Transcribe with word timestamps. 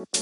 Welcome, 0.00 0.14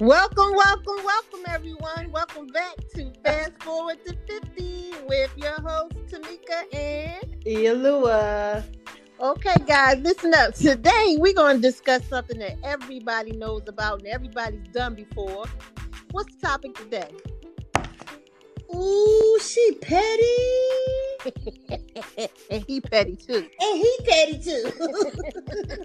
welcome, 0.00 0.96
welcome, 1.02 1.40
everyone. 1.48 2.12
Welcome 2.12 2.48
back 2.48 2.76
to 2.94 3.10
Fast 3.24 3.62
Forward 3.62 4.04
to 4.04 4.14
50 4.26 4.92
with 5.08 5.30
your 5.38 5.58
host, 5.62 5.94
Tamika 6.10 6.74
and 6.74 7.42
Ialua. 7.46 8.64
Okay, 9.18 9.54
guys, 9.66 9.98
listen 10.00 10.34
up. 10.34 10.52
Today, 10.52 11.16
we're 11.18 11.32
going 11.32 11.56
to 11.56 11.62
discuss 11.62 12.06
something 12.06 12.38
that 12.40 12.58
everybody 12.62 13.32
knows 13.32 13.62
about 13.66 14.00
and 14.00 14.08
everybody's 14.08 14.68
done 14.74 14.94
before. 14.94 15.46
What's 16.10 16.34
the 16.36 16.46
topic 16.46 16.74
today? 16.74 17.10
Ooh, 18.74 19.38
she 19.42 19.72
petty. 19.80 20.24
and 22.50 22.62
he 22.66 22.80
petty 22.80 23.16
too. 23.16 23.48
And 23.60 23.78
he 23.78 23.98
petty 24.04 24.38
too. 24.38 24.72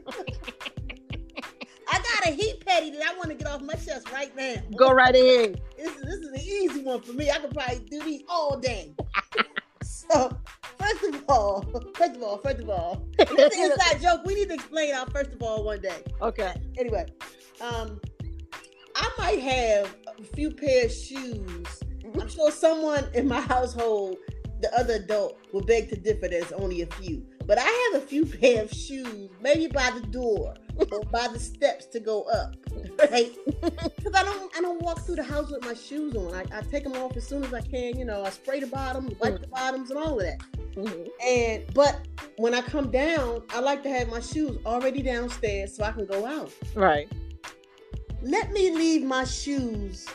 I 1.89 1.97
got 1.97 2.25
a 2.27 2.31
he 2.31 2.53
petty 2.65 2.91
that 2.91 3.03
I 3.05 3.17
want 3.17 3.29
to 3.29 3.35
get 3.35 3.47
off 3.47 3.61
my 3.61 3.73
chest 3.75 4.11
right 4.11 4.35
now. 4.35 4.55
Go 4.77 4.91
right 4.91 5.13
ahead. 5.13 5.61
This, 5.77 5.93
this 5.95 6.15
is 6.15 6.27
an 6.27 6.39
easy 6.39 6.81
one 6.83 7.01
for 7.01 7.13
me. 7.13 7.29
I 7.29 7.39
could 7.39 7.53
probably 7.53 7.79
do 7.89 8.01
these 8.03 8.23
all 8.27 8.57
day. 8.57 8.95
so, 9.83 10.35
first 10.79 11.03
of 11.03 11.23
all, 11.27 11.61
first 11.95 12.15
of 12.15 12.23
all, 12.23 12.37
first 12.37 12.59
of 12.59 12.69
all, 12.69 13.05
this 13.17 13.53
is 13.57 13.71
inside 13.71 14.01
joke. 14.01 14.25
We 14.25 14.35
need 14.35 14.47
to 14.49 14.55
explain 14.55 14.95
our 14.95 15.05
first 15.07 15.33
of 15.33 15.41
all 15.41 15.63
one 15.63 15.81
day. 15.81 16.03
Okay. 16.21 16.53
Anyway, 16.77 17.05
um, 17.61 17.99
I 18.95 19.09
might 19.17 19.39
have 19.41 19.95
a 20.19 20.23
few 20.35 20.51
pair 20.51 20.85
of 20.85 20.91
shoes. 20.91 21.67
I'm 22.19 22.29
sure 22.29 22.51
someone 22.51 23.05
in 23.13 23.27
my 23.27 23.41
household, 23.41 24.17
the 24.61 24.73
other 24.79 24.95
adult, 24.95 25.37
will 25.51 25.61
beg 25.63 25.89
to 25.89 25.95
differ. 25.95 26.27
There's 26.27 26.51
only 26.51 26.81
a 26.81 26.85
few, 26.85 27.25
but 27.45 27.57
I 27.59 27.89
have 27.93 28.03
a 28.03 28.05
few 28.05 28.25
pair 28.39 28.63
of 28.63 28.71
shoes, 28.71 29.29
maybe 29.41 29.67
by 29.67 29.91
the 29.91 30.05
door 30.07 30.53
or 30.91 31.01
by 31.11 31.27
the 31.27 31.39
steps 31.39 31.85
to 31.87 31.99
go 31.99 32.23
up, 32.23 32.55
right? 33.11 33.31
Because 33.95 34.13
I 34.15 34.23
don't, 34.23 34.57
I 34.57 34.61
don't 34.61 34.81
walk 34.81 34.99
through 35.05 35.15
the 35.15 35.23
house 35.23 35.49
with 35.49 35.63
my 35.63 35.73
shoes 35.73 36.15
on. 36.15 36.33
I, 36.33 36.43
I 36.51 36.61
take 36.61 36.83
them 36.83 36.93
off 36.93 37.15
as 37.15 37.25
soon 37.25 37.43
as 37.45 37.53
I 37.53 37.61
can. 37.61 37.97
You 37.97 38.03
know, 38.05 38.23
I 38.23 38.29
spray 38.31 38.59
the 38.59 38.67
bottoms, 38.67 39.13
wipe 39.19 39.39
the 39.39 39.47
bottoms, 39.47 39.89
and 39.89 39.97
all 39.99 40.19
of 40.19 40.25
that. 40.25 40.39
Mhm. 40.75 41.07
And 41.25 41.73
but 41.73 42.05
when 42.37 42.53
I 42.53 42.61
come 42.61 42.91
down, 42.91 43.43
I 43.49 43.59
like 43.61 43.81
to 43.83 43.89
have 43.89 44.09
my 44.09 44.19
shoes 44.19 44.57
already 44.65 45.01
downstairs 45.01 45.75
so 45.75 45.83
I 45.83 45.91
can 45.93 46.05
go 46.05 46.25
out. 46.25 46.51
Right. 46.75 47.07
Let 48.23 48.51
me 48.51 48.71
leave 48.71 49.03
my 49.03 49.25
shoes 49.25 50.07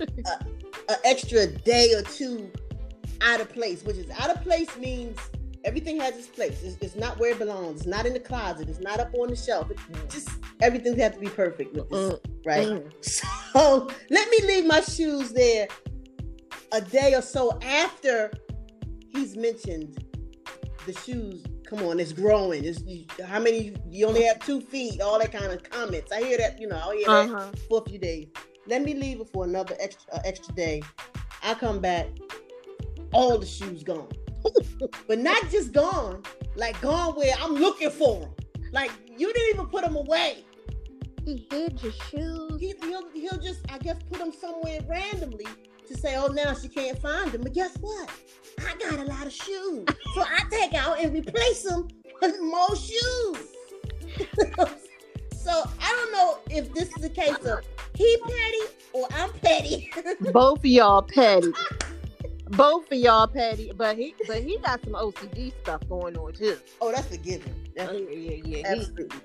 an 0.00 0.96
extra 1.04 1.46
day 1.46 1.92
or 1.94 2.02
two 2.02 2.50
out 3.20 3.40
of 3.40 3.52
place, 3.52 3.82
which 3.82 3.96
is 3.96 4.08
out 4.10 4.30
of 4.30 4.40
place 4.42 4.74
means 4.76 5.18
everything 5.64 5.98
has 6.00 6.16
its 6.16 6.28
place. 6.28 6.62
It's, 6.62 6.76
it's 6.80 6.94
not 6.96 7.18
where 7.18 7.32
it 7.32 7.38
belongs. 7.38 7.80
It's 7.80 7.86
not 7.88 8.06
in 8.06 8.12
the 8.12 8.20
closet. 8.20 8.68
It's 8.68 8.78
not 8.80 9.00
up 9.00 9.12
on 9.14 9.28
the 9.28 9.36
shelf. 9.36 9.70
Just 10.08 10.28
everything 10.62 10.96
has 10.98 11.14
to 11.14 11.18
be 11.18 11.28
perfect 11.28 11.74
with 11.74 11.88
this, 11.90 11.98
Mm, 12.12 12.20
right? 12.46 12.66
mm. 12.68 12.92
So 13.52 13.88
let 14.10 14.30
me 14.30 14.38
leave 14.46 14.66
my 14.66 14.80
shoes 14.80 15.32
there 15.32 15.66
a 16.70 16.80
day 16.80 17.14
or 17.14 17.22
so 17.22 17.58
after 17.62 18.30
he's 19.08 19.36
mentioned 19.36 19.98
the 20.86 20.92
shoes. 20.92 21.42
Come 21.68 21.82
on, 21.82 22.00
it's 22.00 22.12
growing. 22.12 22.64
It's 22.64 22.80
you, 22.84 23.04
how 23.26 23.38
many? 23.38 23.74
You 23.90 24.06
only 24.06 24.22
have 24.24 24.38
two 24.38 24.60
feet. 24.62 25.02
All 25.02 25.18
that 25.18 25.30
kind 25.32 25.52
of 25.52 25.62
comments. 25.68 26.10
I 26.10 26.20
hear 26.22 26.38
that. 26.38 26.58
You 26.58 26.68
know, 26.68 26.76
I 26.82 26.96
hear 26.96 27.06
that 27.06 27.30
Uh-huh. 27.30 27.52
for 27.68 27.82
a 27.84 27.88
few 27.90 27.98
days. 27.98 28.28
Let 28.66 28.82
me 28.82 28.94
leave 28.94 29.20
it 29.20 29.28
for 29.32 29.44
another 29.44 29.76
extra 29.78 30.14
uh, 30.14 30.20
extra 30.24 30.54
day. 30.54 30.82
I 31.42 31.52
come 31.54 31.80
back, 31.80 32.06
all 33.12 33.36
the 33.38 33.44
shoes 33.46 33.82
gone, 33.84 34.08
but 35.08 35.18
not 35.18 35.42
just 35.50 35.72
gone, 35.72 36.22
like 36.56 36.80
gone 36.80 37.14
where 37.14 37.34
I'm 37.38 37.54
looking 37.54 37.90
for 37.90 38.20
them. 38.20 38.30
Like 38.72 38.90
you 39.18 39.30
didn't 39.32 39.54
even 39.54 39.66
put 39.66 39.84
them 39.84 39.96
away. 39.96 40.44
He 41.26 41.46
hid 41.50 41.82
your 41.82 41.92
shoes. 41.92 42.58
He, 42.60 42.72
he'll 42.80 43.10
he'll 43.10 43.38
just 43.38 43.60
I 43.70 43.76
guess 43.76 43.98
put 44.08 44.18
them 44.20 44.32
somewhere 44.32 44.80
randomly 44.88 45.46
to 45.88 45.96
say, 45.96 46.16
oh 46.16 46.28
now 46.28 46.54
she 46.54 46.68
can't 46.68 46.98
find 46.98 47.32
them. 47.32 47.42
But 47.42 47.54
guess 47.54 47.76
what? 47.78 48.10
I 48.60 48.74
got 48.76 48.98
a 48.98 49.04
lot 49.04 49.26
of 49.26 49.32
shoes, 49.32 49.86
so 50.14 50.22
I 50.22 50.42
take 50.50 50.74
out 50.74 50.98
and 51.00 51.14
replace 51.14 51.62
them 51.62 51.88
with 52.20 52.40
more 52.40 52.74
shoes. 52.76 53.38
so 55.32 55.64
I 55.80 55.92
don't 55.96 56.12
know 56.12 56.38
if 56.50 56.72
this 56.74 56.88
is 56.96 57.04
a 57.04 57.08
case 57.08 57.36
of 57.44 57.60
he 57.94 58.16
petty 58.18 58.74
or 58.92 59.06
I'm 59.14 59.30
petty. 59.34 59.90
Both 60.32 60.60
of 60.60 60.66
y'all 60.66 61.02
petty. 61.02 61.52
Both 62.50 62.90
of 62.90 62.98
y'all 62.98 63.26
petty, 63.26 63.72
but 63.76 63.96
he 63.96 64.14
but 64.26 64.42
he 64.42 64.58
got 64.58 64.82
some 64.82 64.94
OCD 64.94 65.52
stuff 65.62 65.86
going 65.88 66.16
on 66.16 66.32
too. 66.32 66.56
oh, 66.80 66.90
that's 66.92 67.10
a 67.12 67.18
given. 67.18 67.54
That's 67.76 67.92
yeah, 67.92 67.98
yeah, 68.10 68.30
yeah. 68.44 68.56
He- 68.56 68.64
absolutely. 68.64 69.18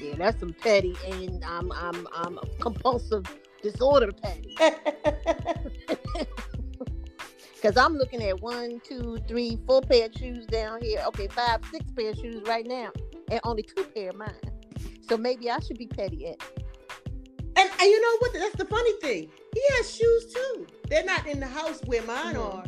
yeah, 0.00 0.14
that's 0.16 0.38
some 0.40 0.52
petty, 0.52 0.94
and 1.06 1.42
I'm 1.44 1.72
I'm 1.72 2.06
I'm 2.12 2.38
compulsive 2.60 3.24
disorder 3.62 4.10
petty. 4.12 4.56
Cause 7.62 7.76
I'm 7.76 7.94
looking 7.96 8.22
at 8.22 8.40
one, 8.40 8.80
two, 8.84 9.18
three, 9.26 9.58
four 9.66 9.80
pair 9.82 10.06
of 10.06 10.14
shoes 10.14 10.46
down 10.46 10.80
here. 10.80 11.02
Okay, 11.08 11.26
five, 11.26 11.60
six 11.72 11.84
pair 11.90 12.10
of 12.10 12.16
shoes 12.16 12.42
right 12.46 12.64
now, 12.64 12.90
and 13.32 13.40
only 13.42 13.64
two 13.64 13.82
pair 13.96 14.10
of 14.10 14.16
mine. 14.16 14.30
So 15.08 15.16
maybe 15.16 15.50
I 15.50 15.58
should 15.58 15.76
be 15.78 15.86
petty 15.88 16.28
at. 16.28 16.40
And, 17.56 17.68
and 17.68 17.82
you 17.82 18.00
know 18.00 18.16
what? 18.20 18.32
That's 18.34 18.54
the 18.56 18.64
funny 18.64 18.92
thing. 19.00 19.28
He 19.52 19.60
has 19.70 19.92
shoes 19.92 20.32
too. 20.32 20.66
They're 20.88 21.04
not 21.04 21.26
in 21.26 21.40
the 21.40 21.46
house 21.48 21.80
where 21.86 22.02
mine 22.02 22.36
Mhm. 22.36 22.54
are. 22.54 22.64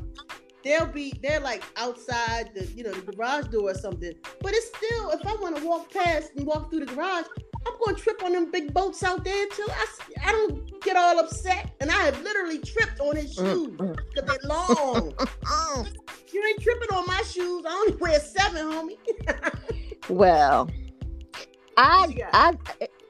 They'll 0.64 0.86
be 0.86 1.14
they're 1.22 1.40
like 1.40 1.62
outside 1.76 2.50
the 2.54 2.66
you 2.66 2.82
know 2.82 2.90
the 2.92 3.12
garage 3.12 3.46
door 3.46 3.70
or 3.70 3.74
something. 3.74 4.12
But 4.42 4.52
it's 4.54 4.66
still 4.76 5.10
if 5.10 5.24
I 5.24 5.34
want 5.36 5.56
to 5.56 5.64
walk 5.64 5.90
past 5.92 6.32
and 6.36 6.44
walk 6.46 6.70
through 6.70 6.84
the 6.84 6.92
garage, 6.94 7.26
I'm 7.66 7.74
going 7.84 7.94
to 7.96 8.02
trip 8.02 8.22
on 8.24 8.32
them 8.32 8.50
big 8.50 8.72
boats 8.72 9.02
out 9.02 9.22
there 9.24 9.46
too. 9.48 9.66
I 10.22 10.32
don't 10.32 10.82
get 10.82 10.96
all 10.96 11.18
upset, 11.20 11.70
and 11.80 11.90
I 11.90 11.94
have 12.04 12.20
literally 12.22 12.58
tripped 12.58 13.00
on 13.00 13.16
his 13.16 13.34
shoes 13.34 13.68
Mm, 13.78 13.96
because 14.14 14.24
they're 14.28 14.48
long. 14.48 15.12
mm. 15.12 15.92
you 16.32 16.44
ain't 16.46 16.62
tripping 16.62 16.96
on 16.96 17.06
my 17.06 17.20
shoes. 17.22 17.64
I 17.68 17.72
only 17.72 17.96
wear 17.96 18.18
seven, 18.20 18.66
homie. 18.66 18.98
Well, 20.08 20.70
I, 21.76 22.00
What 22.00 22.10
you 22.10 22.16
got? 22.18 22.30
I, 22.34 22.52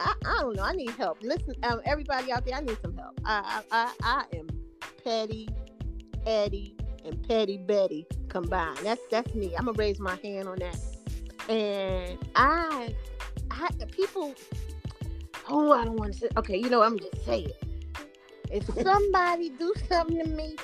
I, 0.01 0.15
I 0.25 0.39
don't 0.41 0.57
know. 0.57 0.63
I 0.63 0.73
need 0.73 0.91
help. 0.91 1.19
Listen, 1.23 1.55
um, 1.65 1.81
everybody 1.85 2.31
out 2.33 2.45
there, 2.45 2.57
I 2.57 2.61
need 2.61 2.79
some 2.83 2.97
help. 2.97 3.21
I, 3.25 3.63
I, 3.71 3.85
I, 4.03 4.25
I 4.33 4.37
am 4.37 4.49
petty, 5.05 5.49
Eddie, 6.27 6.77
and 7.05 7.27
petty 7.29 7.59
Betty 7.59 8.07
combined. 8.29 8.79
That's 8.83 9.01
that's 9.11 9.35
me. 9.35 9.55
I'm 9.57 9.67
gonna 9.67 9.77
raise 9.79 9.99
my 9.99 10.17
hand 10.23 10.49
on 10.49 10.59
that. 10.59 10.79
And 11.49 12.19
I, 12.37 12.95
People. 13.91 14.35
Oh, 15.49 15.73
I 15.73 15.85
don't 15.85 15.97
want 15.97 16.13
to 16.13 16.19
say. 16.19 16.29
Okay, 16.37 16.57
you 16.57 16.71
know, 16.71 16.83
I'm 16.83 16.99
just 16.99 17.25
saying. 17.25 17.51
If 18.51 18.67
somebody 18.83 19.51
do 19.51 19.73
something 19.89 20.19
to 20.19 20.27
me, 20.27 20.57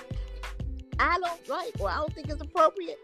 I 0.98 1.18
don't 1.20 1.48
like 1.48 1.74
or 1.80 1.90
I 1.90 1.96
don't 1.96 2.14
think 2.14 2.28
it's 2.28 2.40
appropriate. 2.40 2.98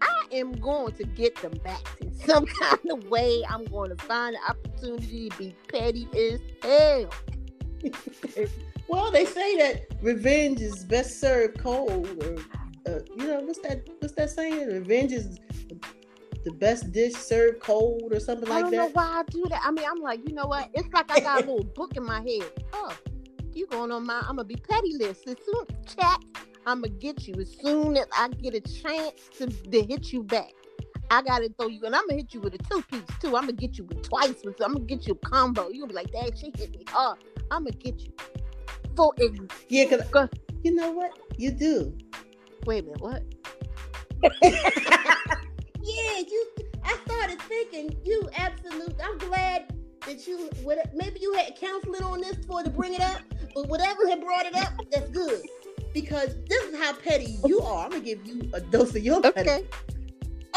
I 0.00 0.24
am 0.32 0.52
going 0.52 0.94
to 0.94 1.04
get 1.04 1.36
them 1.36 1.52
back 1.64 1.82
in 2.00 2.12
some 2.14 2.46
kind 2.46 2.90
of 2.90 3.04
way. 3.08 3.42
I'm 3.48 3.64
going 3.66 3.96
to 3.96 4.04
find 4.04 4.34
an 4.34 4.42
opportunity 4.48 5.28
to 5.28 5.38
be 5.38 5.54
petty 5.68 6.08
as 6.16 6.40
hell. 6.62 7.10
Well, 8.88 9.10
they 9.10 9.24
say 9.24 9.56
that 9.56 9.86
revenge 10.02 10.60
is 10.60 10.84
best 10.84 11.18
served 11.18 11.58
cold, 11.58 12.08
or 12.22 12.36
uh, 12.86 12.98
you 13.16 13.26
know 13.26 13.40
what's 13.40 13.60
that? 13.60 13.88
What's 14.00 14.12
that 14.16 14.30
saying? 14.30 14.68
Revenge 14.68 15.12
is 15.12 15.38
the 16.44 16.52
best 16.52 16.92
dish 16.92 17.14
served 17.14 17.60
cold, 17.60 18.12
or 18.12 18.20
something 18.20 18.48
like 18.48 18.64
that. 18.64 18.66
I 18.66 18.70
don't 18.70 18.78
know 18.78 18.86
that. 18.86 18.94
why 18.94 19.20
I 19.20 19.22
do 19.30 19.44
that. 19.50 19.62
I 19.64 19.70
mean, 19.70 19.84
I'm 19.88 20.00
like, 20.00 20.20
you 20.28 20.34
know 20.34 20.46
what? 20.46 20.70
It's 20.74 20.88
like 20.92 21.10
I 21.10 21.20
got 21.20 21.44
a 21.44 21.46
little 21.46 21.64
book 21.64 21.96
in 21.96 22.04
my 22.04 22.20
head. 22.20 22.50
Oh, 22.72 22.94
you 23.52 23.66
going 23.66 23.90
on 23.92 24.06
my? 24.06 24.18
I'm 24.20 24.36
gonna 24.36 24.44
be 24.44 24.56
petty 24.56 24.96
list 24.96 25.26
as 25.28 25.36
soon. 25.44 25.66
Chat. 25.86 26.20
I'm 26.66 26.80
gonna 26.82 26.94
get 26.94 27.26
you 27.26 27.34
as 27.40 27.56
soon 27.60 27.96
as 27.96 28.06
I 28.16 28.28
get 28.28 28.54
a 28.54 28.60
chance 28.60 29.12
to, 29.38 29.46
to 29.48 29.82
hit 29.84 30.12
you 30.12 30.22
back. 30.22 30.52
I 31.10 31.20
gotta 31.22 31.50
throw 31.58 31.66
you, 31.68 31.84
and 31.84 31.94
I'm 31.94 32.06
gonna 32.08 32.20
hit 32.20 32.32
you 32.32 32.40
with 32.40 32.54
a 32.54 32.58
two 32.58 32.82
piece 32.82 33.02
too. 33.20 33.36
I'm 33.36 33.42
gonna 33.42 33.52
get 33.52 33.76
you 33.76 33.84
with 33.84 34.02
twice. 34.02 34.34
With, 34.44 34.60
I'm 34.62 34.72
gonna 34.74 34.84
get 34.84 35.06
you 35.06 35.18
a 35.20 35.28
combo. 35.28 35.68
You 35.68 35.80
gonna 35.80 35.88
be 35.88 35.94
like, 35.94 36.12
"Dad, 36.12 36.38
she 36.38 36.52
hit 36.56 36.70
me 36.70 36.84
hard." 36.88 37.18
I'm 37.50 37.64
gonna 37.64 37.76
get 37.76 38.00
you. 38.00 38.12
For 38.96 39.12
ex- 39.20 39.38
Yeah, 39.68 39.84
because 39.84 40.08
Go- 40.08 40.28
you 40.62 40.74
know 40.74 40.92
what 40.92 41.18
you 41.36 41.50
do. 41.50 41.96
wait 42.66 42.84
a 42.84 42.86
minute, 42.86 43.00
what? 43.00 43.22
Yeah, 45.82 46.18
you. 46.18 46.46
I 46.84 46.96
started 47.06 47.40
thinking 47.42 47.96
you 48.04 48.28
absolute. 48.36 48.94
I'm 49.02 49.18
glad 49.18 49.72
that 50.06 50.26
you. 50.26 50.48
Maybe 50.94 51.20
you 51.20 51.32
had 51.34 51.56
counseling 51.56 52.02
on 52.02 52.20
this 52.20 52.44
for 52.46 52.62
to 52.62 52.70
bring 52.70 52.94
it 52.94 53.00
up, 53.00 53.20
but 53.54 53.68
whatever 53.68 54.06
had 54.08 54.20
brought 54.20 54.46
it 54.46 54.56
up, 54.56 54.72
that's 54.90 55.10
good. 55.10 55.42
Because 55.92 56.36
this 56.48 56.64
is 56.64 56.78
how 56.78 56.94
petty 56.94 57.36
you 57.44 57.60
are. 57.60 57.84
I'm 57.84 57.90
gonna 57.90 58.02
give 58.02 58.26
you 58.26 58.48
a 58.54 58.60
dose 58.60 58.94
of 58.94 59.02
your 59.02 59.20
petty. 59.20 59.40
Okay. 59.40 59.64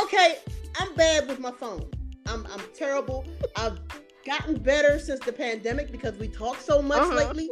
okay, 0.01 0.38
I'm 0.80 0.94
bad 0.95 1.28
with 1.28 1.39
my 1.39 1.51
phone. 1.51 1.89
I'm 2.28 2.45
I'm 2.48 2.62
terrible. 2.74 3.25
I've 3.56 3.80
gotten 4.25 4.57
better 4.57 4.98
since 5.00 5.19
the 5.21 5.33
pandemic 5.33 5.92
because 5.92 6.18
we 6.18 6.28
talk 6.28 6.60
so 6.60 6.81
much 6.81 7.00
Uh-huh. 7.01 7.16
lately. 7.16 7.50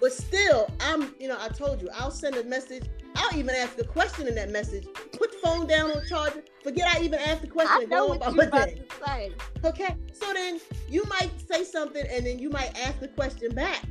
But 0.00 0.12
still, 0.14 0.68
I'm, 0.80 1.14
you 1.20 1.28
know, 1.28 1.36
I 1.38 1.48
told 1.48 1.82
you, 1.82 1.88
I'll 1.94 2.10
send 2.10 2.34
a 2.36 2.44
message. 2.44 2.84
I'll 3.16 3.36
even 3.38 3.54
ask 3.54 3.78
a 3.78 3.84
question 3.84 4.26
in 4.26 4.34
that 4.36 4.50
message. 4.50 4.86
Put 5.12 5.32
the 5.32 5.38
phone 5.42 5.66
down 5.66 5.90
on 5.90 6.02
charger. 6.08 6.42
Forget 6.62 6.94
I 6.94 7.02
even 7.02 7.18
asked 7.20 7.42
the 7.42 7.48
question. 7.48 7.82
I 7.82 7.84
know 7.84 8.06
what 8.06 8.34
you're 8.34 8.44
about 8.44 8.68
to 8.68 8.84
say. 9.04 9.32
Okay, 9.64 9.96
so 10.12 10.32
then 10.32 10.60
you 10.88 11.04
might 11.08 11.30
say 11.48 11.64
something, 11.64 12.04
and 12.10 12.26
then 12.26 12.38
you 12.38 12.50
might 12.50 12.76
ask 12.78 13.00
the 13.00 13.08
question 13.08 13.54
back. 13.54 13.82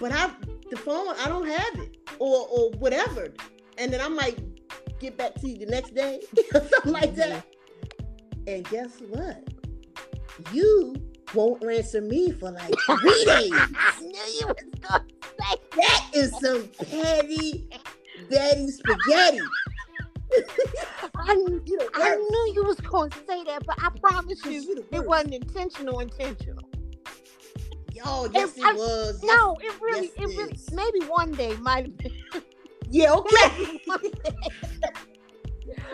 But 0.00 0.12
I, 0.12 0.30
the 0.70 0.76
phone, 0.76 1.14
I 1.18 1.28
don't 1.28 1.46
have 1.46 1.80
it, 1.80 1.96
or 2.18 2.46
or 2.48 2.70
whatever, 2.78 3.32
and 3.78 3.92
then 3.92 4.00
I 4.00 4.08
might 4.08 4.38
get 5.00 5.16
back 5.16 5.34
to 5.36 5.48
you 5.48 5.58
the 5.58 5.66
next 5.66 5.94
day, 5.94 6.20
or 6.54 6.60
something 6.60 6.92
like 6.92 7.14
that. 7.16 7.44
Mm-hmm. 7.44 8.48
And 8.48 8.68
guess 8.70 9.00
what? 9.08 9.48
You 10.52 10.94
won't 11.34 11.62
answer 11.64 12.00
me 12.00 12.32
for 12.32 12.50
like 12.50 12.74
three 12.86 13.24
days. 13.26 13.52
I 13.52 14.00
knew 14.00 14.40
you 14.40 14.46
was 14.46 14.56
gonna 14.80 15.04
say 15.22 15.56
That 15.76 16.10
is 16.14 16.30
some 16.40 16.68
petty, 16.68 17.68
Betty 18.30 18.68
spaghetti. 18.68 19.40
I, 21.16 21.32
You 21.32 21.78
the 21.78 21.90
I 21.94 22.16
knew 22.16 22.52
you 22.54 22.64
was 22.64 22.78
gonna 22.80 23.10
say 23.26 23.44
that, 23.44 23.64
but 23.66 23.76
I 23.82 23.88
promise 24.00 24.44
You 24.44 24.84
it 24.92 25.06
wasn't 25.06 25.34
intentional. 25.34 26.00
Intentional. 26.00 26.62
Yo, 27.94 28.28
yes, 28.32 28.50
If 28.50 28.58
it 28.58 28.64
I- 28.64 28.72
was. 28.74 29.22
No, 29.24 29.56
it 29.60 29.72
really, 29.80 30.12
yes, 30.18 30.28
it 30.30 30.30
it 30.30 30.36
really, 30.36 30.58
maybe 30.72 31.00
one 31.06 31.32
day 31.32 31.56
might 31.56 31.86
have 31.86 31.96
been. 31.96 32.12
Yeah, 32.90 33.12
okay. 33.16 33.34
maybe 33.58 33.80
one 33.86 34.00
day. 34.24 34.36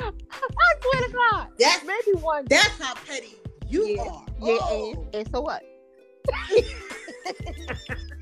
I 0.01 0.75
swear 0.83 1.03
to 1.03 1.13
God, 1.13 1.47
That's 1.59 1.85
maybe 1.85 2.19
one 2.21 2.45
day. 2.45 2.57
that's 2.57 2.79
how 2.83 2.95
petty 2.95 3.37
you 3.69 3.87
Yeah, 3.87 4.03
are. 4.03 4.27
Yeah, 4.43 4.59
oh. 4.61 4.93
and, 4.93 5.15
and 5.15 5.29
so 5.33 5.41
what? 5.41 5.63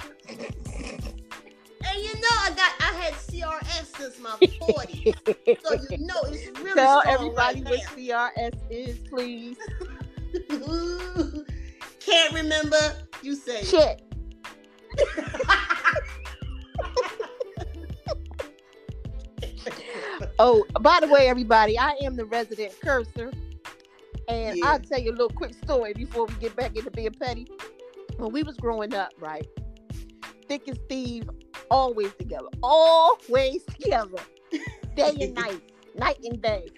And 1.92 2.02
you 2.02 2.14
know 2.14 2.36
I 2.40 2.50
got 2.50 2.72
I 2.80 2.92
had 2.94 3.14
CRS 3.14 3.96
since 3.96 4.18
my 4.18 4.30
40s. 4.30 5.62
so 5.62 5.74
you 5.90 5.98
know 6.06 6.14
it's 6.24 6.58
really 6.58 6.74
Tell 6.74 7.02
everybody 7.06 7.62
right 7.62 7.70
what 7.70 7.80
CRS 7.80 8.58
is, 8.70 8.98
please. 9.08 9.58
Can't 12.00 12.32
remember. 12.32 12.78
You 13.22 13.34
say 13.34 13.62
Shit. 13.64 14.02
Oh, 20.38 20.64
by 20.80 20.98
the 21.00 21.06
way, 21.08 21.28
everybody, 21.28 21.78
I 21.78 21.90
am 22.02 22.16
the 22.16 22.24
resident 22.24 22.74
cursor. 22.82 23.30
And 24.28 24.58
Yeah. 24.58 24.66
I'll 24.66 24.80
tell 24.80 24.98
you 24.98 25.10
a 25.10 25.12
little 25.12 25.28
quick 25.30 25.54
story 25.54 25.92
before 25.92 26.26
we 26.26 26.34
get 26.34 26.56
back 26.56 26.74
into 26.74 26.90
being 26.90 27.12
petty. 27.12 27.46
When 28.16 28.32
we 28.32 28.42
was 28.42 28.56
growing 28.56 28.94
up, 28.94 29.12
right? 29.20 29.46
Thick 30.48 30.66
and 30.68 30.78
Steve, 30.86 31.28
always 31.72 32.12
together. 32.19 32.48
Always 32.62 33.64
together. 33.64 34.19
Day 34.94 35.16
and 35.20 35.34
night. 35.34 35.62
Night 35.96 36.19
and 36.22 36.40
day. 36.42 36.69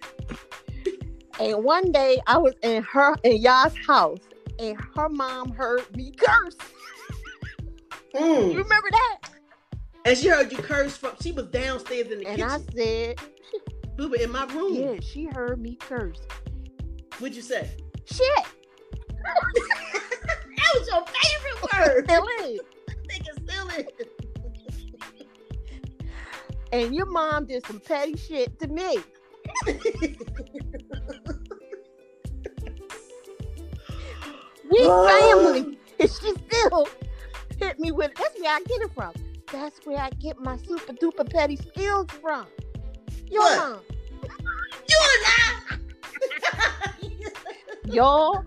And 1.41 1.64
one 1.64 1.91
day 1.93 2.20
I 2.29 2.38
was 2.38 2.55
in 2.62 2.82
her 2.85 3.14
in 3.25 3.43
y'all's 3.43 3.76
house 3.87 4.20
and 4.61 4.76
her 4.96 5.08
mom 5.08 5.50
heard 5.52 5.85
me 5.96 6.12
curse. 6.12 6.56
You 8.14 8.20
Mm. 8.20 8.49
remember 8.56 8.88
that? 8.93 9.19
And 10.05 10.17
she 10.17 10.29
heard 10.29 10.52
you 10.52 10.58
curse 10.58 10.97
from 10.97 11.12
she 11.20 11.32
was 11.32 11.47
downstairs 11.47 12.08
in 12.12 12.19
the 12.20 12.25
kitchen. 12.25 12.43
And 12.43 12.52
I 12.52 12.58
said, 12.76 13.19
we 13.99 14.06
were 14.06 14.17
in 14.17 14.31
my 14.31 14.44
room. 14.47 14.75
Yeah, 14.75 15.00
she 15.00 15.25
heard 15.26 15.61
me 15.61 15.75
curse. 15.76 16.20
What'd 17.19 17.35
you 17.35 17.43
say? 17.43 17.70
Shit. 18.06 18.47
That 20.56 20.81
was 20.81 20.88
your 20.88 21.05
favorite 21.06 21.62
word. 21.73 22.05
Still 22.05 22.26
is. 22.47 22.61
Think 23.08 23.26
it's 23.26 23.52
still 23.52 23.69
is. 23.69 23.87
And 26.75 26.94
your 26.94 27.06
mom 27.06 27.47
did 27.47 27.65
some 27.67 27.79
petty 27.79 28.17
shit 28.17 28.59
to 28.59 28.67
me. 28.67 28.99
We 34.69 34.91
family. 35.06 35.79
And 36.00 36.11
she 36.11 36.35
still 36.35 36.88
hit 37.59 37.79
me 37.79 37.93
with 37.93 38.11
it. 38.11 38.17
That's 38.17 38.41
where 38.41 38.50
I 38.50 38.61
get 38.67 38.82
it 38.82 38.91
from. 38.93 39.12
That's 39.53 39.79
where 39.87 39.99
I 39.99 40.11
get 40.11 40.41
my 40.41 40.56
super 40.56 40.93
duper 40.94 41.31
petty 41.31 41.56
skills 41.56 42.09
from. 42.21 42.47
Your 43.31 43.43
What? 43.43 43.56
mom. 43.56 43.81
You 44.88 44.99
alive? 45.15 45.81
Y'all, 47.85 48.44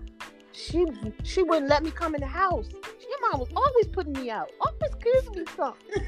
she 0.52 0.84
she 1.22 1.42
wouldn't 1.42 1.70
let 1.70 1.82
me 1.82 1.90
come 1.90 2.14
in 2.14 2.20
the 2.20 2.26
house. 2.26 2.68
Your 2.72 3.30
mom 3.30 3.40
was 3.40 3.48
always 3.56 3.86
putting 3.86 4.12
me 4.12 4.30
out. 4.30 4.50
Always 4.60 4.92
accusing 4.92 5.34
me 5.36 5.44
something. 5.56 6.04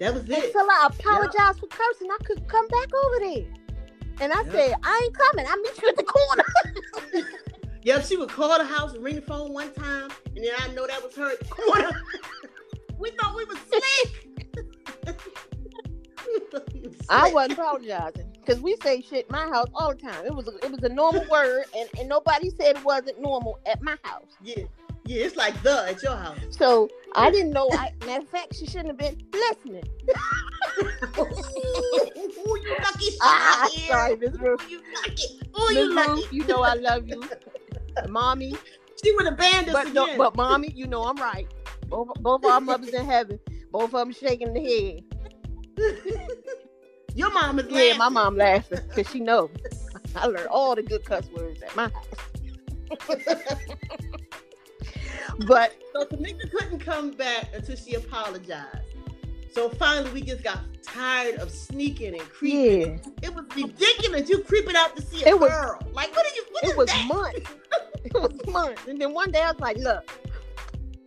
That 0.00 0.14
was 0.14 0.28
it. 0.30 0.44
Until 0.46 0.70
I 0.70 0.88
apologized 0.92 1.60
for 1.60 1.66
cursing, 1.68 2.08
I 2.10 2.18
could 2.24 2.46
come 2.48 2.68
back 2.68 2.88
over 2.94 3.18
there. 3.20 3.46
And 4.20 4.32
I 4.32 4.42
Yeah. 4.44 4.52
said, 4.52 4.74
I 4.82 5.02
ain't 5.04 5.16
coming. 5.18 5.46
I'll 5.48 5.56
meet 5.60 5.82
you 5.82 5.88
at 5.88 5.96
the 5.96 6.04
corner. 6.04 6.44
Yep, 7.84 8.04
she 8.06 8.16
would 8.16 8.28
call 8.28 8.58
the 8.58 8.64
house 8.64 8.92
and 8.94 9.04
ring 9.04 9.14
the 9.16 9.22
phone 9.22 9.52
one 9.52 9.72
time, 9.72 10.10
and 10.36 10.44
then 10.44 10.52
I 10.58 10.68
know 10.74 10.86
that 10.86 11.02
was 11.02 11.14
her 11.16 11.30
at 11.32 11.38
the 11.38 11.46
corner. 11.46 12.02
we 12.98 13.10
thought 13.12 13.36
we 13.36 13.44
was 13.44 13.58
slick. 13.70 14.28
We 16.26 16.40
thought 16.50 16.74
we 16.74 16.80
was 16.82 17.06
I 17.08 17.28
wasn't 17.32 17.52
apologizing 17.54 18.32
because 18.44 18.60
we 18.60 18.76
say 18.82 19.00
shit 19.00 19.26
in 19.26 19.32
my 19.32 19.46
house 19.48 19.68
all 19.74 19.90
the 19.90 19.96
time. 19.96 20.26
It 20.26 20.34
was 20.34 20.48
a, 20.48 20.56
it 20.66 20.70
was 20.72 20.82
a 20.82 20.88
normal 20.90 21.24
word, 21.26 21.66
and, 21.76 21.88
and 21.98 22.08
nobody 22.08 22.50
said 22.50 22.76
it 22.76 22.84
wasn't 22.84 23.20
normal 23.20 23.58
at 23.64 23.80
my 23.82 23.96
house. 24.02 24.36
Yeah, 24.42 24.64
yeah, 25.08 25.24
it's 25.24 25.36
like 25.36 25.60
the 25.62 25.86
at 25.88 26.02
your 26.02 26.16
house. 26.16 26.38
So 26.50 26.88
I 27.14 27.30
didn't 27.30 27.52
know. 27.52 27.70
I, 27.72 27.90
matter 28.04 28.22
of 28.22 28.28
fact, 28.28 28.54
she 28.54 28.66
shouldn't 28.66 28.88
have 28.88 28.98
been 28.98 29.16
listening. 29.32 29.84
Ooh, 31.18 32.56
you 32.62 32.76
lucky 32.82 33.08
Ah, 33.22 33.68
sorry, 33.88 34.16
Miss 34.16 34.38
Ruth. 34.38 34.60
You 34.68 34.80
lucky. 34.94 35.40
Ooh, 35.58 35.72
you 35.74 35.94
lucky. 35.94 36.10
Ruth, 36.20 36.32
you 36.32 36.44
know 36.46 36.62
I 36.62 36.74
love 36.74 37.08
you, 37.08 37.28
mommy. 38.08 38.54
She 39.02 39.12
would 39.12 39.26
have 39.26 39.38
banned 39.38 39.68
us 39.68 39.74
But 39.74 39.94
no, 39.94 40.04
again. 40.04 40.18
but 40.18 40.36
mommy, 40.36 40.72
you 40.74 40.86
know 40.86 41.04
I'm 41.04 41.16
right. 41.16 41.48
Both 41.88 42.08
both 42.20 42.44
our 42.44 42.60
mothers 42.60 42.92
in 42.92 43.06
heaven, 43.06 43.38
both 43.72 43.84
of 43.84 43.90
them 43.92 44.12
shaking 44.12 44.52
the 44.52 44.60
head. 44.60 45.04
your 47.14 47.32
mom 47.32 47.58
is 47.58 47.66
Yeah, 47.70 47.94
laughing. 47.94 47.98
my 47.98 48.08
mom 48.10 48.36
laughing 48.36 48.80
because 48.88 49.10
she 49.10 49.20
knows 49.20 49.50
I 50.14 50.26
learned 50.26 50.48
all 50.48 50.74
the 50.74 50.82
good 50.82 51.04
cuss 51.04 51.30
words 51.30 51.62
at 51.62 51.74
my 51.76 51.84
house. 51.88 52.04
But 55.46 55.74
So 55.92 56.04
Tamika 56.04 56.50
couldn't 56.50 56.80
come 56.80 57.12
back 57.12 57.50
until 57.54 57.76
she 57.76 57.94
apologized. 57.94 58.66
So 59.52 59.68
finally, 59.70 60.10
we 60.12 60.22
just 60.22 60.42
got 60.42 60.58
tired 60.82 61.36
of 61.36 61.50
sneaking 61.50 62.14
and 62.14 62.28
creeping. 62.28 63.00
yeah, 63.22 63.28
It 63.28 63.34
was 63.34 63.44
ridiculous. 63.56 64.28
You 64.28 64.42
creeping 64.42 64.76
out 64.76 64.94
to 64.96 65.02
see 65.02 65.24
a 65.24 65.28
It 65.28 65.38
was- 65.40 65.50
girl. 65.50 65.78
Like, 65.92 66.14
what 66.14 66.26
are 66.26 66.34
you? 66.34 66.44
What 66.52 66.64
it 66.64 66.76
was 66.76 66.86
that? 66.88 67.06
months. 67.06 67.50
It 68.04 68.14
was 68.14 68.32
months, 68.46 68.82
and 68.86 68.98
then 69.00 69.12
one 69.12 69.32
day 69.32 69.42
I 69.42 69.50
was 69.50 69.60
like, 69.60 69.76
"Look, 69.76 70.08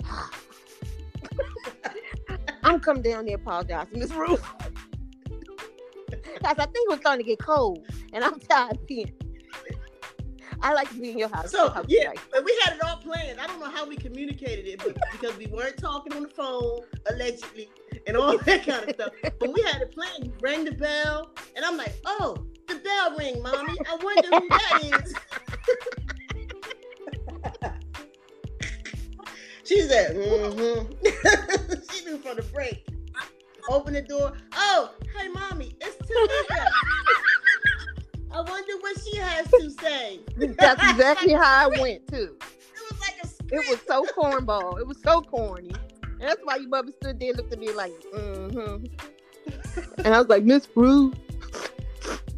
I'm 2.64 2.80
coming 2.80 3.02
down 3.02 3.26
there 3.26 3.36
apologizing, 3.36 3.98
Miss 3.98 4.12
Ruth." 4.12 4.44
Guys, 6.44 6.56
I 6.58 6.66
think 6.66 6.76
it 6.76 6.90
was 6.90 7.00
starting 7.00 7.26
to 7.26 7.30
get 7.30 7.40
cold, 7.40 7.88
and 8.14 8.24
I'm 8.24 8.40
tired 8.42 8.74
of 8.74 8.88
being. 8.88 9.12
I 10.62 10.74
like 10.74 10.90
to 10.90 10.96
be 10.96 11.12
in 11.12 11.18
your 11.18 11.30
house. 11.30 11.52
So 11.52 11.70
house 11.70 11.86
yeah, 11.88 12.12
but 12.32 12.44
we 12.44 12.58
had 12.64 12.76
it 12.76 12.84
all 12.84 12.98
planned. 12.98 13.40
I 13.40 13.48
don't 13.48 13.60
know 13.60 13.70
how 13.70 13.86
we 13.86 13.96
communicated 13.96 14.68
it, 14.68 14.80
but 14.84 14.98
because 15.12 15.36
we 15.38 15.48
weren't 15.48 15.78
talking 15.78 16.14
on 16.14 16.24
the 16.24 16.30
phone 16.30 16.82
allegedly 17.10 17.70
and 18.08 18.16
all 18.16 18.38
that 18.46 18.66
kind 18.66 18.84
of 18.88 18.96
stuff. 18.96 19.14
But 19.40 19.54
we 19.54 19.62
had 19.64 19.82
it 19.82 19.94
planned. 19.94 20.26
You 20.26 20.34
rang 20.42 20.66
the 20.66 20.74
bell, 20.74 21.32
and 21.56 21.66
I'm 21.66 21.78
like, 21.78 21.94
"Oh, 22.06 22.46
the 22.68 22.76
bell 22.76 23.16
ring, 23.18 23.42
mommy. 23.42 23.78
I 23.90 23.98
wonder 24.02 24.28
who 24.28 24.50
that 24.50 25.04
is." 25.04 25.16
she 29.64 29.82
said, 29.82 30.16
"Mm-hmm." 30.16 30.94
she 31.92 32.06
knew 32.06 32.18
from 32.20 32.36
the 32.38 32.44
break. 32.54 32.88
Open 33.70 33.94
the 33.94 34.02
door. 34.02 34.34
Oh, 34.54 34.96
hey, 35.18 35.28
mommy, 35.28 35.76
it's 35.80 35.96
Tamika. 35.98 36.68
I 38.42 38.50
wonder 38.50 38.74
what 38.80 38.98
she 39.00 39.18
has 39.18 39.48
to 39.52 39.70
say. 39.70 40.20
That's 40.58 40.90
exactly 40.90 41.34
how 41.34 41.70
I 41.70 41.80
went 41.80 42.08
too. 42.08 42.36
It 42.40 42.92
was 42.92 43.00
like 43.00 43.24
a 43.24 43.28
script. 43.28 43.54
It 43.54 43.70
was 43.70 43.80
so 43.88 44.04
cornball. 44.16 44.80
It 44.80 44.88
was 44.88 44.98
so 45.04 45.22
corny. 45.22 45.72
And 46.04 46.30
that's 46.30 46.42
why 46.44 46.58
your 46.58 46.70
mother 46.70 46.92
stood 46.92 47.20
there 47.20 47.30
and 47.30 47.38
looked 47.38 47.54
at 47.54 47.60
me 47.60 47.72
like, 47.72 47.92
mm-hmm. 48.14 48.86
And 50.04 50.16
I 50.16 50.20
was 50.20 50.28
like, 50.28 50.44
Miss 50.44 50.68
Ruth. 50.76 51.16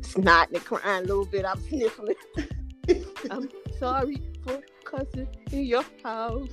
Snotting 0.01 0.55
and 0.55 0.65
crying 0.65 1.03
a 1.03 1.07
little 1.07 1.25
bit. 1.25 1.45
I'm 1.45 1.61
sniffling. 1.67 2.15
I'm 3.31 3.49
sorry 3.79 4.21
for 4.43 4.61
cussing 4.83 5.27
in 5.51 5.65
your 5.65 5.83
house. 6.03 6.49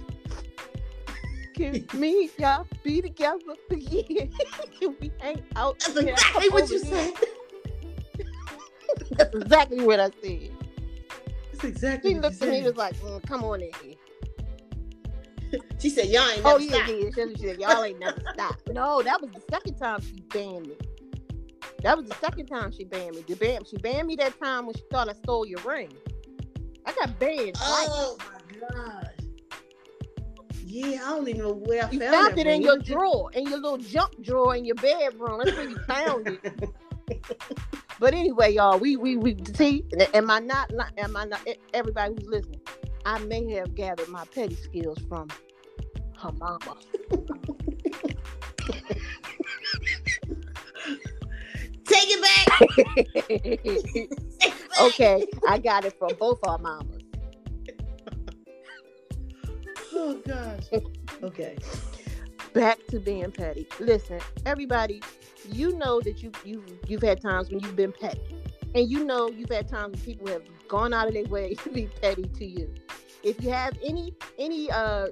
Can 1.57 1.87
me 1.95 2.23
and 2.23 2.31
y'all 2.39 2.67
be 2.83 3.03
together 3.03 3.39
again? 3.71 4.33
Can 4.81 4.97
we 5.01 5.13
hang 5.19 5.43
out? 5.57 5.79
That's 5.81 5.97
exactly 5.97 6.49
what 6.51 6.71
you 6.71 6.83
here?" 6.83 7.13
said. 7.15 7.15
That's 9.21 9.35
exactly 9.35 9.85
what 9.85 10.01
I 10.01 10.11
said. 10.23 10.51
That's 11.53 11.65
exactly 11.65 12.13
She 12.13 12.19
looked 12.19 12.43
at 12.43 12.49
me 12.49 12.57
and 12.59 12.67
was 12.67 12.77
like, 12.77 12.97
mm, 12.97 13.23
come 13.27 13.45
on 13.45 13.61
in 13.61 13.71
here. 13.83 15.61
she 15.79 15.91
said, 15.91 16.07
"Y'all 16.07 16.29
ain't 16.29 16.45
Oh 16.45 16.57
never 16.59 16.61
yeah, 16.61 16.77
stop." 16.77 16.89
yeah. 16.89 17.11
She, 17.15 17.37
she 17.37 17.47
said, 17.49 17.61
y'all 17.61 17.85
ain't 17.85 17.99
never 18.01 18.21
stopped. 18.35 18.69
No, 18.73 19.03
that 19.03 19.21
was 19.21 19.31
the 19.33 19.43
second 19.51 19.75
time 19.77 20.01
she 20.01 20.21
banned 20.33 20.69
me. 20.69 20.77
That 21.83 21.97
was 21.97 22.07
the 22.09 22.15
second 22.17 22.47
time 22.47 22.73
she 22.73 22.85
banned 22.85 23.17
me. 23.17 23.25
The 23.27 23.35
ban- 23.35 23.65
she 23.65 23.77
banned 23.79 24.07
me 24.07 24.17
that 24.17 24.39
time 24.41 24.67
when 24.67 24.75
she 24.75 24.83
thought 24.91 25.09
I 25.09 25.13
stole 25.15 25.47
your 25.47 25.61
ring. 25.61 25.93
I 26.87 26.93
got 26.93 27.19
banned 27.19 27.55
twice. 27.55 27.89
Oh 27.91 28.17
my 28.19 28.59
gosh. 28.69 29.07
Yeah, 30.67 31.01
I 31.05 31.11
don't 31.11 31.29
even 31.29 31.41
know 31.43 31.53
where 31.53 31.85
I 31.85 31.89
found 31.89 31.93
it. 31.93 31.95
You 31.95 32.01
found, 32.01 32.15
found 32.27 32.39
it 32.39 32.47
in 32.47 32.53
ring. 32.53 32.63
your 32.63 32.79
drawer, 32.79 33.31
in 33.33 33.45
your 33.49 33.59
little 33.59 33.79
junk 33.79 34.13
drawer 34.23 34.55
in 34.55 34.65
your 34.65 34.77
bedroom. 34.77 35.41
That's 35.43 35.57
where 35.57 35.69
you 35.69 35.77
found 35.87 36.29
it. 36.29 36.41
But 38.01 38.15
anyway, 38.15 38.55
y'all, 38.55 38.79
we 38.79 38.97
we 38.97 39.17
we 39.17 39.37
see. 39.55 39.85
Am 40.15 40.31
I 40.31 40.39
not? 40.39 40.73
Am 40.97 41.17
I 41.17 41.27
not? 41.27 41.47
Everybody 41.75 42.15
who's 42.15 42.27
listening, 42.27 42.61
I 43.05 43.19
may 43.19 43.53
have 43.53 43.75
gathered 43.75 44.09
my 44.09 44.25
petty 44.35 44.55
skills 44.55 44.99
from 45.07 45.29
her 46.19 46.33
mama. 46.33 46.77
Take 51.85 52.09
it 52.09 52.23
back. 52.23 52.59
Take 53.45 53.61
it 53.65 54.11
back. 54.41 54.81
okay, 54.81 55.27
I 55.47 55.59
got 55.59 55.85
it 55.85 55.99
from 55.99 56.15
both 56.19 56.41
our 56.45 56.57
mamas. 56.57 57.03
Oh 59.93 60.19
gosh. 60.27 60.83
Okay. 61.23 61.59
Back 62.55 62.79
to 62.89 62.99
being 62.99 63.31
petty. 63.31 63.67
Listen, 63.79 64.21
everybody, 64.47 65.03
you 65.49 65.77
know 65.77 66.01
that 66.01 66.23
you 66.23 66.33
you 66.45 66.65
you've 66.87 67.03
had 67.03 67.21
times 67.21 67.51
when 67.51 67.61
you've 67.61 67.77
been 67.77 67.93
petty, 67.93 68.21
and 68.75 68.89
you 68.91 69.05
know 69.05 69.29
you've 69.29 69.51
had 69.51 69.69
times 69.69 69.97
when 69.97 70.05
people 70.05 70.27
have 70.29 70.43
gone 70.69 70.93
out 70.93 71.09
of 71.09 71.15
their 71.15 71.25
way 71.25 71.55
to 71.65 71.71
be 71.71 71.87
petty 72.01 72.25
to 72.25 72.45
you. 72.45 72.73
If 73.23 73.43
you 73.43 73.51
have 73.51 73.77
any 73.85 74.15
any 74.39 74.71
uh 74.71 75.09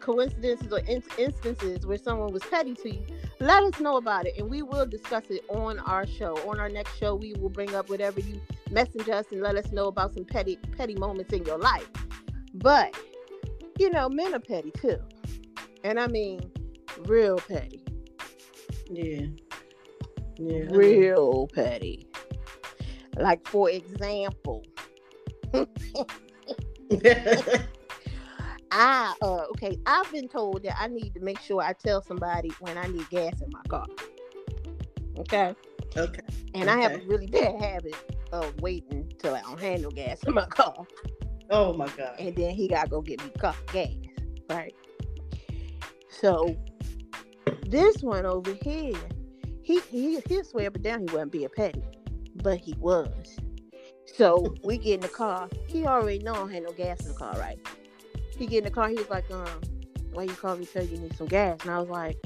coincidences 0.00 0.72
or 0.72 0.80
in- 0.80 1.02
instances 1.18 1.86
where 1.86 1.98
someone 1.98 2.32
was 2.32 2.42
petty 2.44 2.74
to 2.74 2.94
you, 2.94 3.06
let 3.40 3.62
us 3.62 3.78
know 3.80 3.96
about 3.96 4.26
it, 4.26 4.36
and 4.38 4.48
we 4.50 4.62
will 4.62 4.86
discuss 4.86 5.24
it 5.30 5.44
on 5.48 5.78
our 5.80 6.06
show. 6.06 6.36
On 6.48 6.58
our 6.58 6.68
next 6.68 6.98
show, 6.98 7.14
we 7.14 7.34
will 7.34 7.50
bring 7.50 7.74
up 7.74 7.88
whatever 7.88 8.20
you 8.20 8.40
message 8.70 9.08
us 9.08 9.26
and 9.30 9.42
let 9.42 9.56
us 9.56 9.70
know 9.72 9.86
about 9.86 10.14
some 10.14 10.24
petty 10.24 10.56
petty 10.76 10.94
moments 10.94 11.32
in 11.32 11.44
your 11.44 11.58
life. 11.58 11.88
But 12.54 12.96
you 13.78 13.90
know, 13.90 14.08
men 14.08 14.34
are 14.34 14.40
petty 14.40 14.70
too, 14.72 14.98
and 15.84 16.00
I 16.00 16.06
mean 16.06 16.50
real 17.06 17.36
petty, 17.36 17.82
Yeah. 18.90 19.26
Yeah. 20.38 20.64
Real 20.70 21.48
petty. 21.54 22.06
Like 23.16 23.46
for 23.48 23.70
example, 23.70 24.64
I 28.70 29.14
uh 29.22 29.44
okay, 29.50 29.78
I've 29.86 30.10
been 30.12 30.28
told 30.28 30.62
that 30.64 30.76
I 30.78 30.88
need 30.88 31.14
to 31.14 31.20
make 31.20 31.40
sure 31.40 31.62
I 31.62 31.72
tell 31.72 32.02
somebody 32.02 32.50
when 32.60 32.76
I 32.76 32.86
need 32.88 33.08
gas 33.08 33.40
in 33.40 33.48
my 33.50 33.62
car. 33.68 33.86
Okay. 35.18 35.54
okay. 35.96 36.20
And 36.54 36.68
I 36.68 36.78
have 36.80 36.92
a 36.92 36.98
really 37.06 37.26
bad 37.26 37.58
habit 37.58 37.94
of 38.32 38.60
waiting 38.60 39.10
till 39.18 39.34
I 39.34 39.40
don't 39.40 39.82
no 39.82 39.90
gas 39.90 40.22
in 40.24 40.34
my 40.34 40.44
car. 40.50 40.86
Oh 41.48 41.72
my 41.72 41.88
god. 41.88 42.16
And 42.18 42.36
then 42.36 42.50
he 42.50 42.68
gotta 42.68 42.90
go 42.90 43.00
get 43.00 43.24
me 43.24 43.30
car 43.38 43.54
gas. 43.72 43.94
Right. 44.50 44.74
So 46.10 46.54
this 47.66 48.02
one 48.02 48.26
over 48.26 48.52
here, 48.62 48.94
he 49.66 49.80
he 49.90 50.20
he'll 50.28 50.44
swear 50.44 50.70
but 50.70 50.82
down 50.82 51.00
he 51.00 51.06
wasn't 51.06 51.32
being 51.32 51.48
petty. 51.48 51.82
But 52.36 52.58
he 52.58 52.74
was. 52.74 53.36
So 54.14 54.54
we 54.62 54.78
get 54.78 54.94
in 54.94 55.00
the 55.00 55.08
car. 55.08 55.48
He 55.66 55.84
already 55.84 56.20
know 56.20 56.34
I 56.34 56.36
don't 56.36 56.62
no 56.62 56.72
gas 56.72 57.00
in 57.00 57.08
the 57.08 57.14
car, 57.14 57.34
right? 57.36 57.58
He 58.38 58.46
get 58.46 58.58
in 58.58 58.64
the 58.64 58.70
car, 58.70 58.88
he 58.88 58.94
was 58.94 59.10
like, 59.10 59.28
um, 59.32 59.60
why 60.12 60.22
you 60.22 60.34
call 60.34 60.56
me 60.56 60.66
tell 60.66 60.84
you 60.84 60.98
need 60.98 61.16
some 61.16 61.26
gas? 61.26 61.58
And 61.62 61.72
I 61.72 61.80
was 61.80 61.88
like, 61.88 62.16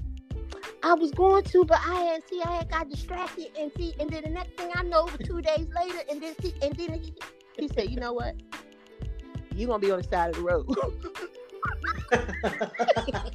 I 0.82 0.92
was 0.92 1.12
going 1.12 1.44
to, 1.44 1.64
but 1.64 1.78
I 1.82 2.00
had 2.02 2.28
see 2.28 2.42
I 2.42 2.56
had 2.56 2.70
got 2.70 2.90
distracted 2.90 3.46
and 3.58 3.72
see, 3.74 3.94
and 3.98 4.10
then 4.10 4.24
the 4.24 4.30
next 4.30 4.58
thing 4.58 4.70
I 4.74 4.82
know, 4.82 5.08
two 5.24 5.40
days 5.40 5.66
later, 5.74 6.00
and 6.10 6.20
then 6.22 6.34
see, 6.42 6.52
and 6.60 6.74
then 6.74 7.00
he, 7.00 7.14
he 7.58 7.68
said, 7.68 7.88
you 7.88 7.96
know 7.96 8.12
what? 8.12 8.34
You 9.54 9.66
gonna 9.66 9.78
be 9.78 9.90
on 9.90 10.02
the 10.02 10.08
side 10.08 10.28
of 10.30 10.36
the 10.36 10.42
road, 10.42 10.68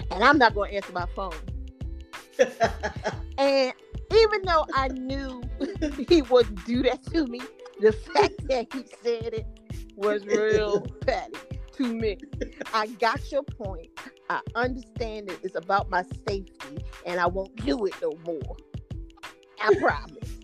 and 0.10 0.24
I'm 0.24 0.38
not 0.38 0.54
gonna 0.54 0.70
answer 0.70 0.92
my 0.92 1.06
phone. 1.14 1.34
And 3.38 3.72
even 4.12 4.44
though 4.44 4.66
I 4.72 4.88
knew 4.88 5.42
he 6.08 6.22
wouldn't 6.22 6.64
do 6.66 6.82
that 6.82 7.02
to 7.06 7.26
me, 7.26 7.40
the 7.80 7.92
fact 7.92 8.34
that 8.48 8.72
he 8.72 8.84
said 9.02 9.34
it 9.34 9.46
was 9.96 10.24
real 10.26 10.86
petty 11.00 11.36
to 11.72 11.94
me. 11.94 12.18
I 12.74 12.86
got 12.86 13.32
your 13.32 13.42
point. 13.42 13.88
I 14.28 14.40
understand 14.54 15.30
it. 15.30 15.40
It's 15.42 15.56
about 15.56 15.90
my 15.90 16.04
safety, 16.28 16.78
and 17.06 17.18
I 17.20 17.26
won't 17.26 17.56
do 17.64 17.84
it 17.86 17.94
no 18.00 18.12
more. 18.24 18.56
I 19.60 19.74
promise. 19.80 20.38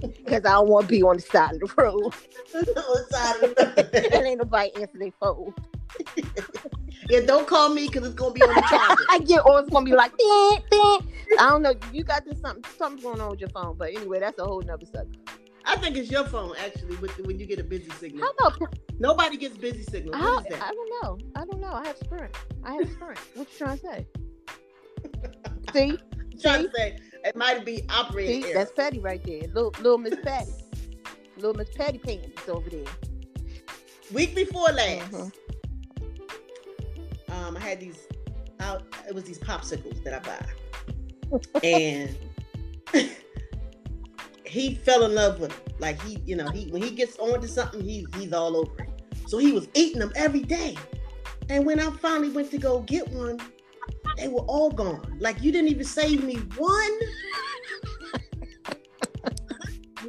Because 0.00 0.44
I 0.44 0.52
don't 0.52 0.68
want 0.68 0.86
to 0.86 0.90
be 0.90 1.02
on 1.02 1.16
the 1.16 1.22
side 1.22 1.54
of 1.54 1.60
the 1.60 1.74
road 1.76 2.04
On 2.04 2.64
the 2.64 3.06
side 3.10 3.42
of 3.42 3.54
the 3.54 4.10
and 4.14 4.26
ain't 4.26 4.38
nobody 4.38 4.70
answer 4.74 4.98
their 4.98 5.12
phone. 5.20 5.54
Yeah, 7.08 7.20
don't 7.20 7.46
call 7.46 7.68
me 7.70 7.86
because 7.88 8.06
it's 8.06 8.14
gonna 8.14 8.32
be 8.32 8.42
on 8.42 8.54
the 8.54 8.60
charger. 8.62 9.02
I 9.10 9.18
get, 9.18 9.44
or 9.46 9.60
it's 9.60 9.70
gonna 9.70 9.84
be 9.84 9.92
like, 9.92 10.16
ding, 10.16 10.58
ding. 10.70 11.12
I 11.38 11.50
don't 11.50 11.62
know. 11.62 11.74
You 11.92 12.04
got 12.04 12.24
this 12.24 12.40
something, 12.40 12.64
something's 12.78 13.02
going 13.02 13.20
on 13.20 13.30
with 13.30 13.40
your 13.40 13.48
phone, 13.50 13.76
but 13.78 13.90
anyway, 13.90 14.20
that's 14.20 14.38
a 14.38 14.44
whole 14.44 14.62
nother 14.62 14.86
subject. 14.86 15.28
I 15.64 15.76
think 15.76 15.96
it's 15.96 16.10
your 16.10 16.24
phone 16.24 16.54
actually 16.64 16.96
with 16.96 17.16
the, 17.16 17.24
when 17.24 17.40
you 17.40 17.46
get 17.46 17.58
a 17.58 17.64
busy 17.64 17.90
signal. 17.90 18.24
How 18.24 18.48
about 18.48 18.72
Nobody 18.98 19.36
gets 19.36 19.56
busy 19.58 19.82
signal. 19.82 20.14
Is 20.14 20.20
I 20.60 20.70
don't 20.70 21.02
know. 21.02 21.18
I 21.34 21.44
don't 21.44 21.60
know. 21.60 21.72
I 21.72 21.86
have 21.86 21.96
Sprint. 21.98 22.34
I 22.64 22.74
have 22.74 22.90
Sprint. 22.92 23.18
what 23.34 23.48
you 23.52 23.58
trying 23.58 23.78
to 23.78 23.84
say? 23.84 24.06
See, 25.72 25.90
I'm 25.90 26.38
trying 26.40 26.64
to 26.64 26.70
say 26.76 26.98
it 27.24 27.36
might 27.36 27.64
be 27.64 27.82
operating 27.90 28.42
see, 28.42 28.50
error. 28.50 28.58
that's 28.60 28.72
Patty 28.72 29.00
right 29.00 29.22
there. 29.24 29.42
Little, 29.52 29.74
little 29.80 29.98
Miss 29.98 30.14
Patty, 30.22 30.52
little 31.36 31.54
Miss 31.54 31.68
Patty 31.70 31.98
Panties 31.98 32.32
over 32.48 32.70
there. 32.70 32.84
Week 34.12 34.34
before 34.34 34.68
last, 34.68 35.10
Mhm. 35.10 35.32
Had 37.66 37.80
these. 37.80 38.06
Out, 38.60 38.84
it 39.06 39.14
was 39.14 39.24
these 39.24 39.38
popsicles 39.38 40.02
that 40.02 40.14
I 40.14 40.20
buy, 40.20 41.60
and 41.62 42.16
he 44.46 44.74
fell 44.76 45.04
in 45.04 45.14
love 45.14 45.40
with 45.40 45.50
them. 45.50 45.74
Like 45.78 46.00
he, 46.00 46.18
you 46.24 46.36
know, 46.36 46.48
he 46.48 46.70
when 46.70 46.80
he 46.80 46.90
gets 46.92 47.18
on 47.18 47.40
to 47.42 47.48
something, 47.48 47.82
he 47.82 48.06
he's 48.16 48.32
all 48.32 48.56
over 48.56 48.80
it. 48.80 48.88
So 49.26 49.36
he 49.36 49.52
was 49.52 49.68
eating 49.74 49.98
them 49.98 50.10
every 50.16 50.40
day. 50.40 50.74
And 51.50 51.66
when 51.66 51.78
I 51.78 51.90
finally 51.90 52.30
went 52.30 52.50
to 52.52 52.58
go 52.58 52.80
get 52.80 53.06
one, 53.08 53.38
they 54.16 54.28
were 54.28 54.40
all 54.40 54.70
gone. 54.70 55.18
Like 55.20 55.42
you 55.42 55.52
didn't 55.52 55.68
even 55.68 55.84
save 55.84 56.24
me 56.24 56.36
one, 56.56 56.98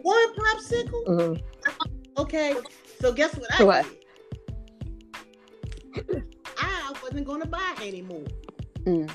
one 0.02 0.36
popsicle. 0.36 1.06
Mhm. 1.08 1.44
Okay, 2.18 2.56
so 3.02 3.12
guess 3.12 3.36
what 3.36 3.54
I 3.54 3.64
What? 3.66 3.86
did? 3.86 3.98
I 7.08 7.10
wasn't 7.10 7.28
gonna 7.28 7.46
buy 7.46 7.74
anymore. 7.82 8.26
Mm. 8.84 9.10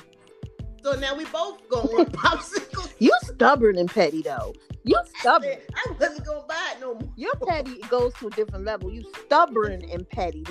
So 0.83 0.93
now 0.93 1.15
we 1.15 1.27
both 1.27 1.69
going 1.69 1.89
on 1.99 2.07
popsicles. 2.07 2.91
You 2.99 3.13
stubborn 3.25 3.77
and 3.77 3.91
petty 3.91 4.23
though. 4.23 4.55
You 4.85 4.99
stubborn. 5.19 5.59
I 5.75 5.93
wasn't 6.01 6.25
gonna 6.25 6.45
buy 6.49 6.73
it 6.75 6.81
no 6.81 6.95
more. 6.95 7.13
Your 7.17 7.35
petty 7.47 7.81
goes 7.91 8.15
to 8.15 8.29
a 8.29 8.31
different 8.31 8.65
level. 8.65 8.91
You 8.91 9.05
stubborn 9.27 9.85
and 9.91 10.09
petty. 10.09 10.47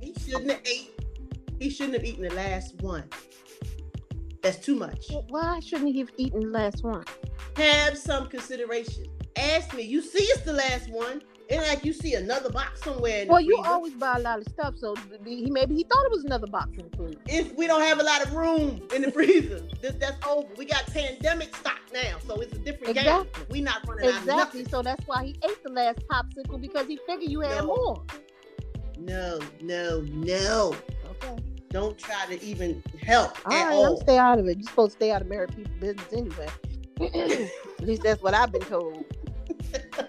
He 0.00 0.14
shouldn't 0.14 0.50
have 0.50 0.60
ate. 0.64 0.98
He 1.60 1.68
shouldn't 1.68 1.98
have 1.98 2.04
eaten 2.04 2.22
the 2.22 2.34
last 2.34 2.80
one. 2.80 3.04
That's 4.42 4.56
too 4.58 4.74
much. 4.74 5.10
Why 5.28 5.60
shouldn't 5.60 5.92
he 5.92 5.98
have 5.98 6.12
eaten 6.16 6.40
the 6.40 6.46
last 6.46 6.82
one? 6.82 7.04
Have 7.56 7.98
some 7.98 8.28
consideration. 8.28 9.04
Ask 9.36 9.74
me. 9.74 9.82
You 9.82 10.00
see, 10.00 10.22
it's 10.22 10.42
the 10.42 10.54
last 10.54 10.88
one. 10.88 11.20
Ain't 11.50 11.62
like 11.68 11.84
you 11.84 11.92
see 11.92 12.14
another 12.14 12.48
box 12.48 12.82
somewhere. 12.82 13.26
Well, 13.28 13.40
you 13.40 13.56
freezer. 13.56 13.70
always 13.70 13.92
buy 13.94 14.16
a 14.16 14.20
lot 14.20 14.38
of 14.38 14.48
stuff, 14.48 14.74
so 14.78 14.94
he 15.26 15.50
maybe 15.50 15.74
he 15.74 15.84
thought 15.84 16.04
it 16.06 16.10
was 16.10 16.24
another 16.24 16.46
box 16.46 16.70
in 16.78 16.88
the 16.90 16.96
freezer. 16.96 17.18
If 17.28 17.54
we 17.54 17.66
don't 17.66 17.82
have 17.82 18.00
a 18.00 18.02
lot 18.02 18.22
of 18.24 18.32
room 18.32 18.80
in 18.94 19.02
the 19.02 19.12
freezer, 19.12 19.60
this, 19.82 19.94
that's 20.00 20.26
over. 20.26 20.48
We 20.56 20.64
got 20.64 20.86
pandemic 20.86 21.54
stock 21.56 21.80
now, 21.92 22.16
so 22.26 22.36
it's 22.40 22.54
a 22.54 22.58
different 22.58 22.96
Exactly. 22.96 23.30
game. 23.34 23.46
We 23.50 23.60
not 23.60 23.86
running 23.86 24.06
out 24.06 24.12
of 24.12 24.18
Exactly. 24.20 24.64
So 24.64 24.80
that's 24.80 25.06
why 25.06 25.24
he 25.26 25.36
ate 25.44 25.62
the 25.62 25.68
last 25.70 25.98
popsicle 26.10 26.58
because 26.60 26.86
he 26.86 26.98
figured 27.06 27.30
you 27.30 27.40
had 27.40 27.58
No. 27.58 27.66
more. 27.66 28.02
No, 28.98 29.38
no, 29.60 30.00
no. 30.12 30.74
Okay. 31.10 31.36
Don't 31.70 31.98
try 31.98 32.24
to 32.26 32.42
even 32.42 32.82
help 33.02 33.36
All 33.46 33.52
at 33.52 33.66
right, 33.66 33.74
all. 33.74 33.96
I'm 33.96 33.96
stay 33.98 34.16
out 34.16 34.38
of 34.38 34.46
it. 34.48 34.56
You're 34.58 34.68
supposed 34.68 34.92
to 34.92 34.96
stay 34.96 35.10
out 35.10 35.20
of 35.20 35.28
married 35.28 35.54
people's 35.54 35.76
business 35.78 36.12
anyway. 36.12 36.48
At 37.80 37.86
least 37.86 38.02
that's 38.02 38.22
what 38.22 38.32
I've 38.32 38.52
been 38.52 38.62
told. 38.62 39.04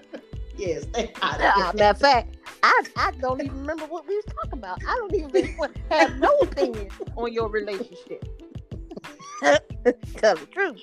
yes, 0.57 0.83
stay 0.83 1.11
out 1.21 1.41
of 1.73 1.75
matter 1.75 1.91
of 1.91 1.99
fact, 1.99 2.37
I, 2.63 2.81
I 2.95 3.11
don't 3.19 3.43
even 3.43 3.59
remember 3.59 3.85
what 3.85 4.07
we 4.07 4.15
was 4.15 4.25
talking 4.25 4.59
about. 4.59 4.79
I 4.87 4.95
don't 4.95 5.13
even 5.13 5.31
really 5.31 5.55
have 5.91 6.17
no 6.17 6.29
opinion 6.41 6.89
on 7.15 7.31
your 7.31 7.49
relationship. 7.49 8.23
Tell 9.41 10.35
the 10.35 10.47
truth. 10.51 10.81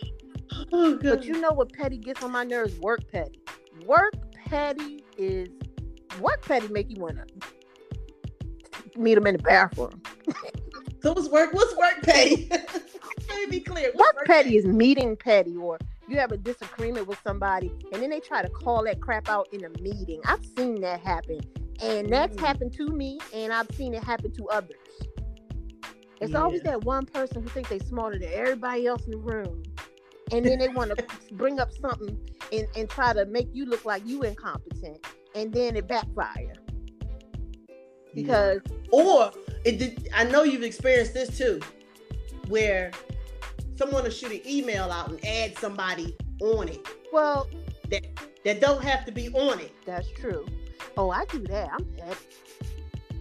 Oh, 0.73 0.99
But 1.03 1.25
you 1.25 1.41
know 1.41 1.51
what 1.53 1.73
petty 1.73 1.99
gets 1.99 2.23
on 2.23 2.33
my 2.33 2.45
nerves? 2.45 2.79
Work 2.81 3.11
petty. 3.11 3.41
Work 3.87 4.15
petty 4.47 5.03
is 5.17 5.49
work 6.21 6.43
petty 6.43 6.69
make 6.69 6.91
you 6.91 7.01
wanna 7.01 7.25
meet 8.97 9.15
them 9.15 9.27
in 9.27 9.37
the 9.37 9.43
bathroom. 9.43 10.03
So 11.03 11.13
what's 11.13 11.29
work? 11.31 11.53
What's 11.53 11.75
work 11.77 12.03
petty? 12.03 12.49
Let 13.29 13.41
me 13.41 13.47
be 13.59 13.61
clear. 13.61 13.91
Work, 13.95 14.15
work 14.17 14.27
petty 14.27 14.57
is 14.57 14.67
meeting 14.67 15.17
petty, 15.17 15.57
or 15.57 15.79
you 16.13 16.19
have 16.19 16.33
a 16.33 16.37
disagreement 16.37 17.07
with 17.07 17.19
somebody, 17.27 17.73
and 17.93 18.03
then 18.03 18.11
they 18.11 18.21
try 18.21 18.43
to 18.43 18.49
call 18.51 18.85
that 18.85 19.01
crap 19.01 19.29
out 19.29 19.49
in 19.53 19.65
a 19.65 19.71
meeting. 19.81 20.21
I've 20.27 20.45
seen 20.57 20.81
that 20.83 21.01
happen, 21.01 21.41
and 21.83 22.13
that's 22.13 22.37
mm. 22.37 22.41
happened 22.41 22.75
to 22.75 22.87
me, 22.89 23.19
and 23.35 23.53
I've 23.53 23.71
seen 23.75 23.95
it 23.95 24.05
happen 24.05 24.33
to 24.33 24.49
others. 24.49 24.77
It's 26.21 26.33
yeah. 26.33 26.43
always 26.43 26.63
that 26.63 26.85
one 26.85 27.07
person 27.07 27.43
who 27.43 27.49
thinks 27.49 27.71
they're 27.71 27.81
smarter 27.81 28.19
than 28.19 28.31
everybody 28.33 28.87
else 28.87 29.05
in 29.07 29.13
the 29.13 29.19
room. 29.19 29.63
And 30.31 30.45
then 30.45 30.61
they 30.61 30.69
want 30.69 30.97
to 30.97 31.05
bring 31.33 31.59
up 31.59 31.73
something 31.73 32.17
and, 32.53 32.67
and 32.77 32.89
try 32.89 33.13
to 33.13 33.27
make 33.27 33.49
you 33.53 33.67
look 33.67 33.85
like 33.85 34.07
you 34.07 34.23
incompetent. 34.23 35.05
And 35.35 35.53
then 35.53 35.77
it 35.77 35.89
backfire. 35.89 36.53
Because 38.15 38.61
yeah. 38.67 38.89
or 38.93 39.33
it 39.65 39.79
did 39.79 40.11
I 40.15 40.25
know 40.25 40.45
you've 40.45 40.63
experienced 40.63 41.15
this 41.15 41.37
too, 41.37 41.61
where 42.47 42.93
someone 43.77 44.05
will 44.05 44.11
shoot 44.11 44.33
an 44.33 44.41
email 44.47 44.91
out 44.91 45.11
and 45.11 45.25
add 45.25 45.57
somebody 45.59 46.17
on 46.41 46.69
it. 46.69 46.87
Well 47.13 47.49
that 47.91 48.07
that 48.45 48.61
don't 48.61 48.83
have 48.83 49.05
to 49.07 49.13
be 49.13 49.29
on 49.31 49.61
it. 49.61 49.73
That's 49.87 50.11
true. 50.13 50.47
Oh, 50.97 51.11
I 51.11 51.25
do 51.27 51.41
that. 51.41 51.71
I'm 51.73 51.85
petty. 51.97 52.27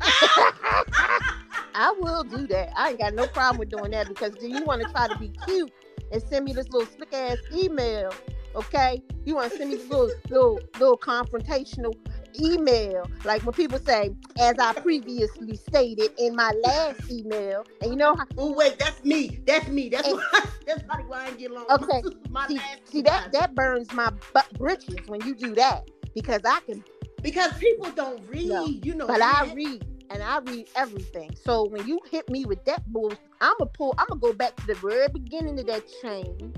I 1.73 1.93
will 1.99 2.23
do 2.23 2.47
that. 2.47 2.73
I 2.75 2.89
ain't 2.89 2.99
got 2.99 3.13
no 3.13 3.27
problem 3.27 3.59
with 3.59 3.69
doing 3.69 3.91
that 3.91 4.07
because 4.07 4.33
do 4.35 4.47
you 4.47 4.63
want 4.65 4.81
to 4.81 4.91
try 4.91 5.07
to 5.07 5.17
be 5.17 5.29
cute 5.45 5.71
and 6.11 6.21
send 6.23 6.45
me 6.45 6.53
this 6.53 6.67
little 6.69 6.91
slick 6.95 7.13
ass 7.13 7.37
email? 7.53 8.13
Okay, 8.55 9.01
you 9.25 9.35
want 9.35 9.51
to 9.51 9.57
send 9.57 9.69
me 9.69 9.77
this 9.77 9.87
little 9.89 10.11
little 10.29 10.59
little 10.79 10.97
confrontational 10.97 11.95
email, 12.39 13.09
like 13.23 13.43
when 13.43 13.53
people 13.53 13.79
say, 13.79 14.11
"As 14.39 14.55
I 14.59 14.73
previously 14.73 15.55
stated 15.57 16.11
in 16.17 16.35
my 16.35 16.51
last 16.63 17.09
email," 17.09 17.65
and 17.81 17.91
you 17.91 17.97
know 17.97 18.15
how? 18.15 18.25
Oh 18.37 18.53
wait, 18.53 18.77
that's 18.79 19.03
me. 19.03 19.39
That's 19.45 19.67
me. 19.67 19.89
That's 19.89 20.07
and, 20.07 20.17
why. 20.17 20.45
That's 20.67 20.83
probably 20.83 21.05
why 21.05 21.25
I 21.25 21.27
ain't 21.29 21.39
get 21.39 21.51
along. 21.51 21.65
Okay, 21.69 22.01
see, 22.47 22.59
see 22.85 23.01
that 23.01 23.31
that 23.33 23.55
burns 23.55 23.91
my 23.93 24.11
butt 24.33 24.47
britches 24.57 25.07
when 25.07 25.21
you 25.25 25.35
do 25.35 25.55
that 25.55 25.89
because 26.13 26.41
I 26.45 26.59
can. 26.61 26.83
Because 27.21 27.53
people 27.53 27.89
don't 27.91 28.21
read, 28.27 28.49
no, 28.49 28.65
you 28.65 28.95
know. 28.95 29.07
But 29.07 29.19
that. 29.19 29.47
I 29.49 29.53
read 29.53 29.85
and 30.11 30.21
I 30.21 30.39
read 30.39 30.67
everything. 30.75 31.31
So 31.43 31.67
when 31.67 31.87
you 31.87 31.99
hit 32.09 32.29
me 32.29 32.45
with 32.45 32.63
that 32.65 32.85
bull, 32.91 33.13
I'm 33.39 33.53
gonna 33.57 33.69
pull. 33.73 33.93
I'm 33.97 34.07
gonna 34.07 34.19
go 34.19 34.33
back 34.33 34.55
to 34.57 34.67
the 34.67 34.75
very 34.75 35.07
beginning 35.07 35.59
of 35.59 35.65
that 35.67 35.83
chain, 36.01 36.53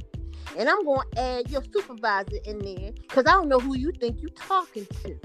and 0.58 0.70
I'm 0.70 0.84
gonna 0.84 1.02
add 1.18 1.50
your 1.50 1.64
supervisor 1.72 2.38
in 2.46 2.60
there 2.60 2.92
because 2.92 3.26
I 3.26 3.32
don't 3.32 3.48
know 3.48 3.60
who 3.60 3.78
you 3.78 3.92
think 3.92 4.22
you're 4.22 4.32
talking 4.32 4.86
to. 5.04 5.20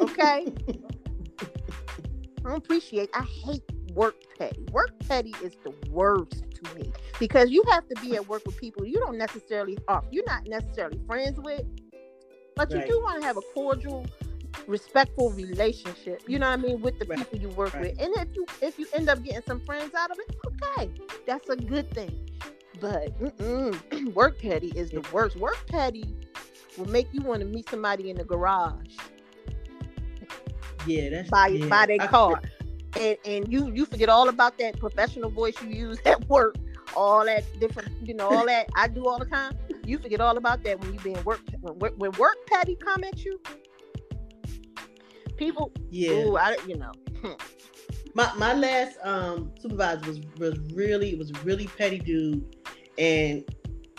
Okay. 0.00 0.52
I 2.38 2.48
don't 2.50 2.56
appreciate. 2.56 3.10
I 3.14 3.22
hate 3.22 3.62
work 3.92 4.14
petty. 4.38 4.64
Work 4.72 4.92
petty 5.08 5.34
is 5.42 5.56
the 5.64 5.74
worst 5.90 6.44
to 6.54 6.74
me 6.74 6.92
because 7.18 7.50
you 7.50 7.64
have 7.70 7.88
to 7.88 8.00
be 8.00 8.14
at 8.14 8.28
work 8.28 8.42
with 8.46 8.56
people 8.56 8.84
you 8.86 8.98
don't 9.00 9.18
necessarily 9.18 9.78
are. 9.88 10.04
You're 10.10 10.26
not 10.26 10.46
necessarily 10.46 11.00
friends 11.06 11.40
with, 11.40 11.64
but 12.54 12.70
you 12.70 12.78
right. 12.78 12.88
do 12.88 13.00
want 13.02 13.20
to 13.20 13.26
have 13.26 13.36
a 13.36 13.42
cordial 13.54 14.06
respectful 14.66 15.30
relationship. 15.30 16.22
You 16.26 16.38
know 16.38 16.48
what 16.48 16.58
I 16.58 16.62
mean 16.62 16.80
with 16.80 16.98
the 16.98 17.06
right. 17.06 17.18
people 17.18 17.38
you 17.38 17.48
work 17.50 17.74
right. 17.74 17.96
with. 17.96 18.00
And 18.00 18.14
if 18.16 18.34
you 18.34 18.46
if 18.62 18.78
you 18.78 18.86
end 18.94 19.08
up 19.08 19.22
getting 19.22 19.42
some 19.46 19.60
friends 19.60 19.94
out 19.94 20.10
of 20.10 20.18
it, 20.18 20.36
okay, 20.46 20.90
that's 21.26 21.48
a 21.48 21.56
good 21.56 21.90
thing. 21.92 22.30
But 22.80 23.12
work 24.14 24.38
petty 24.38 24.68
is 24.68 24.90
the 24.90 25.06
worst. 25.12 25.36
Work 25.36 25.66
petty 25.68 26.14
will 26.76 26.88
make 26.88 27.08
you 27.12 27.22
want 27.22 27.40
to 27.40 27.46
meet 27.46 27.68
somebody 27.68 28.10
in 28.10 28.16
the 28.16 28.24
garage. 28.24 28.96
Yeah, 30.86 31.10
that's 31.10 31.30
by 31.30 31.48
yeah. 31.48 31.66
by 31.68 31.86
their 31.86 31.98
car. 31.98 32.40
And 32.98 33.16
and 33.24 33.52
you 33.52 33.70
you 33.72 33.86
forget 33.86 34.08
all 34.08 34.28
about 34.28 34.58
that 34.58 34.78
professional 34.78 35.30
voice 35.30 35.54
you 35.62 35.68
use 35.68 35.98
at 36.04 36.28
work, 36.28 36.56
all 36.96 37.24
that 37.24 37.44
different, 37.60 37.90
you 38.06 38.14
know, 38.14 38.28
all 38.28 38.46
that 38.46 38.68
I 38.76 38.88
do 38.88 39.06
all 39.06 39.18
the 39.18 39.26
time. 39.26 39.56
You 39.84 39.98
forget 39.98 40.20
all 40.20 40.36
about 40.36 40.64
that 40.64 40.80
when 40.80 40.94
you 40.94 41.00
being 41.00 41.22
work 41.24 41.40
when, 41.60 41.92
when 41.92 42.12
work 42.12 42.36
petty 42.48 42.76
come 42.76 43.04
at 43.04 43.24
you 43.24 43.40
people. 45.36 45.72
Yeah, 45.90 46.10
ooh, 46.10 46.36
I 46.36 46.56
you 46.66 46.76
know. 46.76 46.92
My 48.14 48.32
my 48.36 48.54
last 48.54 48.96
um 49.02 49.52
supervisor 49.60 50.06
was 50.06 50.20
was 50.38 50.58
really 50.72 51.14
was 51.16 51.32
really 51.44 51.66
petty 51.66 51.98
dude, 51.98 52.56
and 52.96 53.44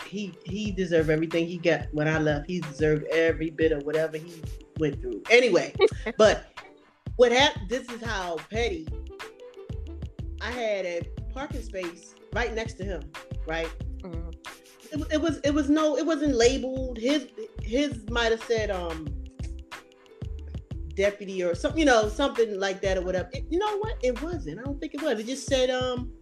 he 0.08 0.34
he 0.44 0.72
deserved 0.72 1.10
everything 1.10 1.46
he 1.46 1.58
got 1.58 1.86
when 1.92 2.08
I 2.08 2.18
left. 2.18 2.48
He 2.48 2.60
deserved 2.60 3.06
every 3.12 3.50
bit 3.50 3.72
of 3.72 3.84
whatever 3.84 4.16
he 4.16 4.42
went 4.78 5.00
through. 5.00 5.22
Anyway, 5.30 5.74
but 6.18 6.46
what 7.16 7.32
happened? 7.32 7.68
This 7.68 7.88
is 7.90 8.02
how 8.02 8.36
petty. 8.50 8.88
I 10.40 10.50
had 10.50 10.86
a 10.86 11.02
parking 11.32 11.62
space 11.62 12.14
right 12.32 12.54
next 12.54 12.74
to 12.74 12.84
him, 12.84 13.10
right. 13.46 13.68
Mm-hmm. 14.02 14.30
It, 14.90 15.12
it 15.12 15.20
was 15.20 15.38
it 15.44 15.52
was 15.52 15.68
no 15.68 15.96
it 15.96 16.06
wasn't 16.06 16.34
labeled. 16.34 16.98
His 16.98 17.28
his 17.62 18.08
might 18.10 18.30
have 18.30 18.42
said 18.44 18.70
um 18.70 19.06
deputy 20.98 21.42
or 21.42 21.54
something, 21.54 21.78
you 21.78 21.86
know, 21.86 22.08
something 22.08 22.58
like 22.58 22.82
that 22.82 22.98
or 22.98 23.02
whatever. 23.02 23.30
It, 23.32 23.46
you 23.48 23.58
know 23.58 23.78
what? 23.78 23.94
It 24.02 24.20
wasn't. 24.20 24.58
I 24.58 24.62
don't 24.64 24.80
think 24.80 24.94
it 24.94 25.02
was. 25.02 25.18
It 25.18 25.26
just 25.26 25.46
said 25.46 25.70
um, 25.70 26.12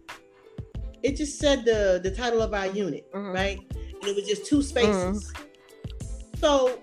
it 1.03 1.17
just 1.17 1.39
said 1.39 1.65
the 1.65 1.99
the 2.01 2.11
title 2.11 2.41
of 2.41 2.53
our 2.53 2.67
unit, 2.67 3.11
mm-hmm. 3.11 3.33
right? 3.33 3.59
And 4.07 4.15
it 4.15 4.21
was 4.21 4.29
just 4.29 4.45
two 4.45 4.61
spaces. 4.61 5.33
Mm-hmm. 5.33 6.37
So 6.37 6.79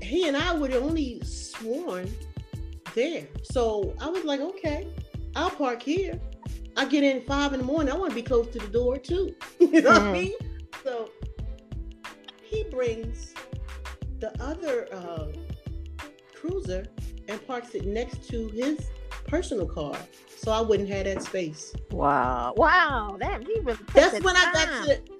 he 0.00 0.28
and 0.28 0.36
I 0.36 0.56
were 0.56 0.68
the 0.68 0.80
only 0.80 1.20
sworn 1.22 2.10
there. 2.94 3.26
So 3.42 3.94
I 4.00 4.08
was 4.08 4.24
like, 4.24 4.40
okay, 4.40 4.88
I'll 5.36 5.50
park 5.50 5.82
here. 5.82 6.18
I 6.74 6.86
get 6.86 7.04
in 7.04 7.20
five 7.26 7.52
in 7.52 7.60
the 7.60 7.66
morning. 7.66 7.92
I 7.92 7.98
want 7.98 8.12
to 8.12 8.14
be 8.14 8.22
close 8.22 8.48
to 8.48 8.58
the 8.58 8.68
door 8.68 8.96
too. 8.96 9.34
you 9.60 9.82
know 9.82 9.82
mm-hmm. 9.82 9.86
what 9.88 9.96
I 9.96 9.98
mm-hmm. 9.98 10.12
mean? 10.12 10.32
So 10.82 11.10
he 12.42 12.64
brings 12.64 13.34
the 14.18 14.32
other 14.42 14.88
uh, 14.90 15.26
cruiser 16.34 16.86
and 17.28 17.46
parks 17.46 17.74
it 17.74 17.84
next 17.84 18.26
to 18.30 18.48
his 18.48 18.88
personal 19.26 19.66
car, 19.66 19.96
so 20.34 20.50
I 20.50 20.62
wouldn't 20.62 20.88
have 20.88 21.04
that 21.04 21.22
space. 21.22 21.74
Wow, 21.90 22.54
wow, 22.56 23.16
that 23.20 23.46
he 23.46 23.60
really. 23.60 23.78
That's 23.92 24.22
when 24.22 24.34
time. 24.34 24.48
I 24.48 24.52
got 24.52 24.84
to. 24.86 25.11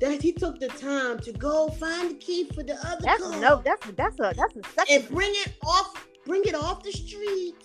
That 0.00 0.22
he 0.22 0.32
took 0.32 0.58
the 0.58 0.68
time 0.68 1.18
to 1.20 1.32
go 1.32 1.68
find 1.68 2.10
the 2.10 2.14
key 2.14 2.44
for 2.54 2.62
the 2.62 2.74
other 2.86 3.02
that's, 3.02 3.22
car. 3.22 3.40
No, 3.40 3.62
that's 3.64 3.86
that's 3.90 4.18
a 4.18 4.32
that's 4.34 4.56
a 4.56 4.62
second. 4.70 4.96
and 4.96 5.08
bring 5.08 5.30
it 5.32 5.52
off, 5.64 6.08
bring 6.24 6.42
it 6.44 6.54
off 6.54 6.82
the 6.82 6.92
street. 6.92 7.56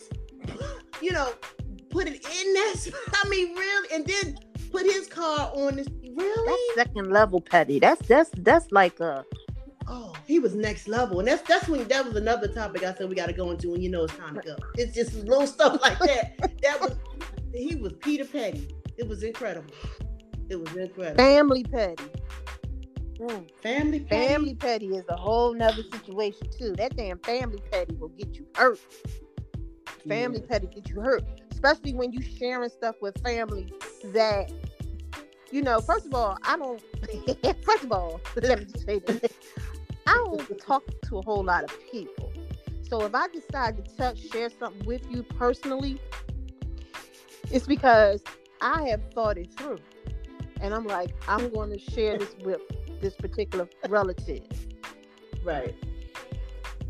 You 1.02 1.12
know, 1.12 1.34
put 1.90 2.08
it 2.08 2.16
in 2.16 2.54
that. 2.54 2.94
I 3.26 3.28
mean, 3.28 3.54
really, 3.54 3.88
and 3.94 4.08
then 4.08 4.38
put 4.72 4.86
his 4.86 5.08
car 5.08 5.52
on 5.54 5.76
this. 5.76 5.88
Really, 6.16 6.62
that's 6.76 6.88
second 6.88 7.12
level 7.12 7.42
petty. 7.42 7.80
That's 7.80 8.08
that's 8.08 8.30
that's 8.38 8.72
like 8.72 9.02
a 9.02 9.26
oh, 9.88 10.14
he 10.26 10.40
was 10.40 10.56
next 10.56 10.88
level. 10.88 11.20
And 11.20 11.28
that's 11.28 11.42
that's 11.42 11.68
when 11.68 11.88
that 11.88 12.06
was 12.06 12.16
another 12.16 12.48
topic 12.48 12.84
I 12.84 12.94
said 12.94 13.10
we 13.10 13.16
got 13.16 13.28
to 13.28 13.34
go 13.34 13.52
into 13.52 13.72
when 13.72 13.82
you 13.82 13.90
know 13.90 14.04
it's 14.04 14.16
time 14.16 14.36
to 14.36 14.42
go. 14.42 14.56
It's 14.76 14.94
just 14.96 15.14
little 15.16 15.48
stuff 15.48 15.82
like 15.82 16.00
that. 16.00 16.38
that 16.62 16.82
was 16.82 16.96
he 17.54 17.76
was 17.76 17.94
Peter 17.94 18.26
Petty. 18.26 18.70
It 18.98 19.08
was 19.08 19.24
incredible. 19.24 19.74
It 20.50 20.60
was 20.60 20.76
incredible. 20.76 21.16
Family 21.16 21.64
Petty. 21.64 22.04
Mm. 23.20 23.50
Family 23.62 24.00
petty. 24.02 24.28
Family 24.28 24.56
petty 24.56 24.88
is 24.88 25.06
a 25.08 25.16
whole 25.16 25.54
nother 25.54 25.84
situation 25.84 26.50
too. 26.58 26.74
That 26.74 26.96
damn 26.98 27.18
family 27.20 27.62
petty 27.72 27.96
will 27.96 28.10
get 28.10 28.36
you 28.36 28.46
hurt. 28.56 28.80
Family 30.08 30.42
yeah. 30.42 30.48
petty 30.48 30.68
get 30.68 30.90
you 30.90 31.00
hurt, 31.00 31.24
especially 31.52 31.94
when 31.94 32.12
you 32.12 32.22
sharing 32.22 32.70
stuff 32.70 32.96
with 33.02 33.18
family 33.24 33.74
that 34.06 34.52
you 35.52 35.62
know. 35.62 35.80
First 35.80 36.08
of 36.08 36.14
all, 36.14 36.38
I 36.44 36.58
don't. 36.58 36.82
first 37.64 37.84
of 37.86 37.92
all, 37.92 38.20
let 38.36 38.60
me 38.60 38.66
just 38.66 38.86
say 38.86 39.00
this. 39.00 39.32
I 40.06 40.14
don't 40.14 40.60
talk 40.60 40.84
to 41.06 41.18
a 41.18 41.22
whole 41.22 41.44
lot 41.44 41.64
of 41.64 41.92
people. 41.92 42.32
So 42.82 43.02
if 43.04 43.16
I 43.16 43.28
decide 43.30 43.84
to 43.84 43.96
touch, 43.96 44.20
share 44.30 44.50
something 44.50 44.86
with 44.86 45.10
you 45.10 45.24
personally, 45.24 46.00
it's 47.50 47.66
because 47.66 48.24
I 48.62 48.90
have 48.90 49.02
thought 49.14 49.38
it 49.38 49.54
through. 49.54 49.80
And 50.62 50.74
I'm 50.74 50.86
like, 50.86 51.16
I'm 51.28 51.50
going 51.50 51.72
to 51.72 51.80
share 51.80 52.18
this 52.18 52.36
with 52.44 52.62
this 53.02 53.16
particular 53.16 53.68
relative. 53.90 54.44
Right. 55.44 55.76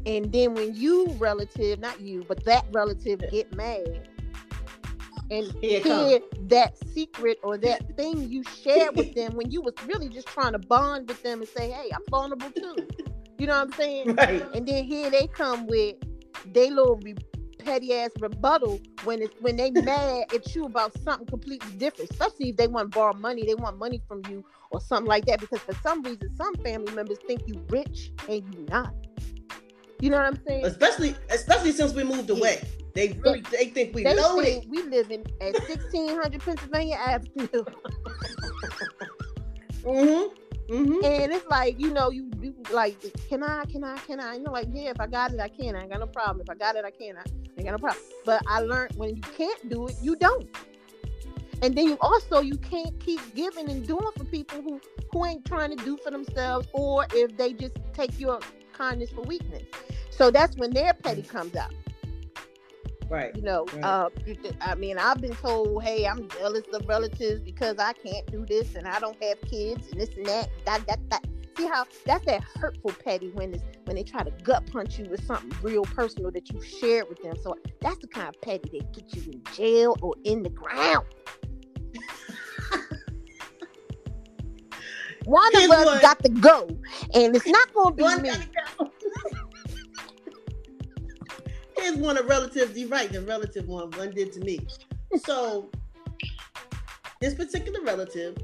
And 0.05 0.31
then 0.31 0.53
when 0.53 0.75
you 0.75 1.07
relative, 1.17 1.79
not 1.79 1.99
you, 1.99 2.23
but 2.27 2.43
that 2.45 2.65
relative 2.71 3.21
get 3.31 3.55
mad, 3.55 4.07
and 5.31 5.51
Here 5.53 5.79
hear 5.81 6.19
that 6.43 6.77
secret 6.93 7.39
or 7.43 7.57
that 7.57 7.97
thing 7.97 8.29
you 8.29 8.43
shared 8.43 8.95
with 8.95 9.15
them 9.15 9.35
when 9.35 9.49
you 9.49 9.61
was 9.61 9.73
really 9.87 10.07
just 10.07 10.27
trying 10.27 10.51
to 10.51 10.59
bond 10.59 11.07
with 11.07 11.23
them 11.23 11.39
and 11.39 11.49
say, 11.49 11.71
"Hey, 11.71 11.89
I'm 11.93 12.03
vulnerable 12.09 12.51
too." 12.51 12.75
You 13.37 13.47
know 13.47 13.55
what 13.55 13.67
I'm 13.67 13.73
saying? 13.73 14.15
Right. 14.15 14.45
And 14.53 14.67
then 14.67 14.83
here 14.83 15.09
they 15.09 15.27
come 15.27 15.67
with 15.67 15.95
they 16.53 16.69
little 16.69 16.97
re- 16.97 17.15
petty 17.65 17.93
ass 17.93 18.11
rebuttal 18.19 18.79
when 19.03 19.21
it's 19.21 19.33
when 19.41 19.55
they 19.55 19.71
mad 19.71 20.25
at 20.33 20.55
you 20.55 20.65
about 20.65 20.91
something 21.03 21.27
completely 21.27 21.71
different. 21.77 22.11
Especially 22.11 22.49
if 22.49 22.57
they 22.57 22.67
want 22.67 22.91
to 22.91 22.95
borrow 22.97 23.13
money, 23.13 23.45
they 23.45 23.55
want 23.55 23.77
money 23.77 24.01
from 24.07 24.21
you 24.29 24.43
or 24.71 24.79
something 24.79 25.07
like 25.07 25.25
that. 25.25 25.39
Because 25.39 25.59
for 25.59 25.73
some 25.81 26.01
reason, 26.03 26.33
some 26.35 26.55
family 26.63 26.93
members 26.93 27.17
think 27.27 27.41
you 27.47 27.61
rich 27.69 28.11
and 28.29 28.43
you 28.53 28.65
not. 28.69 28.93
You 29.99 30.09
know 30.09 30.17
what 30.17 30.27
I'm 30.27 30.39
saying? 30.47 30.65
Especially, 30.65 31.15
especially 31.29 31.71
since 31.71 31.93
we 31.93 32.03
moved 32.03 32.29
away. 32.29 32.61
They 32.93 33.19
really 33.23 33.41
they 33.51 33.65
think 33.67 33.93
we 33.95 34.03
They 34.03 34.15
loaded. 34.15 34.45
think 34.45 34.65
we 34.69 34.83
live 34.83 35.11
in 35.11 35.21
at 35.41 35.53
1600 35.67 36.39
Pennsylvania 36.41 36.95
Avenue. 36.95 37.65
Mm-hmm. 39.85 40.33
Mm-hmm. 40.69 41.05
And 41.05 41.31
it's 41.31 41.45
like, 41.47 41.79
you 41.79 41.91
know, 41.91 42.09
you, 42.09 42.29
you 42.41 42.55
like, 42.71 42.97
can 43.29 43.43
I, 43.43 43.65
can 43.65 43.83
I, 43.83 43.97
can 43.97 44.19
I? 44.19 44.35
You 44.35 44.43
know, 44.43 44.51
like, 44.51 44.67
yeah, 44.71 44.89
if 44.89 44.99
I 44.99 45.07
got 45.07 45.31
it, 45.31 45.39
I 45.39 45.47
can. 45.47 45.75
I 45.75 45.81
ain't 45.81 45.91
got 45.91 45.99
no 45.99 46.07
problem. 46.07 46.41
If 46.41 46.49
I 46.49 46.55
got 46.55 46.75
it, 46.75 46.85
I 46.85 46.91
can. 46.91 47.17
I 47.17 47.23
ain't 47.57 47.65
got 47.65 47.71
no 47.71 47.77
problem. 47.77 48.03
But 48.25 48.41
I 48.47 48.61
learned 48.61 48.95
when 48.95 49.15
you 49.15 49.21
can't 49.21 49.69
do 49.69 49.87
it, 49.87 49.95
you 50.01 50.15
don't. 50.15 50.47
And 51.61 51.75
then 51.75 51.85
you 51.85 51.97
also 52.01 52.41
you 52.41 52.57
can't 52.57 52.99
keep 52.99 53.21
giving 53.33 53.69
and 53.69 53.87
doing 53.87 54.07
for 54.17 54.25
people 54.25 54.61
who 54.61 54.81
who 55.11 55.25
ain't 55.25 55.45
trying 55.45 55.75
to 55.75 55.83
do 55.83 55.97
for 56.03 56.11
themselves, 56.11 56.67
or 56.73 57.05
if 57.13 57.37
they 57.37 57.53
just 57.53 57.77
take 57.93 58.19
your 58.19 58.39
kindness 58.73 59.09
for 59.11 59.21
weakness. 59.21 59.63
So 60.09 60.31
that's 60.31 60.57
when 60.57 60.71
their 60.71 60.93
petty 60.93 61.21
comes 61.21 61.55
out. 61.55 61.73
Right. 63.09 63.35
You 63.35 63.41
know, 63.43 63.65
Right. 63.73 63.83
uh, 63.83 64.09
I 64.61 64.75
mean, 64.75 64.97
I've 64.97 65.21
been 65.21 65.35
told, 65.35 65.83
hey, 65.83 66.05
I'm 66.07 66.27
jealous 66.29 66.63
of 66.73 66.87
relatives 66.87 67.41
because 67.41 67.77
I 67.77 67.93
can't 67.93 68.25
do 68.31 68.45
this 68.47 68.75
and 68.75 68.87
I 68.87 68.99
don't 68.99 69.21
have 69.23 69.39
kids 69.41 69.91
and 69.91 70.01
this 70.01 70.15
and 70.17 70.25
that. 70.25 70.49
That 70.65 70.85
that 70.87 70.99
that. 71.09 71.25
See 71.57 71.67
how 71.67 71.85
that's 72.05 72.25
that 72.25 72.43
hurtful 72.59 72.91
petty 73.03 73.29
when 73.29 73.53
it's 73.53 73.63
when 73.85 73.95
they 73.95 74.03
try 74.03 74.23
to 74.23 74.31
gut 74.43 74.69
punch 74.71 74.99
you 74.99 75.05
with 75.09 75.23
something 75.25 75.51
real 75.61 75.83
personal 75.83 76.29
that 76.31 76.51
you 76.51 76.61
shared 76.61 77.07
with 77.07 77.21
them. 77.21 77.35
So 77.41 77.55
that's 77.81 77.99
the 77.99 78.07
kind 78.07 78.27
of 78.27 78.41
petty 78.41 78.79
that 78.79 78.91
get 78.91 79.15
you 79.15 79.31
in 79.31 79.41
jail 79.53 79.95
or 80.01 80.15
in 80.25 80.43
the 80.43 80.49
ground. 80.49 81.05
One 85.25 85.55
of 85.55 85.71
us 85.71 86.01
got 86.01 86.21
to 86.23 86.29
go, 86.29 86.67
and 87.13 87.35
it's 87.35 87.47
not 87.47 87.73
going 87.73 87.91
to 87.91 87.95
be 87.95 88.03
One 88.03 88.21
me. 88.21 88.29
go. 88.77 88.91
Here's 91.77 91.97
one 91.97 92.17
of 92.17 92.25
relatives. 92.27 92.77
You're 92.77 92.89
right. 92.89 93.11
The 93.11 93.21
relative 93.21 93.67
one. 93.67 93.91
One 93.91 94.11
did 94.11 94.31
to 94.33 94.39
me. 94.41 94.59
So 95.25 95.69
this 97.21 97.33
particular 97.33 97.81
relative 97.81 98.37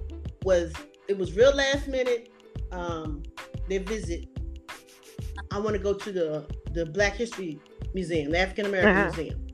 was. 0.44 0.74
It 1.08 1.18
was 1.18 1.34
real 1.36 1.54
last 1.54 1.88
minute. 1.88 2.30
Um, 2.72 3.24
their 3.68 3.82
visit. 3.82 4.28
I 5.52 5.60
want 5.60 5.76
to 5.76 5.80
go 5.82 5.94
to 5.94 6.12
the 6.12 6.46
the 6.72 6.86
Black 6.86 7.14
History 7.16 7.60
Museum, 7.94 8.32
the 8.32 8.40
African 8.40 8.66
American 8.68 8.96
Uh-huh. 8.98 9.16
Museum. 9.18 9.48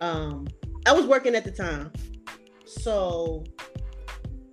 Um, 0.00 0.46
I 0.86 0.92
was 0.92 1.04
working 1.06 1.34
at 1.34 1.44
the 1.44 1.50
time, 1.50 1.92
so 2.64 3.44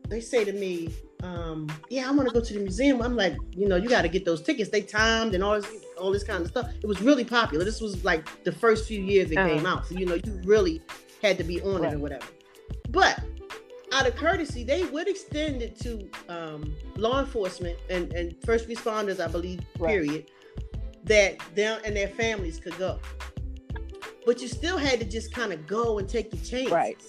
they 0.10 0.20
say 0.20 0.44
to 0.44 0.52
me, 0.52 0.90
um, 1.24 1.68
"Yeah, 1.90 2.08
I 2.08 2.12
want 2.12 2.28
to 2.28 2.34
go 2.34 2.42
to 2.42 2.54
the 2.54 2.60
museum." 2.60 3.02
I'm 3.02 3.16
like, 3.16 3.36
you 3.52 3.68
know, 3.68 3.76
you 3.76 3.90
got 3.90 4.04
to 4.04 4.08
get 4.10 4.26
those 4.26 4.42
tickets. 4.42 4.70
They 4.70 4.82
timed 4.82 5.34
and 5.36 5.44
all 5.44 5.56
this, 5.60 5.68
all 5.98 6.12
this 6.12 6.24
kind 6.24 6.42
of 6.42 6.48
stuff. 6.48 6.70
It 6.82 6.88
was 6.88 7.02
really 7.02 7.24
popular. 7.26 7.64
This 7.66 7.82
was 7.82 8.04
like 8.04 8.44
the 8.44 8.52
first 8.52 8.88
few 8.88 9.02
years 9.02 9.32
it 9.32 9.38
Uh-huh. 9.38 9.50
came 9.56 9.66
out, 9.66 9.88
so 9.88 9.96
you 9.96 10.06
know, 10.06 10.16
you 10.16 10.42
really 10.44 10.82
had 11.22 11.38
to 11.40 11.44
be 11.44 11.62
on 11.62 11.84
it 11.84 11.94
or 11.94 12.00
whatever. 12.00 12.26
But 12.90 13.20
out 13.94 14.06
of 14.06 14.16
courtesy, 14.16 14.64
they 14.64 14.84
would 14.86 15.08
extend 15.08 15.62
it 15.62 15.80
to 15.80 16.10
um, 16.30 16.76
law 16.98 17.20
enforcement 17.20 17.78
and, 17.90 18.12
and 18.14 18.36
first 18.46 18.68
responders, 18.68 19.20
I 19.24 19.28
believe, 19.28 19.62
Right. 19.80 19.92
period, 19.94 20.32
that 21.06 21.38
them 21.56 21.80
and 21.86 21.96
their 21.96 22.10
families 22.10 22.60
could 22.60 22.78
go. 22.78 23.00
But 24.26 24.42
you 24.42 24.48
still 24.50 24.78
had 24.78 25.00
to 25.00 25.06
just 25.06 25.34
kind 25.34 25.54
of 25.54 25.66
go 25.66 26.00
and 26.00 26.08
take 26.08 26.30
the 26.32 26.38
chance. 26.38 26.70
Right. 26.70 27.02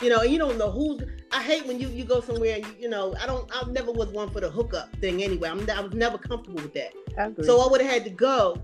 You 0.00 0.08
know, 0.10 0.22
you 0.22 0.38
don't 0.38 0.56
know 0.56 0.70
who's. 0.70 1.02
I 1.32 1.42
hate 1.42 1.66
when 1.66 1.78
you 1.80 1.88
you 1.88 2.04
go 2.04 2.20
somewhere 2.20 2.56
and 2.56 2.66
you, 2.66 2.72
you 2.80 2.88
know 2.88 3.14
I 3.20 3.26
don't. 3.26 3.48
I 3.54 3.64
never 3.70 3.92
was 3.92 4.08
one 4.08 4.30
for 4.30 4.40
the 4.40 4.50
hookup 4.50 4.94
thing 4.96 5.22
anyway. 5.22 5.48
I'm 5.48 5.68
I 5.70 5.80
was 5.80 5.92
never 5.94 6.18
comfortable 6.18 6.62
with 6.62 6.74
that. 6.74 6.92
I. 7.18 7.42
So 7.42 7.60
I 7.60 7.70
would 7.70 7.80
have 7.80 7.90
had 7.90 8.04
to 8.04 8.10
go. 8.10 8.56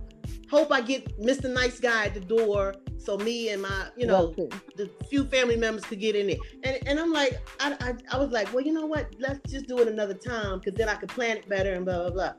Hope 0.50 0.70
I 0.70 0.81
get 0.81 1.20
Mr. 1.20 1.52
Nice 1.52 1.81
Guy 1.81 2.07
at 2.07 2.14
the 2.14 2.20
door, 2.20 2.74
so 2.98 3.16
me 3.18 3.48
and 3.50 3.62
my 3.62 3.88
you 3.96 4.07
know 4.07 4.29
Okay. 4.38 4.48
the 4.76 4.88
few 5.11 5.24
family 5.24 5.57
members 5.57 5.85
could 5.85 6.00
get 6.00 6.14
in 6.16 6.26
there. 6.29 6.37
And 6.62 6.79
and 6.88 7.00
I'm 7.00 7.12
like, 7.12 7.40
I, 7.61 7.76
I, 7.81 7.94
I 8.14 8.18
was 8.18 8.31
like, 8.31 8.52
well, 8.52 8.64
you 8.64 8.72
know 8.72 8.87
what? 8.87 9.12
Let's 9.18 9.40
just 9.50 9.66
do 9.66 9.79
it 9.81 9.88
another 9.88 10.14
time 10.14 10.61
because 10.61 10.74
then 10.79 10.88
I 10.88 10.94
could 10.94 11.09
plan 11.09 11.37
it 11.38 11.48
better 11.48 11.72
and 11.72 11.85
blah 11.85 11.98
blah 11.98 12.11
blah. 12.11 12.33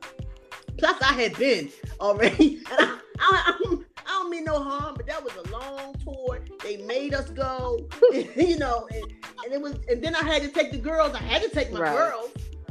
Plus, 0.78 0.96
I 1.02 1.12
had 1.12 1.36
been 1.36 1.70
already. 2.00 2.60
And 2.70 2.80
I, 2.80 2.98
I, 3.20 3.42
I, 3.46 3.58
don't- 3.64 3.84
I 4.08 4.12
don't 4.12 4.30
mean 4.30 4.44
no 4.44 4.62
harm, 4.62 4.94
but 4.96 5.06
that 5.06 5.22
was 5.22 5.34
a 5.36 5.50
long 5.50 5.94
tour. 6.02 6.40
They 6.64 6.78
made 6.78 7.12
us 7.14 7.28
go, 7.30 7.86
you 8.36 8.58
know, 8.58 8.88
and, 8.92 9.04
and 9.44 9.52
it 9.52 9.60
was. 9.60 9.74
And 9.88 10.02
then 10.02 10.14
I 10.14 10.24
had 10.24 10.42
to 10.42 10.48
take 10.48 10.72
the 10.72 10.78
girls. 10.78 11.14
I 11.14 11.18
had 11.18 11.42
to 11.42 11.50
take 11.50 11.70
my 11.72 11.80
Right. 11.80 11.96
girls. 11.96 12.30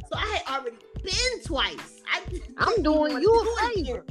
So 0.09 0.17
I 0.17 0.25
had 0.25 0.61
already 0.61 0.77
been 1.03 1.43
twice. 1.43 2.01
I 2.11 2.21
I'm 2.57 2.81
doing 2.81 3.21
you 3.21 3.33
a 3.33 3.67
favor. 3.73 4.03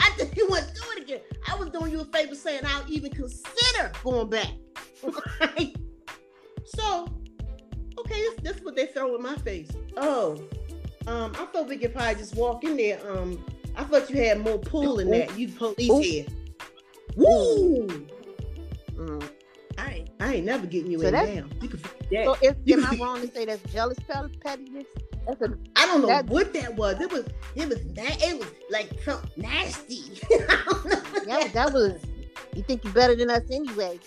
I 0.00 0.12
didn't 0.16 0.48
want 0.50 0.68
to 0.68 0.74
do 0.74 0.82
it 0.96 1.02
again. 1.02 1.20
I 1.48 1.56
was 1.56 1.70
doing 1.70 1.90
you 1.90 2.00
a 2.00 2.04
favor 2.04 2.34
saying 2.34 2.60
I'll 2.64 2.84
even 2.88 3.10
consider 3.12 3.90
going 4.04 4.28
back. 4.30 4.50
Right? 5.40 5.74
So, 6.64 7.08
okay, 7.98 8.20
this, 8.20 8.34
this 8.42 8.56
is 8.58 8.62
what 8.64 8.76
they 8.76 8.86
throw 8.86 9.14
in 9.16 9.22
my 9.22 9.36
face. 9.36 9.70
Oh, 9.96 10.36
um, 11.06 11.32
I 11.38 11.46
thought 11.46 11.68
we 11.68 11.76
could 11.78 11.94
probably 11.94 12.14
just 12.16 12.34
walk 12.34 12.62
in 12.64 12.76
there. 12.76 13.00
Um, 13.10 13.42
I 13.76 13.84
thought 13.84 14.08
you 14.10 14.16
had 14.16 14.40
more 14.40 14.58
pull 14.58 14.98
in 15.00 15.10
that. 15.10 15.38
You 15.38 15.48
police 15.48 15.90
Ooh. 15.90 16.00
here. 16.00 16.26
Woo! 17.16 17.86
Mm. 18.94 19.30
I 19.78 19.92
ain't, 19.92 20.10
I 20.20 20.34
ain't 20.34 20.46
never 20.46 20.66
getting 20.66 20.90
you 20.90 21.00
So 21.00 21.06
in 21.06 21.12
that's- 21.12 21.34
down. 21.36 21.52
You 21.60 21.68
can 21.68 21.78
forget 21.78 22.10
that. 22.10 22.24
So 22.24 22.36
if, 22.42 22.56
You 22.64 22.76
am 22.78 22.86
I 22.86 22.96
wrong 23.04 23.20
to 23.20 23.32
say 23.32 23.44
that's 23.44 23.72
jealous 23.72 23.98
pet- 24.08 24.40
pettiness? 24.40 24.86
That's 25.26 25.42
a, 25.42 25.58
I 25.76 25.86
don't 25.86 26.00
know 26.02 26.06
That- 26.06 26.26
what 26.26 26.52
that 26.54 26.74
was. 26.76 27.00
It 27.00 27.10
was 27.10 27.26
it 27.54 27.68
was 27.68 27.82
that 27.94 28.22
it 28.22 28.38
was 28.38 28.48
like 28.70 28.90
something 29.04 29.30
nasty. 29.36 30.04
I 30.32 30.62
don't 30.66 30.84
know 31.26 31.38
yeah, 31.38 31.48
that 31.48 31.72
was. 31.72 32.00
You 32.54 32.62
think 32.62 32.84
you're 32.84 32.92
better 32.92 33.14
than 33.14 33.28
us 33.30 33.42
anyway? 33.50 33.98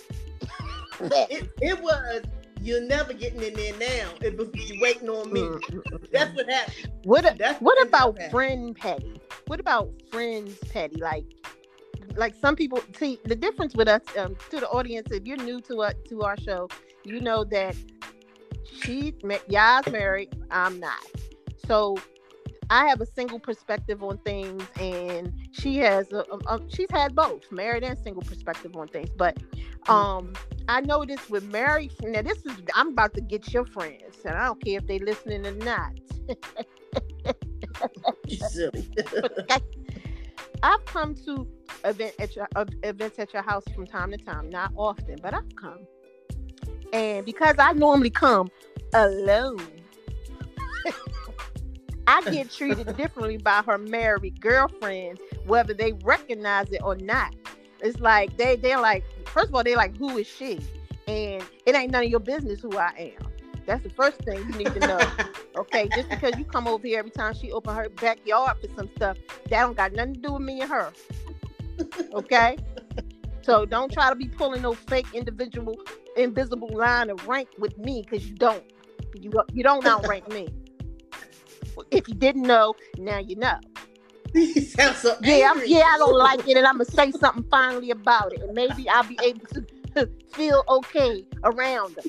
it, 1.01 1.49
it 1.61 1.81
was 1.81 2.23
you're 2.61 2.81
never 2.81 3.13
getting 3.13 3.41
in 3.41 3.53
there 3.55 3.73
now. 3.77 4.11
It 4.21 4.37
was 4.37 4.49
you 4.55 4.79
waiting 4.81 5.09
on 5.09 5.31
me. 5.31 5.51
Mm, 5.51 5.61
mm, 5.71 5.81
mm, 5.91 6.09
That's 6.11 6.31
mm. 6.31 6.35
what 6.35 6.49
happened. 6.49 6.87
what. 7.03 7.37
That's 7.37 7.59
What 7.59 7.81
about 7.87 8.19
happening. 8.19 8.29
friend 8.29 8.75
petty? 8.75 9.21
What 9.47 9.59
about 9.59 9.91
friends 10.11 10.57
petty? 10.69 10.97
Like, 11.01 11.25
like 12.15 12.35
some 12.35 12.55
people 12.55 12.81
see 12.97 13.19
the 13.25 13.35
difference 13.35 13.75
with 13.75 13.87
us 13.87 14.01
um, 14.17 14.35
to 14.49 14.59
the 14.59 14.67
audience. 14.69 15.11
If 15.11 15.25
you're 15.25 15.37
new 15.37 15.61
to 15.61 15.81
us 15.83 15.93
to 16.09 16.21
our 16.23 16.37
show, 16.37 16.69
you 17.03 17.21
know 17.21 17.43
that 17.45 17.75
she, 18.81 19.13
Ya's 19.47 19.87
married. 19.89 20.29
I'm 20.51 20.79
not. 20.79 20.99
So 21.67 21.97
I 22.69 22.87
have 22.87 23.01
a 23.01 23.05
single 23.05 23.39
perspective 23.39 24.03
on 24.03 24.17
things, 24.19 24.63
and 24.79 25.33
she 25.51 25.77
has 25.77 26.11
a, 26.11 26.25
a- 26.31 26.55
a- 26.55 26.61
she's 26.69 26.89
had 26.91 27.15
both 27.15 27.51
married 27.51 27.83
and 27.83 27.97
single 27.97 28.23
perspective 28.23 28.75
on 28.75 28.87
things. 28.87 29.09
But 29.17 29.37
um, 29.87 30.33
I 30.69 30.81
know 30.81 31.03
this 31.03 31.27
with 31.31 31.43
married. 31.45 31.91
Now 32.03 32.21
this 32.21 32.37
is 32.45 32.53
I'm 32.75 32.89
about 32.89 33.15
to 33.15 33.21
get 33.21 33.51
your 33.51 33.65
friends, 33.65 34.19
and 34.23 34.35
I 34.37 34.45
don't 34.45 34.63
care 34.63 34.77
if 34.77 34.85
they're 34.85 34.99
listening 34.99 35.47
or 35.47 35.51
not. 35.53 35.93
I've 40.61 40.85
come 40.85 41.15
to 41.25 41.47
event 41.83 42.13
at 42.19 42.35
your 42.35 42.47
uh, 42.55 42.65
events 42.83 43.17
at 43.17 43.33
your 43.33 43.41
house 43.41 43.63
from 43.73 43.87
time 43.87 44.11
to 44.11 44.17
time, 44.17 44.51
not 44.51 44.71
often, 44.75 45.17
but 45.23 45.33
I've 45.33 45.55
come. 45.55 45.79
And 46.93 47.25
because 47.25 47.55
I 47.57 47.73
normally 47.73 48.11
come 48.11 48.49
alone, 48.93 49.65
I 52.05 52.21
get 52.29 52.51
treated 52.55 52.95
differently 52.95 53.37
by 53.37 53.63
her 53.65 53.79
married 53.79 54.39
girlfriends, 54.39 55.19
whether 55.47 55.73
they 55.73 55.93
recognize 56.03 56.69
it 56.69 56.81
or 56.83 56.95
not. 56.95 57.33
It's 57.81 57.99
like 57.99 58.37
they 58.37 58.55
they're 58.55 58.79
like, 58.79 59.03
first 59.29 59.49
of 59.49 59.55
all, 59.55 59.63
they're 59.63 59.77
like, 59.77 59.97
who 59.97 60.17
is 60.17 60.27
she? 60.27 60.59
And 61.07 61.43
it 61.65 61.75
ain't 61.75 61.91
none 61.91 62.03
of 62.03 62.09
your 62.09 62.19
business 62.19 62.61
who 62.61 62.77
I 62.77 63.13
am. 63.17 63.31
That's 63.65 63.83
the 63.83 63.89
first 63.89 64.17
thing 64.19 64.47
you 64.47 64.53
need 64.53 64.73
to 64.73 64.81
know. 64.81 65.13
Okay, 65.57 65.89
just 65.89 66.09
because 66.09 66.37
you 66.37 66.45
come 66.45 66.67
over 66.67 66.85
here 66.87 66.99
every 66.99 67.11
time 67.11 67.33
she 67.33 67.51
open 67.51 67.75
her 67.75 67.89
backyard 67.89 68.57
for 68.61 68.67
some 68.77 68.87
stuff, 68.95 69.17
that 69.49 69.61
don't 69.61 69.75
got 69.75 69.91
nothing 69.93 70.13
to 70.13 70.19
do 70.21 70.33
with 70.33 70.43
me 70.43 70.61
and 70.61 70.69
her. 70.69 70.93
Okay, 72.13 72.57
so 73.41 73.65
don't 73.65 73.91
try 73.91 74.09
to 74.09 74.15
be 74.15 74.27
pulling 74.27 74.61
no 74.61 74.73
fake 74.73 75.07
individual, 75.13 75.75
invisible 76.15 76.69
line 76.69 77.09
of 77.09 77.27
rank 77.27 77.49
with 77.57 77.77
me 77.77 78.03
because 78.03 78.29
you 78.29 78.35
don't. 78.35 78.63
You 79.15 79.31
you 79.51 79.63
don't 79.63 79.85
outrank 79.85 80.31
me. 80.31 80.47
If 81.91 82.07
you 82.07 82.13
didn't 82.13 82.43
know, 82.43 82.75
now 82.97 83.17
you 83.17 83.35
know. 83.35 83.59
You 84.33 84.61
sound 84.61 84.95
so 84.95 85.17
Yeah, 85.21 85.53
angry. 85.53 85.67
yeah, 85.67 85.83
I 85.93 85.97
don't 85.97 86.17
like 86.17 86.47
it, 86.47 86.57
and 86.57 86.65
I'm 86.67 86.75
gonna 86.75 86.85
say 86.85 87.11
something 87.11 87.43
finally 87.49 87.91
about 87.91 88.33
it, 88.33 88.41
and 88.43 88.53
maybe 88.53 88.87
I'll 88.89 89.03
be 89.03 89.19
able 89.23 89.45
to 89.47 90.09
feel 90.33 90.63
okay 90.69 91.25
around 91.43 91.95
them. 91.95 92.05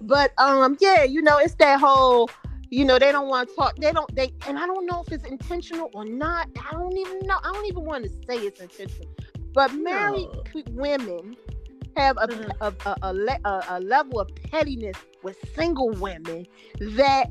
but 0.00 0.32
um, 0.38 0.76
yeah, 0.80 1.04
you 1.04 1.22
know, 1.22 1.38
it's 1.38 1.54
that 1.56 1.80
whole, 1.80 2.30
you 2.70 2.84
know, 2.84 2.98
they 2.98 3.12
don't 3.12 3.28
want 3.28 3.48
to 3.50 3.54
talk. 3.54 3.76
They 3.76 3.92
don't. 3.92 4.14
They 4.14 4.32
and 4.46 4.58
I 4.58 4.66
don't 4.66 4.86
know 4.86 5.02
if 5.06 5.12
it's 5.12 5.24
intentional 5.24 5.90
or 5.94 6.04
not. 6.04 6.48
I 6.68 6.72
don't 6.72 6.96
even 6.96 7.26
know. 7.26 7.36
I 7.42 7.52
don't 7.52 7.66
even 7.66 7.84
want 7.84 8.04
to 8.04 8.10
say 8.26 8.38
it's 8.38 8.60
intentional. 8.60 9.08
But 9.52 9.74
married 9.74 10.28
No. 10.54 10.62
women 10.72 11.36
have 11.96 12.16
a, 12.18 12.28
Mhm. 12.28 12.50
a, 12.60 12.74
a, 12.86 12.96
a, 13.02 13.38
a, 13.44 13.64
a 13.70 13.80
level 13.80 14.20
of 14.20 14.28
pettiness 14.50 14.96
with 15.22 15.36
single 15.54 15.90
women 15.90 16.46
that 16.80 17.30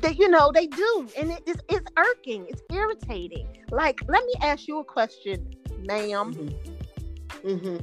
that 0.00 0.18
you 0.18 0.28
know 0.28 0.50
they 0.52 0.66
do 0.66 1.08
and 1.18 1.30
it 1.30 1.42
is 1.46 1.56
it's 1.68 1.86
irking 1.96 2.46
it's 2.48 2.62
irritating 2.72 3.46
like 3.70 4.00
let 4.08 4.24
me 4.24 4.34
ask 4.42 4.66
you 4.68 4.78
a 4.78 4.84
question 4.84 5.46
ma'am 5.80 6.34
Mhm. 6.34 6.54
Mm-hmm. 7.44 7.76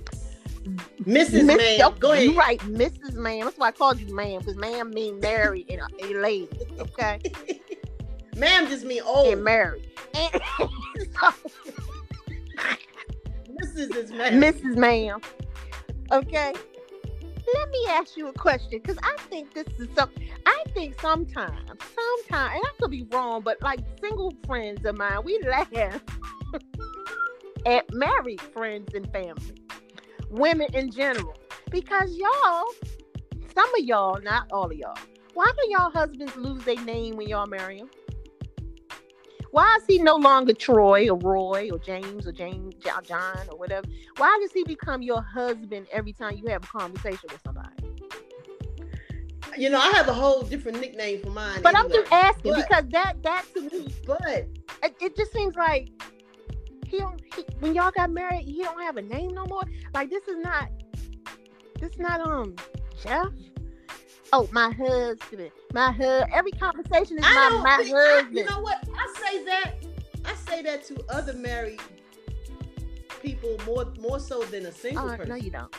Mrs. 1.04 1.46
Miss, 1.46 1.80
Ma'am. 1.80 1.96
Go 2.00 2.12
ahead. 2.12 2.26
You 2.26 2.38
right, 2.38 2.60
Mrs. 2.60 3.14
Ma'am. 3.14 3.46
That's 3.46 3.58
why 3.58 3.70
I 3.70 3.72
called 3.72 4.00
you 4.00 4.14
ma'am, 4.14 4.40
because 4.40 4.56
ma'am 4.58 4.92
mean 4.92 5.20
married 5.20 5.66
and 5.70 5.82
a, 5.82 6.06
a 6.06 6.20
lady. 6.20 6.50
Okay. 6.80 7.20
ma'am 8.36 8.68
just 8.68 8.86
mean 8.86 9.02
old. 9.04 9.34
And 9.34 9.44
married. 9.44 9.90
And 10.14 10.32
so, 10.60 11.34
Mrs. 13.62 13.96
is 13.96 14.12
ma'am. 14.12 14.42
Mrs. 14.42 14.76
Ma'am. 14.76 15.22
Okay. 16.12 16.54
Let 17.54 17.70
me 17.70 17.88
ask 17.90 18.16
you 18.16 18.28
a 18.28 18.34
question, 18.34 18.80
because 18.84 18.98
I 19.02 19.16
think 19.30 19.54
this 19.54 19.68
is 19.80 19.88
something. 19.96 20.28
I 20.46 20.59
think 20.70 21.00
sometimes, 21.00 21.68
sometimes, 21.68 22.54
and 22.56 22.64
I 22.64 22.72
could 22.80 22.92
be 22.92 23.04
wrong, 23.12 23.42
but 23.42 23.62
like 23.62 23.80
single 24.02 24.34
friends 24.46 24.86
of 24.86 24.98
mine, 24.98 25.20
we 25.24 25.40
laugh 25.44 25.72
at 27.66 27.94
married 27.94 28.42
friends 28.42 28.94
and 28.94 29.12
family 29.12 29.56
women 30.30 30.68
in 30.74 30.92
general. 30.92 31.36
Because 31.72 32.16
y'all, 32.16 32.66
some 33.54 33.76
of 33.76 33.84
y'all, 33.84 34.20
not 34.22 34.48
all 34.52 34.66
of 34.66 34.74
y'all, 34.74 34.98
why 35.34 35.46
do 35.46 35.70
y'all 35.70 35.92
husbands 35.92 36.36
lose 36.36 36.64
their 36.64 36.84
name 36.84 37.16
when 37.16 37.28
y'all 37.28 37.48
marry 37.48 37.78
them? 37.78 37.90
Why 39.52 39.78
is 39.80 39.84
he 39.88 39.98
no 39.98 40.16
longer 40.16 40.54
Troy 40.54 41.10
or 41.10 41.18
Roy 41.18 41.70
or 41.72 41.80
James 41.80 42.28
or 42.28 42.32
James 42.32 42.76
John 42.76 43.40
or 43.50 43.58
whatever? 43.58 43.88
Why 44.18 44.38
does 44.42 44.52
he 44.52 44.64
become 44.64 45.02
your 45.02 45.24
husband 45.24 45.88
every 45.92 46.14
time 46.14 46.38
you 46.38 46.48
have 46.50 46.64
a 46.64 46.68
conversation 46.68 47.30
with 47.32 47.42
somebody? 47.44 47.89
You 49.58 49.70
know, 49.70 49.80
I 49.80 49.90
have 49.92 50.08
a 50.08 50.14
whole 50.14 50.42
different 50.44 50.80
nickname 50.80 51.22
for 51.22 51.30
mine. 51.30 51.62
But 51.62 51.76
anyway. 51.76 51.96
I'm 51.96 52.02
just 52.02 52.12
asking 52.12 52.54
but, 52.54 52.68
because 52.68 52.84
that 52.92 53.24
that 53.24 53.46
to 53.54 53.62
me, 53.62 53.94
but 54.06 54.22
it, 54.26 54.96
it 55.02 55.16
just 55.16 55.34
seems 55.34 55.56
like 55.56 55.90
he 56.88 57.00
don't. 57.00 57.22
He, 57.36 57.46
when 57.60 57.76
y'all 57.76 57.92
got 57.92 58.10
married, 58.10 58.46
he 58.46 58.64
don't 58.64 58.82
have 58.82 58.98
a 58.98 59.02
name 59.02 59.34
no 59.34 59.46
more. 59.46 59.64
Like 59.94 60.10
this 60.10 60.28
is 60.28 60.38
not. 60.38 60.70
This 61.80 61.92
is 61.92 62.00
not 62.00 62.22
um 62.22 62.56
Jeff. 63.02 63.28
Oh, 64.32 64.48
my 64.52 64.72
husband. 64.72 65.52
My 65.74 65.92
husband. 65.92 66.32
Every 66.34 66.52
conversation 66.52 67.18
is 67.18 67.24
my 67.24 67.62
my 67.64 67.78
think, 67.78 67.96
husband. 67.96 68.38
I, 68.38 68.40
you 68.40 68.46
know 68.46 68.62
what? 68.62 68.88
I 68.96 69.14
say 69.20 69.46
that. 69.46 69.74
I 70.26 70.36
say 70.36 70.62
that 70.62 70.86
to 70.86 71.04
other 71.10 71.34
married 71.34 71.80
people 73.22 73.58
more 73.66 73.92
more 74.00 74.20
so 74.20 74.44
than 74.44 74.66
a 74.66 74.72
single 74.72 75.08
uh, 75.08 75.18
person. 75.18 75.30
No, 75.30 75.36
you 75.36 75.52
don't. 75.52 75.74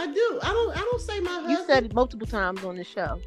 I 0.00 0.06
do. 0.06 0.38
I 0.42 0.48
don't. 0.48 0.76
I 0.76 0.80
don't 0.80 1.00
say 1.00 1.20
my 1.20 1.30
husband. 1.30 1.52
You 1.52 1.64
said 1.66 1.84
it 1.84 1.94
multiple 1.94 2.26
times 2.26 2.64
on 2.64 2.76
the 2.76 2.84
show. 2.84 3.20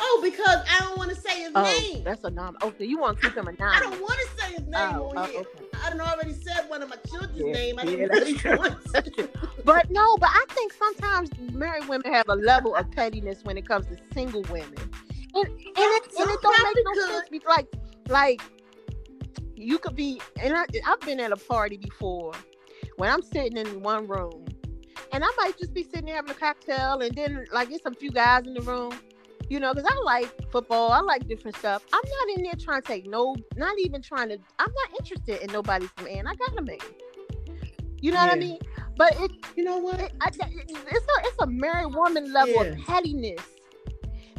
Oh, 0.00 0.20
because 0.22 0.62
I 0.70 0.78
don't 0.78 0.96
want 0.96 1.10
to 1.10 1.16
say 1.16 1.40
his 1.40 1.50
oh, 1.56 1.62
name. 1.64 2.04
That's 2.04 2.22
a 2.22 2.30
nom. 2.30 2.56
Okay, 2.62 2.84
you 2.84 3.00
want 3.00 3.18
to 3.18 3.26
keep 3.26 3.36
him 3.36 3.48
a 3.48 3.52
nom. 3.52 3.72
I 3.74 3.80
don't 3.80 4.00
want 4.00 4.14
to 4.20 4.40
say 4.40 4.52
his 4.52 4.66
name 4.66 4.94
oh, 4.94 5.10
on 5.10 5.18
oh, 5.18 5.24
here. 5.24 5.40
Okay. 5.40 5.64
I 5.84 5.90
done 5.90 6.00
already 6.00 6.32
said 6.32 6.68
one 6.68 6.82
of 6.82 6.90
my 6.90 6.96
children's 7.08 7.40
yeah, 7.40 7.52
name. 7.52 7.78
I 7.80 7.84
didn't 7.84 8.00
yeah, 8.00 8.06
really 8.06 8.34
want 8.56 8.84
to. 8.94 9.28
But 9.64 9.90
no, 9.90 10.16
but 10.18 10.30
I 10.32 10.44
think 10.50 10.72
sometimes 10.72 11.30
married 11.52 11.88
women 11.88 12.12
have 12.12 12.28
a 12.28 12.36
level 12.36 12.76
of 12.76 12.88
pettiness 12.92 13.42
when 13.42 13.58
it 13.58 13.66
comes 13.66 13.86
to 13.88 13.96
single 14.14 14.42
women, 14.42 14.78
and, 15.34 15.44
and, 15.44 15.54
it, 15.76 16.02
and 16.20 16.30
it 16.30 16.40
don't 16.40 16.62
make 16.62 16.84
no 16.84 17.06
sense. 17.06 17.28
Because 17.30 17.48
like, 17.48 17.66
like 18.08 18.42
you 19.56 19.78
could 19.78 19.96
be, 19.96 20.20
and 20.40 20.56
I, 20.56 20.64
I've 20.86 21.00
been 21.00 21.18
at 21.18 21.32
a 21.32 21.36
party 21.36 21.76
before 21.76 22.32
when 22.96 23.10
I'm 23.10 23.22
sitting 23.22 23.56
in 23.56 23.82
one 23.82 24.06
room, 24.06 24.44
and 25.12 25.24
I 25.24 25.28
might 25.36 25.58
just 25.58 25.72
be 25.72 25.82
sitting 25.82 26.06
there 26.06 26.16
having 26.16 26.30
a 26.30 26.34
cocktail, 26.34 27.00
and 27.00 27.14
then 27.14 27.46
like 27.52 27.68
there's 27.68 27.82
some 27.82 27.94
few 27.94 28.10
guys 28.10 28.46
in 28.46 28.54
the 28.54 28.62
room 28.62 28.92
you 29.48 29.60
know, 29.60 29.72
because 29.72 29.90
I 29.90 29.98
like 30.02 30.50
football, 30.50 30.92
I 30.92 31.00
like 31.00 31.26
different 31.26 31.56
stuff. 31.56 31.82
I'm 31.92 32.02
not 32.04 32.36
in 32.36 32.44
there 32.44 32.54
trying 32.54 32.82
to 32.82 32.86
take 32.86 33.06
no, 33.06 33.34
not 33.56 33.78
even 33.78 34.02
trying 34.02 34.28
to. 34.28 34.38
I'm 34.58 34.72
not 34.72 35.00
interested 35.00 35.42
in 35.42 35.52
nobody's 35.52 35.90
man. 36.04 36.26
I 36.26 36.34
got 36.34 36.58
a 36.58 36.62
man. 36.62 36.78
You 38.00 38.12
know 38.12 38.18
yeah. 38.18 38.26
what 38.26 38.36
I 38.36 38.38
mean? 38.38 38.58
But 38.96 39.20
it, 39.20 39.30
you 39.56 39.64
know 39.64 39.78
what? 39.78 40.00
It, 40.00 40.12
I, 40.20 40.28
it's 40.28 40.38
a 40.38 41.20
it's 41.24 41.36
a 41.40 41.46
married 41.46 41.94
woman 41.94 42.32
level 42.32 42.64
yeah. 42.64 42.72
of 42.72 42.78
pettiness 42.78 43.40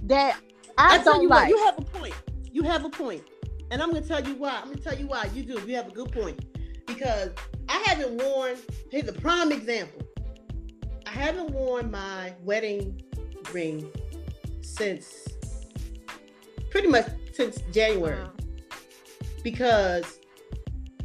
that 0.03 0.39
I, 0.77 0.99
I 0.99 1.03
don't 1.03 1.23
you 1.23 1.29
like. 1.29 1.49
What, 1.49 1.57
you 1.57 1.65
have 1.65 1.79
a 1.79 1.81
point. 1.81 2.15
You 2.51 2.63
have 2.63 2.85
a 2.85 2.89
point. 2.89 3.25
point, 3.25 3.61
and 3.71 3.81
I'm 3.81 3.91
gonna 3.91 4.05
tell 4.05 4.23
you 4.23 4.35
why. 4.35 4.59
I'm 4.61 4.69
gonna 4.69 4.77
tell 4.77 4.97
you 4.97 5.07
why 5.07 5.27
you 5.33 5.43
do. 5.43 5.59
You 5.65 5.75
have 5.75 5.87
a 5.87 5.91
good 5.91 6.11
point 6.11 6.45
because 6.85 7.31
I 7.67 7.83
haven't 7.87 8.21
worn. 8.21 8.57
Here's 8.91 9.07
a 9.07 9.13
prime 9.13 9.51
example. 9.51 10.03
I 11.09 11.11
haven't 11.11 11.49
worn 11.49 11.89
my 11.89 12.35
wedding 12.43 13.01
ring 13.51 13.91
since 14.61 15.27
pretty 16.69 16.87
much 16.87 17.07
since 17.33 17.61
January 17.71 18.27
because 19.43 20.19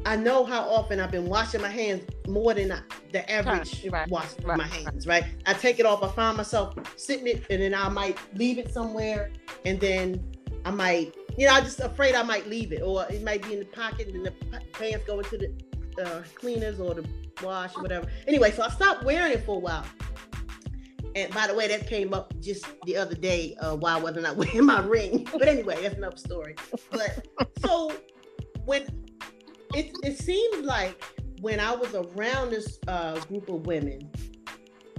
I 0.04 0.16
know 0.16 0.44
how 0.44 0.60
often 0.60 1.00
I've 1.00 1.10
been 1.10 1.24
washing 1.24 1.62
my 1.62 1.70
hands 1.70 2.02
more 2.28 2.52
than 2.52 2.70
I, 2.70 2.80
the 3.12 3.30
average 3.32 3.86
right. 3.86 4.06
wash 4.10 4.26
right. 4.42 4.58
my 4.58 4.66
hands, 4.66 5.06
right. 5.06 5.22
right? 5.22 5.32
I 5.46 5.54
take 5.54 5.80
it 5.80 5.86
off, 5.86 6.02
I 6.02 6.08
find 6.08 6.36
myself 6.36 6.74
sitting 6.96 7.26
it, 7.26 7.46
and 7.48 7.62
then 7.62 7.74
I 7.74 7.88
might 7.88 8.18
leave 8.34 8.58
it 8.58 8.74
somewhere, 8.74 9.30
and 9.64 9.80
then 9.80 10.22
I 10.66 10.70
might, 10.70 11.16
you 11.38 11.46
know, 11.46 11.54
I'm 11.54 11.64
just 11.64 11.80
afraid 11.80 12.14
I 12.14 12.24
might 12.24 12.46
leave 12.46 12.74
it, 12.74 12.82
or 12.82 13.06
it 13.06 13.22
might 13.22 13.42
be 13.42 13.54
in 13.54 13.60
the 13.60 13.64
pocket, 13.64 14.08
and 14.08 14.26
the 14.26 14.34
pants 14.74 15.06
go 15.06 15.20
into 15.20 15.38
the 15.38 15.54
cleaners 16.34 16.80
or 16.80 16.94
the 16.94 17.08
wash 17.42 17.76
or 17.76 17.82
whatever. 17.82 18.06
Anyway, 18.26 18.50
so 18.50 18.62
I 18.62 18.68
stopped 18.68 19.04
wearing 19.04 19.32
it 19.32 19.44
for 19.44 19.56
a 19.56 19.60
while. 19.60 19.84
And 21.16 21.32
by 21.32 21.46
the 21.46 21.54
way, 21.54 21.68
that 21.68 21.86
came 21.86 22.12
up 22.12 22.32
just 22.40 22.66
the 22.86 22.96
other 22.96 23.14
day 23.14 23.54
uh, 23.60 23.76
why 23.76 23.94
I 23.94 24.00
wasn't 24.00 24.22
not 24.24 24.36
wearing 24.36 24.64
my 24.64 24.80
ring. 24.80 25.28
But 25.32 25.48
anyway, 25.48 25.80
that's 25.82 25.96
another 25.96 26.16
story. 26.16 26.56
But 26.90 27.26
so 27.58 27.92
when 28.64 28.82
it 29.74 29.96
it 30.02 30.18
seems 30.18 30.64
like 30.64 31.02
when 31.40 31.60
I 31.60 31.74
was 31.74 31.94
around 31.94 32.50
this 32.50 32.78
uh, 32.88 33.18
group 33.20 33.48
of 33.48 33.66
women, 33.66 34.10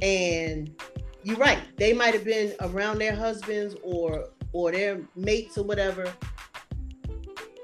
and 0.01 0.81
you're 1.23 1.37
right, 1.37 1.59
they 1.77 1.91
might 1.93 2.13
have 2.13 2.23
been 2.23 2.53
around 2.61 2.99
their 2.99 3.15
husbands 3.15 3.75
or 3.83 4.29
or 4.53 4.71
their 4.71 5.01
mates 5.15 5.57
or 5.57 5.63
whatever. 5.63 6.11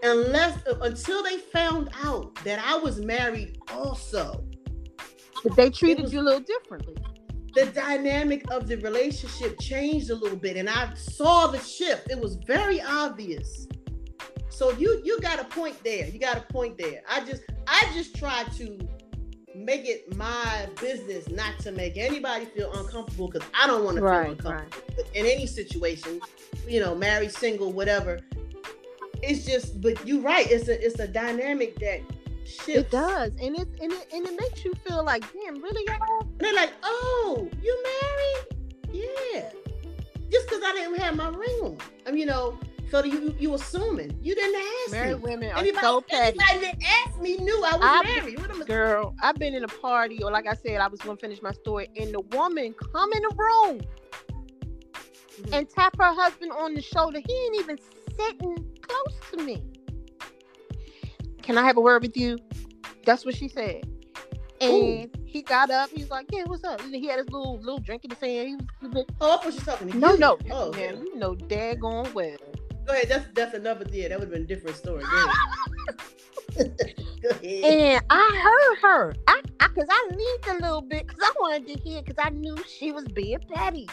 Unless 0.03 0.63
until 0.81 1.23
they 1.23 1.37
found 1.37 1.89
out 2.03 2.35
that 2.43 2.59
I 2.65 2.77
was 2.77 2.99
married 2.99 3.59
also. 3.71 4.43
But 5.43 5.55
they 5.55 5.69
treated 5.69 6.03
was, 6.03 6.13
you 6.13 6.21
a 6.21 6.23
little 6.23 6.39
differently 6.39 6.95
the 7.53 7.65
dynamic 7.67 8.49
of 8.49 8.67
the 8.67 8.77
relationship 8.77 9.59
changed 9.59 10.09
a 10.09 10.15
little 10.15 10.37
bit 10.37 10.57
and 10.57 10.69
I 10.69 10.93
saw 10.93 11.47
the 11.47 11.59
shift. 11.59 12.09
It 12.09 12.19
was 12.19 12.35
very 12.47 12.81
obvious. 12.81 13.67
So 14.49 14.71
you 14.71 15.01
you 15.03 15.19
got 15.21 15.39
a 15.39 15.43
point 15.45 15.83
there. 15.83 16.07
You 16.07 16.19
got 16.19 16.37
a 16.37 16.53
point 16.53 16.77
there. 16.77 17.01
I 17.09 17.21
just 17.25 17.43
I 17.67 17.89
just 17.93 18.15
try 18.15 18.43
to 18.57 18.79
make 19.53 19.85
it 19.85 20.15
my 20.15 20.67
business 20.79 21.27
not 21.29 21.59
to 21.59 21.71
make 21.71 21.97
anybody 21.97 22.45
feel 22.45 22.71
uncomfortable 22.73 23.29
because 23.29 23.47
I 23.59 23.67
don't 23.67 23.83
want 23.83 23.97
to 23.97 24.01
feel 24.01 24.11
uncomfortable 24.11 24.51
right. 24.51 25.15
in 25.15 25.25
any 25.25 25.45
situation, 25.45 26.21
you 26.67 26.79
know, 26.79 26.95
married, 26.95 27.33
single, 27.33 27.73
whatever. 27.73 28.19
It's 29.23 29.45
just, 29.45 29.81
but 29.81 30.05
you're 30.07 30.21
right. 30.21 30.49
It's 30.49 30.67
a 30.67 30.85
it's 30.85 30.99
a 30.99 31.07
dynamic 31.07 31.79
that 31.79 32.01
shifts. 32.43 32.67
It 32.69 32.91
does, 32.91 33.31
and 33.41 33.57
it 33.57 33.67
and 33.81 33.91
it 33.91 34.07
and 34.13 34.25
it 34.25 34.39
makes 34.39 34.65
you 34.65 34.73
feel 34.85 35.03
like, 35.03 35.23
damn, 35.33 35.61
really, 35.61 35.83
y'all? 35.87 36.27
They're 36.37 36.53
like, 36.53 36.71
oh, 36.83 37.49
you 37.61 37.83
married? 37.83 39.05
Yeah. 39.33 39.49
Just 40.31 40.47
because 40.47 40.61
I 40.65 40.73
didn't 40.73 40.97
have 40.99 41.15
my 41.15 41.29
ring 41.29 41.59
on. 41.61 41.77
I 42.07 42.11
mean, 42.11 42.19
you 42.19 42.25
know, 42.25 42.57
so 42.91 43.03
you 43.03 43.33
you 43.39 43.53
assuming 43.53 44.17
you 44.21 44.35
didn't 44.35 44.61
ask 44.83 44.91
married 44.91 45.17
me. 45.17 45.31
women 45.31 45.51
are 45.51 45.57
anybody, 45.57 45.81
so 45.81 46.01
petty. 46.01 46.37
Anybody 46.49 46.77
that 46.77 47.07
asked 47.07 47.21
me 47.21 47.37
knew 47.37 47.63
I 47.65 47.77
was 47.77 47.81
I've, 47.81 48.03
married. 48.03 48.39
What 48.39 48.67
girl, 48.67 49.15
I've 49.21 49.35
been 49.35 49.55
in 49.55 49.63
a 49.63 49.67
party, 49.67 50.21
or 50.21 50.29
like 50.29 50.47
I 50.47 50.55
said, 50.55 50.81
I 50.81 50.87
was 50.87 50.99
going 50.99 51.15
to 51.15 51.21
finish 51.21 51.41
my 51.41 51.53
story, 51.53 51.89
and 51.97 52.13
the 52.13 52.19
woman 52.35 52.73
come 52.73 53.13
in 53.13 53.21
the 53.21 53.35
room 53.35 53.81
mm-hmm. 55.41 55.53
and 55.53 55.69
tap 55.69 55.95
her 55.97 56.13
husband 56.13 56.51
on 56.51 56.73
the 56.73 56.81
shoulder. 56.81 57.19
He 57.25 57.33
ain't 57.33 57.55
even 57.59 57.79
sitting 58.17 58.60
close 58.91 59.31
to 59.31 59.43
me. 59.43 59.63
Can 61.41 61.57
I 61.57 61.63
have 61.63 61.77
a 61.77 61.81
word 61.81 62.03
with 62.03 62.15
you? 62.15 62.37
That's 63.05 63.25
what 63.25 63.35
she 63.35 63.47
said. 63.47 63.83
And 64.59 64.71
Ooh. 64.71 65.09
he 65.25 65.41
got 65.41 65.71
up. 65.71 65.89
He's 65.89 66.09
like, 66.11 66.27
"Yeah, 66.31 66.43
what's 66.45 66.63
up?" 66.63 66.81
He 66.81 67.07
had 67.07 67.17
his 67.17 67.29
little 67.29 67.57
little 67.59 67.79
drink 67.79 68.05
in 68.05 68.11
his 68.11 68.19
hand. 68.19 68.47
He 68.47 68.55
was, 68.55 68.65
he 68.79 68.87
was 68.87 69.05
oh, 69.19 69.37
I 69.37 69.43
thought 69.43 69.53
you 69.53 69.59
talking 69.61 69.91
to 69.91 69.97
no, 69.97 70.11
you. 70.13 70.19
No, 70.19 70.37
oh, 70.51 70.71
man, 70.71 71.03
you 71.03 71.15
know, 71.17 71.35
daggone 71.35 72.13
well. 72.13 72.37
Go 72.85 72.93
ahead. 72.93 73.09
That's 73.09 73.25
that's 73.33 73.53
another. 73.55 73.85
Yeah, 73.91 74.09
that 74.09 74.19
would 74.19 74.27
have 74.27 74.33
been 74.33 74.43
a 74.43 74.45
different 74.45 74.77
story. 74.77 75.03
and 77.43 78.03
I 78.09 78.41
heard 78.43 78.77
her. 78.81 79.15
I, 79.27 79.41
I, 79.59 79.67
cause 79.69 79.87
I 79.89 80.09
leaned 80.11 80.59
a 80.59 80.63
little 80.63 80.81
bit 80.81 81.07
because 81.07 81.23
I 81.23 81.31
wanted 81.39 81.67
to 81.67 81.79
hear 81.81 82.01
because 82.03 82.23
I 82.23 82.29
knew 82.29 82.57
she 82.67 82.91
was 82.91 83.05
being 83.05 83.39
petty. 83.53 83.87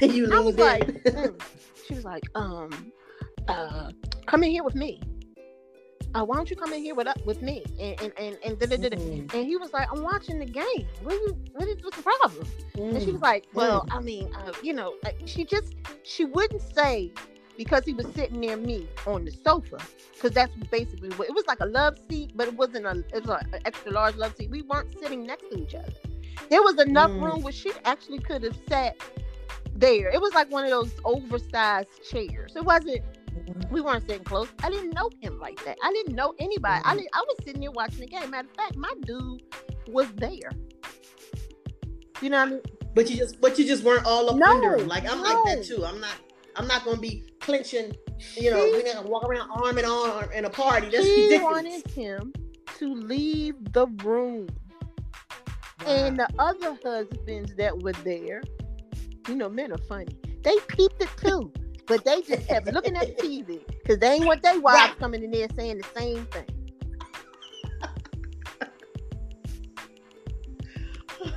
you 0.00 0.32
I 0.32 0.40
was 0.40 0.56
like, 0.56 0.86
mm. 1.04 1.40
she 1.86 1.94
was 1.94 2.04
like, 2.04 2.24
um, 2.34 2.92
uh, 3.48 3.90
come 4.26 4.42
in 4.42 4.50
here 4.50 4.64
with 4.64 4.74
me 4.74 5.00
uh, 6.14 6.24
why 6.24 6.36
don't 6.36 6.50
you 6.50 6.56
come 6.56 6.72
in 6.72 6.82
here 6.82 6.94
with 6.94 7.06
uh, 7.06 7.14
with 7.24 7.40
me? 7.42 7.64
And 7.78 8.00
and 8.00 8.12
and 8.44 8.60
and, 8.60 8.60
mm. 8.60 9.34
and 9.34 9.46
he 9.46 9.56
was 9.56 9.72
like, 9.72 9.88
I'm 9.92 10.02
watching 10.02 10.38
the 10.38 10.44
game. 10.44 10.86
What 11.02 11.14
you 11.14 11.38
what 11.54 11.68
is 11.68 11.82
what's 11.82 11.96
the 11.96 12.02
problem? 12.02 12.46
Mm. 12.76 12.94
And 12.94 13.02
she 13.02 13.12
was 13.12 13.20
mm. 13.20 13.22
like, 13.22 13.46
Well, 13.54 13.82
mm. 13.82 13.96
I 13.96 14.00
mean, 14.00 14.34
uh, 14.34 14.52
you 14.62 14.72
know, 14.72 14.94
she 15.24 15.44
just 15.44 15.74
she 16.02 16.24
wouldn't 16.24 16.62
say 16.62 17.12
because 17.56 17.84
he 17.84 17.92
was 17.92 18.06
sitting 18.14 18.40
near 18.40 18.56
me 18.56 18.88
on 19.06 19.24
the 19.24 19.30
sofa. 19.30 19.78
Because 20.14 20.32
that's 20.32 20.54
basically 20.70 21.10
what 21.10 21.28
it 21.28 21.34
was 21.34 21.46
like 21.46 21.60
a 21.60 21.66
love 21.66 21.96
seat, 22.08 22.32
but 22.34 22.48
it 22.48 22.54
wasn't 22.54 22.86
a 22.86 23.04
it 23.14 23.24
was 23.24 23.42
an 23.52 23.60
extra 23.64 23.92
large 23.92 24.16
love 24.16 24.34
seat. 24.36 24.50
We 24.50 24.62
weren't 24.62 24.98
sitting 24.98 25.24
next 25.24 25.48
to 25.50 25.58
each 25.58 25.74
other. 25.74 25.92
There 26.48 26.62
was 26.62 26.78
enough 26.80 27.10
Mm. 27.10 27.22
room 27.22 27.42
where 27.42 27.52
she 27.52 27.72
actually 27.84 28.18
could 28.18 28.42
have 28.42 28.58
sat 28.68 28.96
there. 29.76 30.10
It 30.10 30.20
was 30.20 30.34
like 30.34 30.50
one 30.50 30.64
of 30.64 30.70
those 30.70 30.92
oversized 31.04 31.88
chairs. 32.10 32.56
It 32.56 32.64
wasn't 32.64 33.02
we 33.70 33.80
weren't 33.80 34.06
sitting 34.08 34.24
close. 34.24 34.48
I 34.62 34.70
didn't 34.70 34.94
know 34.94 35.10
him 35.20 35.38
like 35.38 35.62
that. 35.64 35.76
I 35.82 35.92
didn't 35.92 36.14
know 36.14 36.34
anybody. 36.38 36.82
I 36.84 36.94
Mhm. 36.94 36.98
didn't, 36.98 37.10
I 37.14 37.20
was 37.26 37.36
sitting 37.44 37.60
there 37.60 37.70
watching 37.70 38.00
the 38.00 38.06
game. 38.06 38.30
Matter 38.30 38.48
of 38.48 38.56
fact, 38.56 38.76
my 38.76 38.92
dude 39.04 39.42
was 39.88 40.06
there. 40.16 40.50
You 42.20 42.30
know 42.30 42.38
what 42.38 42.48
I 42.48 42.50
mean? 42.52 42.60
But 42.94 43.08
you 43.10 43.16
just 43.16 43.40
but 43.40 43.58
you 43.58 43.64
just 43.66 43.84
weren't 43.84 44.04
all 44.04 44.28
up 44.30 44.36
No, 44.36 44.46
under 44.46 44.76
him. 44.76 44.88
Like 44.88 45.08
I'm 45.10 45.22
like 45.22 45.44
that 45.46 45.64
too. 45.64 45.84
I'm 45.84 46.00
not 46.00 46.14
I'm 46.56 46.66
not 46.66 46.84
gonna 46.84 47.00
be 47.00 47.24
clenching, 47.40 47.92
you 48.36 48.50
know, 48.50 48.58
we're 48.72 48.82
gonna 48.82 49.08
walk 49.08 49.24
around 49.24 49.48
arm 49.50 49.78
in 49.78 49.84
arm 49.84 50.30
in 50.32 50.44
a 50.44 50.50
party. 50.50 50.88
That's 50.90 51.04
she 51.06 51.24
ridiculous. 51.24 51.42
wanted 51.52 51.90
him 51.92 52.32
to 52.78 52.94
leave 52.94 53.54
the 53.72 53.86
room. 54.04 54.48
And 55.86 56.18
the 56.18 56.28
other 56.38 56.76
husbands 56.84 57.54
that 57.56 57.78
were 57.82 57.92
there, 58.04 58.42
you 59.28 59.34
know, 59.36 59.48
men 59.48 59.72
are 59.72 59.78
funny. 59.78 60.08
They 60.42 60.56
peeped 60.68 61.00
it 61.00 61.08
too, 61.16 61.50
but 61.90 62.04
they 62.04 62.22
just 62.22 62.46
kept 62.46 62.72
looking 62.72 62.94
at 62.96 63.08
the 63.08 63.14
TV 63.14 63.60
because 63.66 63.98
they 63.98 64.12
ain't 64.12 64.24
want 64.24 64.40
their 64.42 64.60
wives 64.60 64.90
Right. 64.90 64.98
coming 65.00 65.24
in 65.24 65.32
there 65.32 65.48
saying 65.56 65.78
the 65.78 66.00
same 66.00 66.24
thing. 66.26 66.46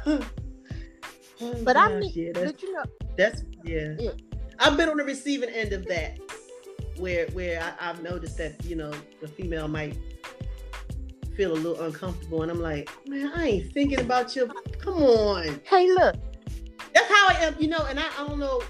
Oh, 0.08 0.20
But 1.64 1.76
I 1.76 2.00
mean, 2.00 2.12
yeah, 2.14 2.32
but 2.36 2.62
you 2.62 2.72
know, 2.72 2.84
that's 3.18 3.44
yeah. 3.64 3.96
Yeah. 3.98 4.12
I've 4.60 4.78
been 4.78 4.88
on 4.90 4.98
the 4.98 5.04
receiving 5.04 5.50
end 5.50 5.74
of 5.74 5.86
that, 5.88 6.20
where 7.00 7.26
where 7.30 7.60
I, 7.62 7.90
I've 7.90 8.04
noticed 8.04 8.38
that 8.38 8.64
you 8.64 8.76
know 8.76 8.94
the 9.22 9.28
female 9.28 9.68
might 9.68 9.98
feel 11.36 11.52
a 11.52 11.56
little 11.56 11.82
uncomfortable, 11.82 12.44
and 12.44 12.52
I'm 12.52 12.62
like, 12.62 12.90
man, 13.08 13.32
I 13.36 13.48
ain't 13.48 13.74
thinking 13.74 14.00
about 14.00 14.36
you. 14.36 14.52
Come 14.80 15.02
on, 15.02 15.60
hey, 15.66 15.88
look, 15.92 16.16
that's 16.94 17.10
how 17.10 17.28
I 17.30 17.38
am, 17.42 17.56
you 17.60 17.68
know. 17.68 17.86
And 17.86 18.00
I, 18.00 18.06
I 18.20 18.28
don't 18.28 18.40
know. 18.40 18.62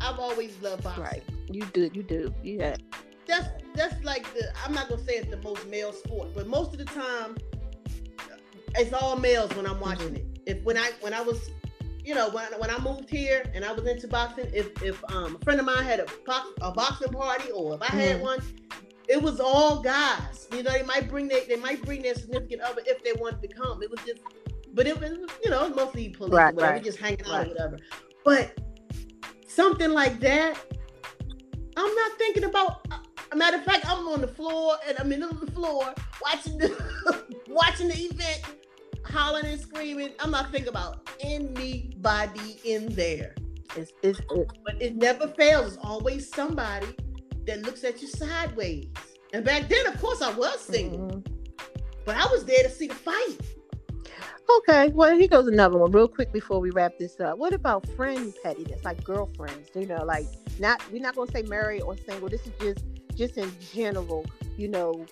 I've 0.00 0.18
always 0.18 0.56
loved 0.62 0.84
boxing. 0.84 1.04
right? 1.04 1.22
You 1.50 1.64
do, 1.66 1.90
you 1.92 2.02
do, 2.02 2.34
yeah. 2.42 2.76
That's 3.26 3.48
that's 3.74 4.02
like 4.04 4.24
the. 4.34 4.50
I'm 4.64 4.72
not 4.74 4.88
gonna 4.88 5.02
say 5.02 5.14
it's 5.14 5.30
the 5.30 5.40
most 5.42 5.66
male 5.68 5.92
sport, 5.92 6.28
but 6.34 6.46
most 6.46 6.72
of 6.72 6.78
the 6.78 6.84
time, 6.84 7.36
it's 8.76 8.92
all 8.92 9.16
males 9.16 9.54
when 9.54 9.66
I'm 9.66 9.80
watching 9.80 10.16
it. 10.16 10.26
If 10.46 10.62
when 10.64 10.76
I 10.76 10.90
when 11.00 11.12
I 11.14 11.20
was, 11.20 11.50
you 12.04 12.14
know, 12.14 12.30
when 12.30 12.46
when 12.58 12.70
I 12.70 12.78
moved 12.78 13.08
here 13.10 13.44
and 13.54 13.64
I 13.64 13.72
was 13.72 13.86
into 13.86 14.08
boxing, 14.08 14.50
if 14.52 14.82
if 14.82 15.02
um, 15.12 15.36
a 15.40 15.44
friend 15.44 15.60
of 15.60 15.66
mine 15.66 15.84
had 15.84 16.00
a 16.00 16.06
box, 16.26 16.48
a 16.60 16.72
boxing 16.72 17.12
party 17.12 17.50
or 17.50 17.74
if 17.74 17.82
I 17.82 17.86
had 17.94 18.16
Mhm. 18.18 18.22
one, 18.22 18.40
it 19.08 19.20
was 19.20 19.38
all 19.40 19.80
guys. 19.80 20.48
You 20.52 20.62
know, 20.62 20.72
they 20.72 20.82
might 20.82 21.08
bring 21.08 21.28
their 21.28 21.42
they 21.48 21.56
might 21.56 21.82
bring 21.84 22.02
their 22.02 22.14
significant 22.14 22.62
other 22.62 22.82
if 22.86 23.02
they 23.04 23.12
wanted 23.20 23.42
to 23.42 23.48
come. 23.54 23.82
It 23.82 23.90
was 23.90 24.00
just, 24.06 24.22
but 24.74 24.86
it 24.86 24.98
was 25.00 25.10
you 25.44 25.50
know 25.50 25.68
mostly 25.70 26.08
police 26.10 26.32
Right, 26.34 26.54
whatever, 26.54 26.72
right, 26.74 26.82
just 26.84 26.98
hanging 26.98 27.24
out 27.26 27.32
right. 27.32 27.46
or 27.46 27.50
whatever. 27.50 27.78
But 28.24 28.58
something 29.50 29.90
like 29.90 30.20
that, 30.20 30.58
I'm 31.76 31.94
not 31.94 32.12
thinking 32.18 32.44
about. 32.44 32.86
A 33.32 33.36
matter 33.36 33.58
of 33.58 33.64
fact, 33.64 33.86
I'm 33.88 34.08
on 34.08 34.20
the 34.20 34.28
floor 34.28 34.76
and 34.88 34.98
I'm 34.98 35.12
in 35.12 35.20
the 35.20 35.50
floor 35.52 35.94
watching 36.22 36.58
the 36.58 37.34
watching 37.48 37.88
the 37.88 37.94
event, 37.94 38.40
hollering 39.04 39.46
and 39.46 39.60
screaming. 39.60 40.10
I'm 40.18 40.30
not 40.30 40.50
thinking 40.50 40.68
about 40.68 41.08
anybody 41.20 42.60
in 42.64 42.92
there. 42.94 43.34
It's, 43.76 43.92
it's, 44.02 44.18
it, 44.18 44.52
But 44.64 44.82
it 44.82 44.96
never 44.96 45.28
fails. 45.28 45.74
It's 45.74 45.84
always 45.84 46.28
somebody 46.28 46.88
that 47.46 47.62
looks 47.62 47.84
at 47.84 48.02
you 48.02 48.08
sideways. 48.08 48.88
And 49.32 49.44
back 49.44 49.68
then, 49.68 49.86
of 49.86 50.00
course, 50.00 50.22
I 50.22 50.32
was 50.32 50.60
single, 50.60 50.98
mhm. 51.08 51.26
but 52.04 52.16
I 52.16 52.26
was 52.32 52.44
there 52.44 52.64
to 52.64 52.70
see 52.70 52.88
the 52.88 52.94
fight. 52.94 53.38
Okay, 54.58 54.88
well, 54.88 55.16
here 55.16 55.28
goes 55.28 55.46
another 55.46 55.78
one 55.78 55.92
real 55.92 56.08
quick 56.08 56.32
before 56.32 56.60
we 56.60 56.70
wrap 56.70 56.98
this 56.98 57.20
up. 57.20 57.38
What 57.38 57.52
about 57.52 57.86
friend 57.90 58.32
pettiness, 58.42 58.84
like 58.84 59.02
girlfriends? 59.04 59.70
You 59.74 59.86
know, 59.86 60.02
like 60.04 60.26
not 60.58 60.82
we're 60.92 61.02
not 61.02 61.14
gonna 61.14 61.30
say 61.30 61.42
married 61.42 61.82
or 61.82 61.96
single. 61.96 62.28
This 62.28 62.46
is 62.46 62.52
just 62.60 62.84
just 63.14 63.38
in 63.38 63.50
general. 63.72 64.26
You 64.56 64.68
know, 64.68 65.06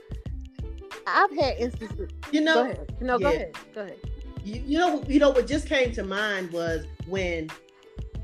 I've 1.07 1.31
had 1.39 1.57
instances. 1.59 2.11
You 2.33 2.41
Go 2.41 2.45
know, 2.45 2.63
ahead. 2.65 2.97
No, 3.01 3.19
go 3.19 3.29
ahead. 3.29 3.57
Go 3.75 3.83
ahead. 3.83 3.99
you, 4.45 4.63
you 4.67 4.79
know, 4.79 5.03
you 5.07 5.21
know 5.21 5.31
what 5.31 5.47
just 5.47 5.69
came 5.69 5.93
to 5.93 6.05
mind 6.05 6.51
was 6.53 6.85
when 7.07 7.49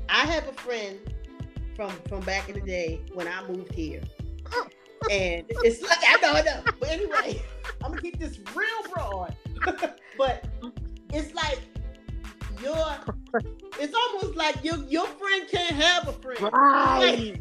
I 0.09 0.25
have 0.25 0.47
a 0.47 0.53
friend 0.53 0.99
from 1.75 1.91
from 2.09 2.21
back 2.21 2.49
in 2.49 2.55
the 2.55 2.61
mm-hmm. 2.61 2.67
day 2.67 3.01
when 3.13 3.27
I 3.27 3.47
moved 3.47 3.73
here, 3.73 4.01
oh, 4.51 4.67
oh, 5.03 5.07
and 5.09 5.45
oh. 5.55 5.61
it's 5.63 5.81
like 5.81 5.99
I 6.05 6.19
know, 6.21 6.33
I 6.33 6.41
know. 6.41 6.61
But 6.79 6.89
anyway, 6.89 7.41
I'm 7.83 7.91
gonna 7.91 8.01
keep 8.01 8.19
this 8.19 8.39
real 8.53 8.93
broad. 8.93 9.35
but 10.17 10.45
mm-hmm. 10.61 10.84
It's 11.15 11.33
like 11.33 11.59
your, 12.61 12.85
it's 13.79 13.93
almost 13.93 14.35
like 14.37 14.63
your 14.63 14.77
your 14.87 15.05
friend 15.07 15.47
can't 15.49 15.75
have 15.75 16.07
a 16.07 16.13
friend. 16.13 16.41
Right. 16.41 17.37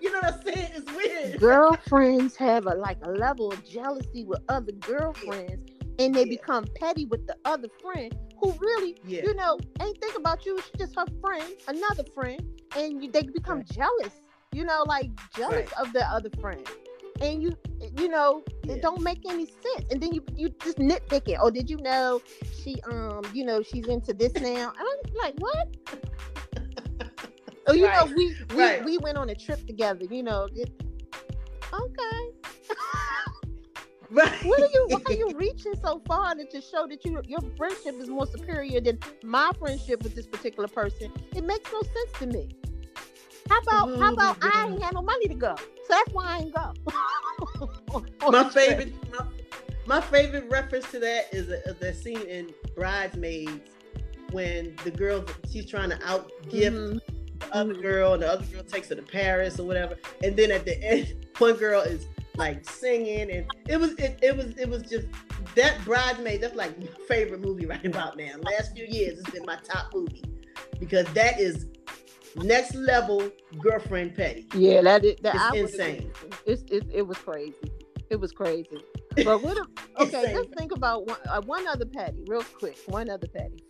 You 0.00 0.12
know 0.12 0.20
what 0.20 0.34
I'm 0.34 0.42
saying? 0.54 0.70
It's 0.74 0.92
weird. 0.92 1.38
Girlfriends 1.40 2.36
have 2.36 2.66
a 2.66 2.74
like 2.74 2.98
a 3.02 3.10
level 3.10 3.50
of 3.52 3.64
jealousy 3.64 4.24
with 4.24 4.40
other 4.48 4.72
girlfriends, 4.72 5.64
and 5.98 6.14
they 6.14 6.20
Yeah. 6.20 6.36
become 6.36 6.64
petty 6.80 7.06
with 7.06 7.26
the 7.26 7.36
other 7.44 7.68
friend 7.82 8.14
who 8.40 8.52
really 8.60 8.96
Yeah. 9.06 9.22
you 9.22 9.34
know, 9.34 9.58
ain't 9.80 9.98
think 10.00 10.16
about 10.18 10.44
you. 10.44 10.60
She's 10.60 10.80
just 10.80 10.96
her 10.96 11.06
friend, 11.20 11.50
another 11.68 12.04
friend, 12.14 12.42
and 12.76 13.02
you, 13.02 13.10
they 13.10 13.22
become 13.22 13.58
Right. 13.58 13.66
jealous. 13.68 14.20
You 14.52 14.64
know, 14.64 14.84
like 14.86 15.10
jealous 15.34 15.70
Right. 15.70 15.72
of 15.80 15.92
the 15.92 16.04
other 16.04 16.30
friend, 16.40 16.66
and 17.20 17.42
you, 17.42 17.56
you 17.98 18.08
know, 18.08 18.42
Yeah. 18.64 18.74
it 18.74 18.80
don't 18.82 19.02
make 19.02 19.20
any 19.28 19.46
sense. 19.46 19.86
And 19.90 20.00
then 20.02 20.12
you, 20.14 20.24
you 20.34 20.48
just 20.62 20.78
nitpick 20.78 21.28
it 21.28 21.38
Oh, 21.40 21.50
did 21.50 21.70
you 21.70 21.76
know 21.78 22.20
she, 22.52 22.76
um, 22.90 23.22
you 23.32 23.44
know, 23.44 23.62
she's 23.62 23.86
into 23.88 24.12
this 24.14 24.34
now? 24.36 24.72
And 24.78 24.88
I'm 24.88 25.14
like, 25.22 25.34
what? 25.38 25.68
oh, 27.66 27.72
you 27.74 27.88
Right. 27.88 27.92
know, 27.92 28.06
we 28.06 28.36
we, 28.54 28.56
Right. 28.56 28.84
we 28.84 28.98
went 28.98 29.18
on 29.18 29.30
a 29.30 29.34
trip 29.34 29.66
together. 29.66 30.04
You 30.04 30.22
know, 30.22 30.48
it, 30.54 30.70
okay. 31.72 32.30
Right. 34.10 34.32
What 34.42 34.60
are 34.62 34.66
you? 34.72 34.86
Why 34.90 35.00
are 35.06 35.14
you 35.14 35.32
reaching 35.36 35.74
so 35.82 36.00
far 36.06 36.34
to, 36.34 36.44
to 36.46 36.60
show 36.60 36.86
that 36.88 37.04
you 37.04 37.20
your 37.26 37.40
friendship 37.56 37.96
is 38.00 38.08
more 38.08 38.26
superior 38.26 38.80
than 38.80 38.98
my 39.22 39.50
friendship 39.58 40.02
with 40.02 40.14
this 40.14 40.26
particular 40.26 40.68
person? 40.68 41.12
It 41.34 41.44
makes 41.44 41.70
no 41.72 41.82
sense 41.82 42.12
to 42.20 42.26
me. 42.26 42.48
How 43.48 43.58
about 43.60 44.00
how 44.00 44.12
about 44.12 44.36
I 44.42 44.68
ain't 44.70 44.82
had 44.82 44.94
no 44.94 45.02
money 45.02 45.28
to 45.28 45.34
go, 45.34 45.54
so 45.56 45.64
that's 45.88 46.10
why 46.12 46.24
I 46.26 46.38
ain't 46.40 46.54
go. 46.54 46.72
My 48.30 48.48
favorite 48.48 48.92
my, 49.12 49.26
my 49.86 50.00
favorite 50.00 50.50
reference 50.50 50.90
to 50.92 50.98
that 51.00 51.32
is, 51.32 51.48
a, 51.50 51.74
that 51.74 51.96
scene 51.96 52.22
in 52.22 52.52
bridesmaids 52.74 53.70
when 54.30 54.74
the 54.82 54.90
girl 54.90 55.24
she's 55.50 55.66
trying 55.66 55.90
to 55.90 55.98
out 56.06 56.30
gift 56.48 56.76
Mhm. 56.76 57.00
the 57.40 57.54
other 57.54 57.74
girl 57.74 58.14
and 58.14 58.22
the 58.22 58.28
other 58.32 58.44
girl 58.46 58.62
takes 58.64 58.88
her 58.88 58.94
to 58.94 59.02
paris 59.02 59.60
or 59.60 59.66
whatever. 59.66 59.96
And 60.24 60.36
then 60.36 60.50
at 60.50 60.64
the 60.64 60.82
end 60.82 61.26
one 61.38 61.54
girl 61.56 61.82
is 61.82 62.06
like 62.36 62.68
singing 62.68 63.30
and 63.30 63.46
it 63.68 63.78
was 63.78 63.92
it, 63.92 64.18
it 64.22 64.36
was 64.36 64.56
it 64.56 64.68
was 64.68 64.82
just 64.82 65.06
that 65.54 65.78
bridesmaid 65.84 66.40
that's 66.40 66.56
like 66.56 66.76
my 66.80 66.88
favorite 67.08 67.42
movie 67.42 67.66
right 67.66 67.84
about 67.84 68.16
now. 68.16 68.32
Last 68.40 68.74
few 68.74 68.86
years 68.86 69.18
it's 69.18 69.30
been 69.30 69.44
my 69.44 69.58
top 69.62 69.92
movie 69.94 70.24
because 70.80 71.06
that 71.12 71.38
is 71.38 71.66
next 72.36 72.74
level 72.74 73.30
girlfriend 73.60 74.16
petty 74.16 74.46
Yeah, 74.54 74.82
that 74.82 75.04
is 75.04 75.16
that 75.22 75.36
It's 75.54 75.72
insane. 75.72 76.12
It's 76.46 76.62
it, 76.70 76.84
it 76.92 77.02
was 77.06 77.18
crazy. 77.18 77.54
It 78.10 78.16
was 78.16 78.32
crazy. 78.32 78.78
But 79.24 79.42
what? 79.42 79.56
If, 79.56 79.66
okay, 80.00 80.34
let's 80.34 80.48
think 80.56 80.72
about 80.72 81.06
one, 81.06 81.18
uh, 81.28 81.40
one 81.42 81.66
other 81.68 81.86
petty, 81.86 82.24
real 82.26 82.42
quick. 82.42 82.76
One 82.86 83.08
other 83.08 83.28
petty. 83.28 83.62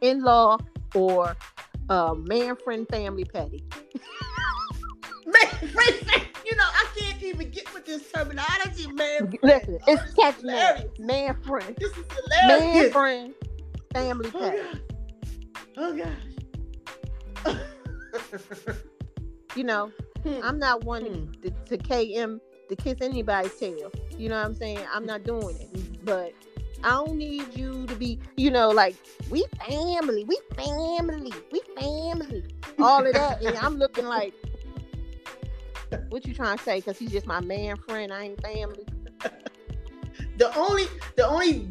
In 0.00 0.22
law 0.22 0.58
or 0.94 1.36
uh, 1.88 2.14
man, 2.14 2.56
friend, 2.56 2.86
family 2.88 3.24
petty. 3.24 3.64
Man, 5.26 5.46
friend, 5.68 6.22
you 6.46 6.56
know, 6.56 6.64
I 6.64 6.86
can't 6.96 7.22
even 7.22 7.50
get 7.50 7.72
with 7.74 7.84
this 7.84 8.10
terminology, 8.10 8.90
man. 8.92 9.30
Listen, 9.42 9.78
Oh, 9.86 9.92
it's 9.92 10.14
catch 10.14 10.36
hilarious. 10.40 10.84
man, 10.98 11.06
man, 11.06 11.42
friend, 11.42 11.76
This 11.78 11.90
is 11.98 12.04
man, 12.46 12.90
friend, 12.90 13.34
family 13.92 14.30
Oh, 14.34 14.38
petty. 14.38 14.80
Oh 15.76 15.94
gosh. 15.94 16.37
You 19.56 19.64
know, 19.64 19.90
Hmm. 20.24 20.40
I'm 20.42 20.58
not 20.58 20.84
one 20.84 21.04
Hmm. 21.04 21.32
to, 21.42 21.50
to 21.50 21.78
KM 21.78 22.40
to 22.68 22.76
kiss 22.76 22.96
anybody's 23.00 23.54
tail. 23.54 23.90
You 24.16 24.28
know 24.28 24.36
what 24.36 24.44
I'm 24.46 24.54
saying? 24.54 24.80
I'm 24.92 25.06
not 25.06 25.24
doing 25.24 25.56
it. 25.58 26.04
But 26.04 26.32
I 26.84 26.90
don't 26.90 27.16
need 27.16 27.54
you 27.56 27.86
to 27.86 27.94
be, 27.96 28.18
you 28.36 28.50
know, 28.50 28.70
like 28.70 28.94
we 29.30 29.44
family, 29.66 30.24
we 30.24 30.38
family, 30.56 31.32
we 31.50 31.60
family, 31.76 32.44
all 32.80 33.04
of 33.06 33.14
that, 33.14 33.42
and 33.42 33.56
I'm 33.56 33.78
looking 33.78 34.04
like, 34.06 34.34
what 36.10 36.26
you 36.26 36.34
trying 36.34 36.58
to 36.58 36.62
say? 36.62 36.76
Because 36.76 36.98
he's 36.98 37.10
just 37.10 37.26
my 37.26 37.40
man 37.40 37.76
friend. 37.76 38.12
I 38.12 38.24
ain't 38.24 38.40
family. 38.42 38.84
the 40.36 40.54
only 40.56 40.84
the 41.16 41.26
only 41.26 41.68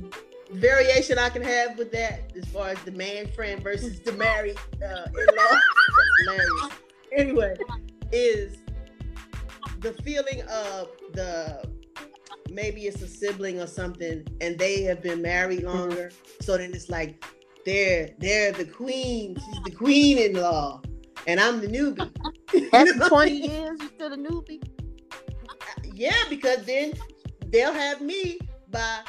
variation 0.52 1.18
I 1.18 1.30
can 1.30 1.42
have 1.42 1.78
with 1.78 1.92
that, 1.92 2.32
as 2.36 2.46
far 2.46 2.70
as 2.70 2.82
the 2.84 2.92
man 2.92 3.28
friend 3.32 3.62
versus 3.62 4.00
the 4.00 4.14
married 4.14 4.58
uh, 4.84 5.08
in-law. 5.08 6.70
Anyway, 7.16 7.56
is 8.12 8.58
the 9.80 9.94
feeling 10.04 10.42
of 10.50 10.90
the 11.14 11.64
maybe 12.50 12.86
it's 12.86 13.02
a 13.02 13.08
sibling 13.08 13.60
or 13.60 13.68
something 13.68 14.26
and 14.42 14.58
they 14.58 14.82
have 14.84 15.02
been 15.02 15.22
married 15.22 15.64
longer 15.64 16.12
so 16.42 16.58
then 16.58 16.74
it's 16.74 16.90
like 16.90 17.24
they're 17.66 18.10
they're 18.20 18.52
the 18.52 18.66
queen 18.66 19.36
she's 19.36 19.64
the 19.66 19.72
queen 19.72 20.18
in 20.18 20.34
law 20.34 20.82
and 21.28 21.40
i'm 21.40 21.60
the 21.60 21.68
newbie 21.68 22.10
After 22.74 23.10
20 23.10 23.32
years, 23.32 23.80
you're 23.80 23.90
still 23.90 24.14
a 24.14 24.18
newbie? 24.18 24.64
yeah 25.94 26.24
because 26.30 26.64
then 26.66 26.94
they'll 27.48 27.74
have 27.74 28.02
me 28.02 28.40
by 28.70 29.00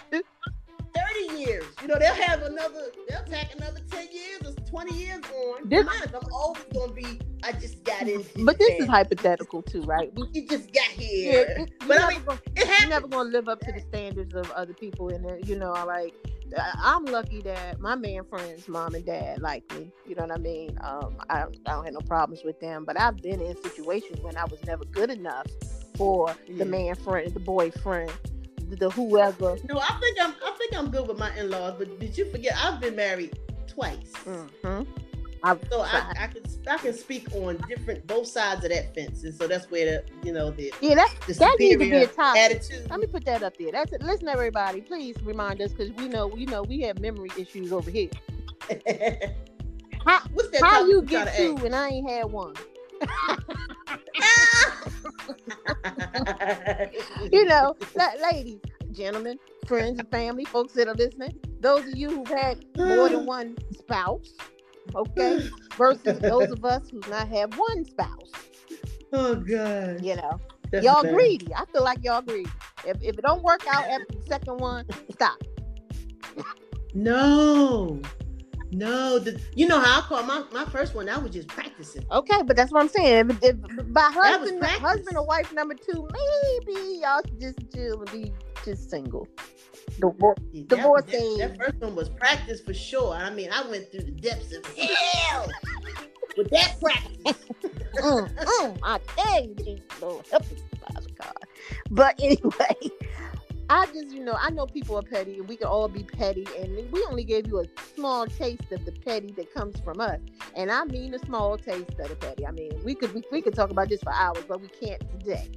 30 1.26 1.38
years 1.40 1.64
you 1.82 1.88
know 1.88 1.96
they'll 1.98 2.14
have 2.14 2.42
another 2.42 2.86
they'll 3.08 3.24
tack 3.24 3.54
another 3.56 3.80
10 3.90 4.08
years 4.12 4.40
or 4.46 4.52
20 4.70 4.94
years 4.94 5.20
on 5.34 5.68
This- 5.68 5.84
Mine, 5.86 5.94
i'm 6.14 6.32
always 6.32 6.64
gonna 6.74 6.92
be 6.92 7.18
i 7.42 7.52
just 7.52 7.82
got 7.84 8.02
in 8.08 8.24
But 8.44 8.58
this 8.58 8.80
is 8.80 8.86
hypothetical 8.86 9.62
too, 9.62 9.82
right? 9.82 10.10
You 10.32 10.46
just 10.46 10.72
got 10.72 10.96
yeah, 10.98 11.02
here 11.32 11.54
it- 11.58 11.72
but 11.86 11.98
i 12.00 12.00
never 12.00 12.12
mean 12.12 12.22
gonna- 12.24 12.40
it 12.56 12.80
you're 12.80 12.88
never 12.88 13.08
gonna 13.08 13.28
live 13.30 13.48
up 13.48 13.60
to 13.60 13.72
the 13.72 13.80
standards 13.80 14.34
of 14.34 14.50
other 14.52 14.72
people 14.74 15.08
in 15.08 15.22
there. 15.22 15.38
You 15.38 15.56
know, 15.56 15.72
like 15.72 16.14
I- 16.56 16.72
I'm 16.94 17.04
lucky 17.04 17.40
that 17.42 17.78
my 17.80 17.94
man 17.94 18.24
friends, 18.24 18.68
mom 18.68 18.94
and 18.94 19.04
dad, 19.04 19.40
like 19.40 19.70
me. 19.74 19.90
You 20.06 20.14
know 20.16 20.22
what 20.22 20.32
I 20.32 20.38
mean? 20.38 20.78
Um, 20.82 21.16
I, 21.28 21.42
I 21.42 21.46
don't 21.66 21.84
have 21.84 21.94
no 21.94 22.00
problems 22.00 22.42
with 22.44 22.58
them, 22.60 22.84
but 22.84 22.98
I've 23.00 23.18
been 23.18 23.40
in 23.40 23.54
situations 23.62 24.20
when 24.22 24.36
I 24.36 24.44
was 24.46 24.62
never 24.64 24.84
good 24.86 25.10
enough 25.10 25.46
for 25.96 26.34
Yeah. 26.46 26.58
the 26.58 26.64
man 26.64 26.94
friend, 26.96 27.32
the 27.34 27.40
boyfriend, 27.40 28.10
the, 28.76 28.90
whoever. 28.90 29.56
No, 29.68 29.78
I 29.78 29.98
think 30.00 30.18
I'm. 30.20 30.34
I 30.44 30.50
think 30.58 30.76
I'm 30.76 30.90
good 30.90 31.08
with 31.08 31.18
my 31.18 31.34
in-laws. 31.36 31.74
But 31.78 31.98
did 31.98 32.16
you 32.16 32.30
forget? 32.30 32.54
I've 32.56 32.80
been 32.80 32.96
married 32.96 33.38
twice, 33.66 34.12
hmm 34.24 34.82
I've 35.42 35.60
so 35.70 35.82
I. 35.82 36.02
I 36.18 36.26
can 36.26 36.42
I 36.68 36.78
can 36.78 36.92
speak 36.92 37.28
on 37.34 37.56
different 37.68 38.06
both 38.06 38.26
sides 38.26 38.64
of 38.64 38.70
that 38.70 38.94
fence, 38.94 39.24
and 39.24 39.34
so 39.34 39.46
that's 39.46 39.70
where 39.70 39.84
the 39.84 40.26
you 40.26 40.32
know 40.32 40.50
the 40.50 40.72
yeah, 40.80 40.94
that 40.96 41.14
the 41.26 41.34
that 41.34 41.56
needs 41.58 41.74
to 41.74 41.78
be 41.78 41.92
a 41.92 42.06
topic. 42.06 42.42
attitude. 42.42 42.90
Let 42.90 43.00
me 43.00 43.06
put 43.06 43.24
that 43.26 43.42
up 43.42 43.56
there. 43.56 43.72
That's 43.72 43.92
it. 43.92 44.02
Listen, 44.02 44.28
everybody, 44.28 44.80
please 44.80 45.16
remind 45.22 45.60
us 45.60 45.72
because 45.72 45.92
we 45.92 46.08
know, 46.08 46.34
you 46.36 46.46
know, 46.46 46.62
we 46.62 46.80
have 46.82 46.98
memory 47.00 47.30
issues 47.36 47.72
over 47.72 47.90
here. 47.90 48.10
How, 50.04 50.20
What's 50.32 50.48
that? 50.50 50.62
how 50.62 50.86
you 50.86 51.02
get 51.02 51.34
two 51.36 51.56
and 51.64 51.74
I 51.74 51.88
ain't 51.88 52.08
had 52.08 52.26
one? 52.26 52.54
You 57.32 57.44
know, 57.44 57.74
la- 57.94 58.28
ladies, 58.30 58.59
gentlemen, 58.92 59.38
friends, 59.66 59.99
and 59.99 60.09
family, 60.11 60.44
folks 60.44 60.72
that 60.74 60.88
are 60.88 60.94
listening. 60.94 61.38
Those 61.61 61.86
of 61.86 61.96
you 61.96 62.11
who've 62.11 62.28
had 62.28 62.64
more 62.76 63.09
than 63.09 63.26
one 63.38 63.57
spouse, 63.78 64.32
okay, 64.94 65.49
versus 65.76 66.18
those 66.20 66.51
of 66.51 66.64
us 66.64 66.88
who's 66.90 67.07
not 67.09 67.28
had 67.28 67.55
one 67.57 67.84
spouse. 67.84 68.30
oh 69.12 69.34
God, 69.34 70.03
You 70.05 70.16
know, 70.16 70.40
That's 70.70 70.84
y'all 70.84 71.03
bad. 71.03 71.14
greedy. 71.14 71.55
I 71.55 71.64
feel 71.66 71.84
like 71.84 72.03
y'all 72.03 72.22
greedy. 72.22 72.51
If, 72.86 73.03
if 73.03 73.18
it 73.18 73.22
don't 73.22 73.42
work 73.42 73.62
out 73.68 73.84
after 73.86 74.07
the 74.18 74.26
second 74.26 74.59
one, 74.59 74.86
stop. 75.12 75.36
No, 76.94 78.01
no. 78.70 79.18
The, 79.18 79.40
you 79.54 79.68
know 79.68 79.80
how 79.80 79.98
I 79.98 80.02
call 80.02 80.22
my 80.24 80.44
my 80.52 80.64
first 80.66 80.94
one? 80.94 81.08
I 81.08 81.18
was 81.18 81.32
just 81.32 81.48
practicing. 81.48 82.04
Okay, 82.10 82.42
but 82.44 82.56
that's 82.56 82.72
what 82.72 82.80
I'm 82.82 82.88
saying. 82.88 83.30
If, 83.30 83.42
if, 83.42 83.56
by 83.92 84.10
husband, 84.12 84.62
husband 84.64 85.16
or 85.16 85.26
wife 85.26 85.52
number 85.52 85.74
two, 85.74 86.08
maybe 86.12 87.00
y'all 87.02 87.22
should 87.26 87.40
just 87.40 87.58
chill 87.74 88.02
and 88.02 88.12
be 88.12 88.32
just 88.64 88.90
single. 88.90 89.28
Divor- 90.00 90.36
Yeah, 90.52 90.64
that, 90.68 90.76
Divorce 90.76 91.04
that, 91.06 91.12
that 91.38 91.56
first 91.58 91.80
one 91.80 91.96
was 91.96 92.08
practice 92.10 92.60
for 92.60 92.74
sure. 92.74 93.14
I 93.14 93.30
mean, 93.30 93.50
I 93.52 93.68
went 93.68 93.90
through 93.90 94.02
the 94.04 94.12
depths 94.12 94.54
of 94.54 94.64
hell 94.76 95.48
with 96.36 96.50
that 96.50 96.76
practice. 96.80 97.46
mm, 97.96 98.30
mm, 98.34 98.78
I 98.82 99.00
dare 99.16 99.42
you, 99.42 99.54
Jesus, 99.56 99.84
Lord, 100.00 100.26
help 100.30 100.42
us, 100.44 100.62
Father 100.80 101.08
God. 101.20 101.34
But 101.90 102.16
anyway, 102.20 102.88
I 103.70 103.86
just, 103.86 104.10
you 104.10 104.24
know, 104.24 104.36
I 104.40 104.50
know 104.50 104.66
people 104.66 104.96
are 104.98 105.02
petty, 105.02 105.38
and 105.38 105.48
we 105.48 105.56
can 105.56 105.66
all 105.66 105.88
be 105.88 106.02
petty, 106.02 106.46
and 106.58 106.90
we 106.90 107.04
only 107.10 107.24
gave 107.24 107.46
you 107.46 107.60
a 107.60 107.64
small 107.94 108.26
taste 108.26 108.72
of 108.72 108.84
the 108.84 108.92
petty 108.92 109.32
that 109.32 109.52
comes 109.52 109.78
from 109.80 110.00
us, 110.00 110.20
and 110.54 110.70
I 110.70 110.84
mean 110.84 111.12
a 111.14 111.18
small 111.18 111.58
taste 111.58 111.90
of 111.98 112.08
the 112.08 112.16
petty. 112.16 112.46
I 112.46 112.50
mean, 112.52 112.72
we 112.84 112.94
could 112.94 113.12
we, 113.14 113.22
we 113.30 113.42
could 113.42 113.54
talk 113.54 113.70
about 113.70 113.88
this 113.90 114.02
for 114.02 114.12
hours, 114.12 114.44
but 114.48 114.60
we 114.62 114.68
can't 114.68 115.00
today. 115.10 115.50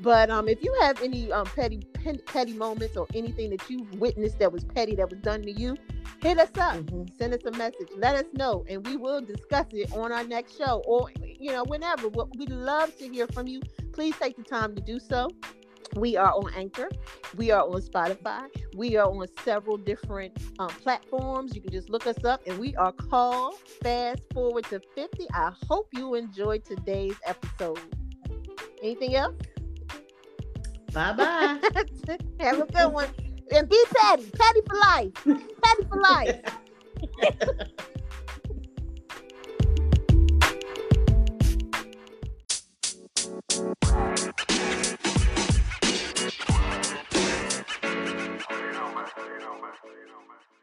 But 0.00 0.30
um, 0.30 0.48
if 0.48 0.62
you 0.62 0.76
have 0.82 1.02
any 1.02 1.32
um 1.32 1.46
petty 1.46 1.78
pen, 1.94 2.20
petty 2.26 2.52
moments 2.52 2.96
or 2.96 3.06
anything 3.14 3.50
that 3.50 3.68
you've 3.68 3.92
witnessed 3.94 4.38
that 4.38 4.52
was 4.52 4.64
petty 4.64 4.94
that 4.96 5.10
was 5.10 5.18
done 5.20 5.42
to 5.42 5.50
you, 5.50 5.76
hit 6.22 6.38
us 6.38 6.50
up 6.58 6.76
Mhm. 6.76 7.16
send 7.18 7.34
us 7.34 7.44
a 7.46 7.50
message 7.52 7.88
let 7.96 8.14
us 8.16 8.24
know 8.32 8.64
and 8.68 8.86
we 8.86 8.96
will 8.96 9.20
discuss 9.20 9.66
it 9.72 9.92
on 9.92 10.12
our 10.12 10.24
next 10.24 10.56
show 10.56 10.82
or 10.86 11.10
you 11.38 11.52
know 11.52 11.64
whenever 11.64 12.08
We- 12.08 12.24
we'd 12.38 12.50
love 12.50 12.96
to 12.98 13.08
hear 13.08 13.26
from 13.28 13.46
you 13.46 13.60
please 13.92 14.14
take 14.18 14.36
the 14.36 14.42
time 14.42 14.74
to 14.76 14.80
do 14.80 14.98
so 14.98 15.28
we 15.96 16.16
are 16.16 16.32
on 16.32 16.52
Anchor. 16.54 16.90
We 17.36 17.50
are 17.50 17.62
on 17.62 17.80
Spotify. 17.80 18.48
We 18.76 18.96
are 18.96 19.08
on 19.08 19.26
several 19.42 19.78
different 19.78 20.36
um, 20.58 20.68
platforms. 20.68 21.54
You 21.54 21.62
can 21.62 21.72
just 21.72 21.88
look 21.88 22.06
us 22.06 22.22
up, 22.22 22.42
and 22.46 22.58
we 22.58 22.76
are 22.76 22.92
called 22.92 23.54
Fast 23.82 24.20
Forward 24.34 24.64
to 24.64 24.80
50. 24.94 25.26
I 25.32 25.52
hope 25.68 25.88
you 25.92 26.14
enjoyed 26.14 26.64
today's 26.64 27.16
episode. 27.24 27.80
Anything 28.82 29.16
else? 29.16 29.36
Bye 30.92 31.12
bye. 31.14 31.58
Have 32.40 32.60
a 32.60 32.66
good 32.66 32.92
one. 32.92 33.08
And 33.50 33.68
be 33.68 33.82
Patty. 33.96 34.30
Patty 34.38 34.60
for 34.68 34.76
life. 34.76 35.14
Patty 35.62 35.84
for 35.88 36.00
life. 36.00 36.40
Thank 37.20 37.42
you. 45.06 45.12
más, 49.14 49.84
más, 49.84 50.26
más. 50.26 50.55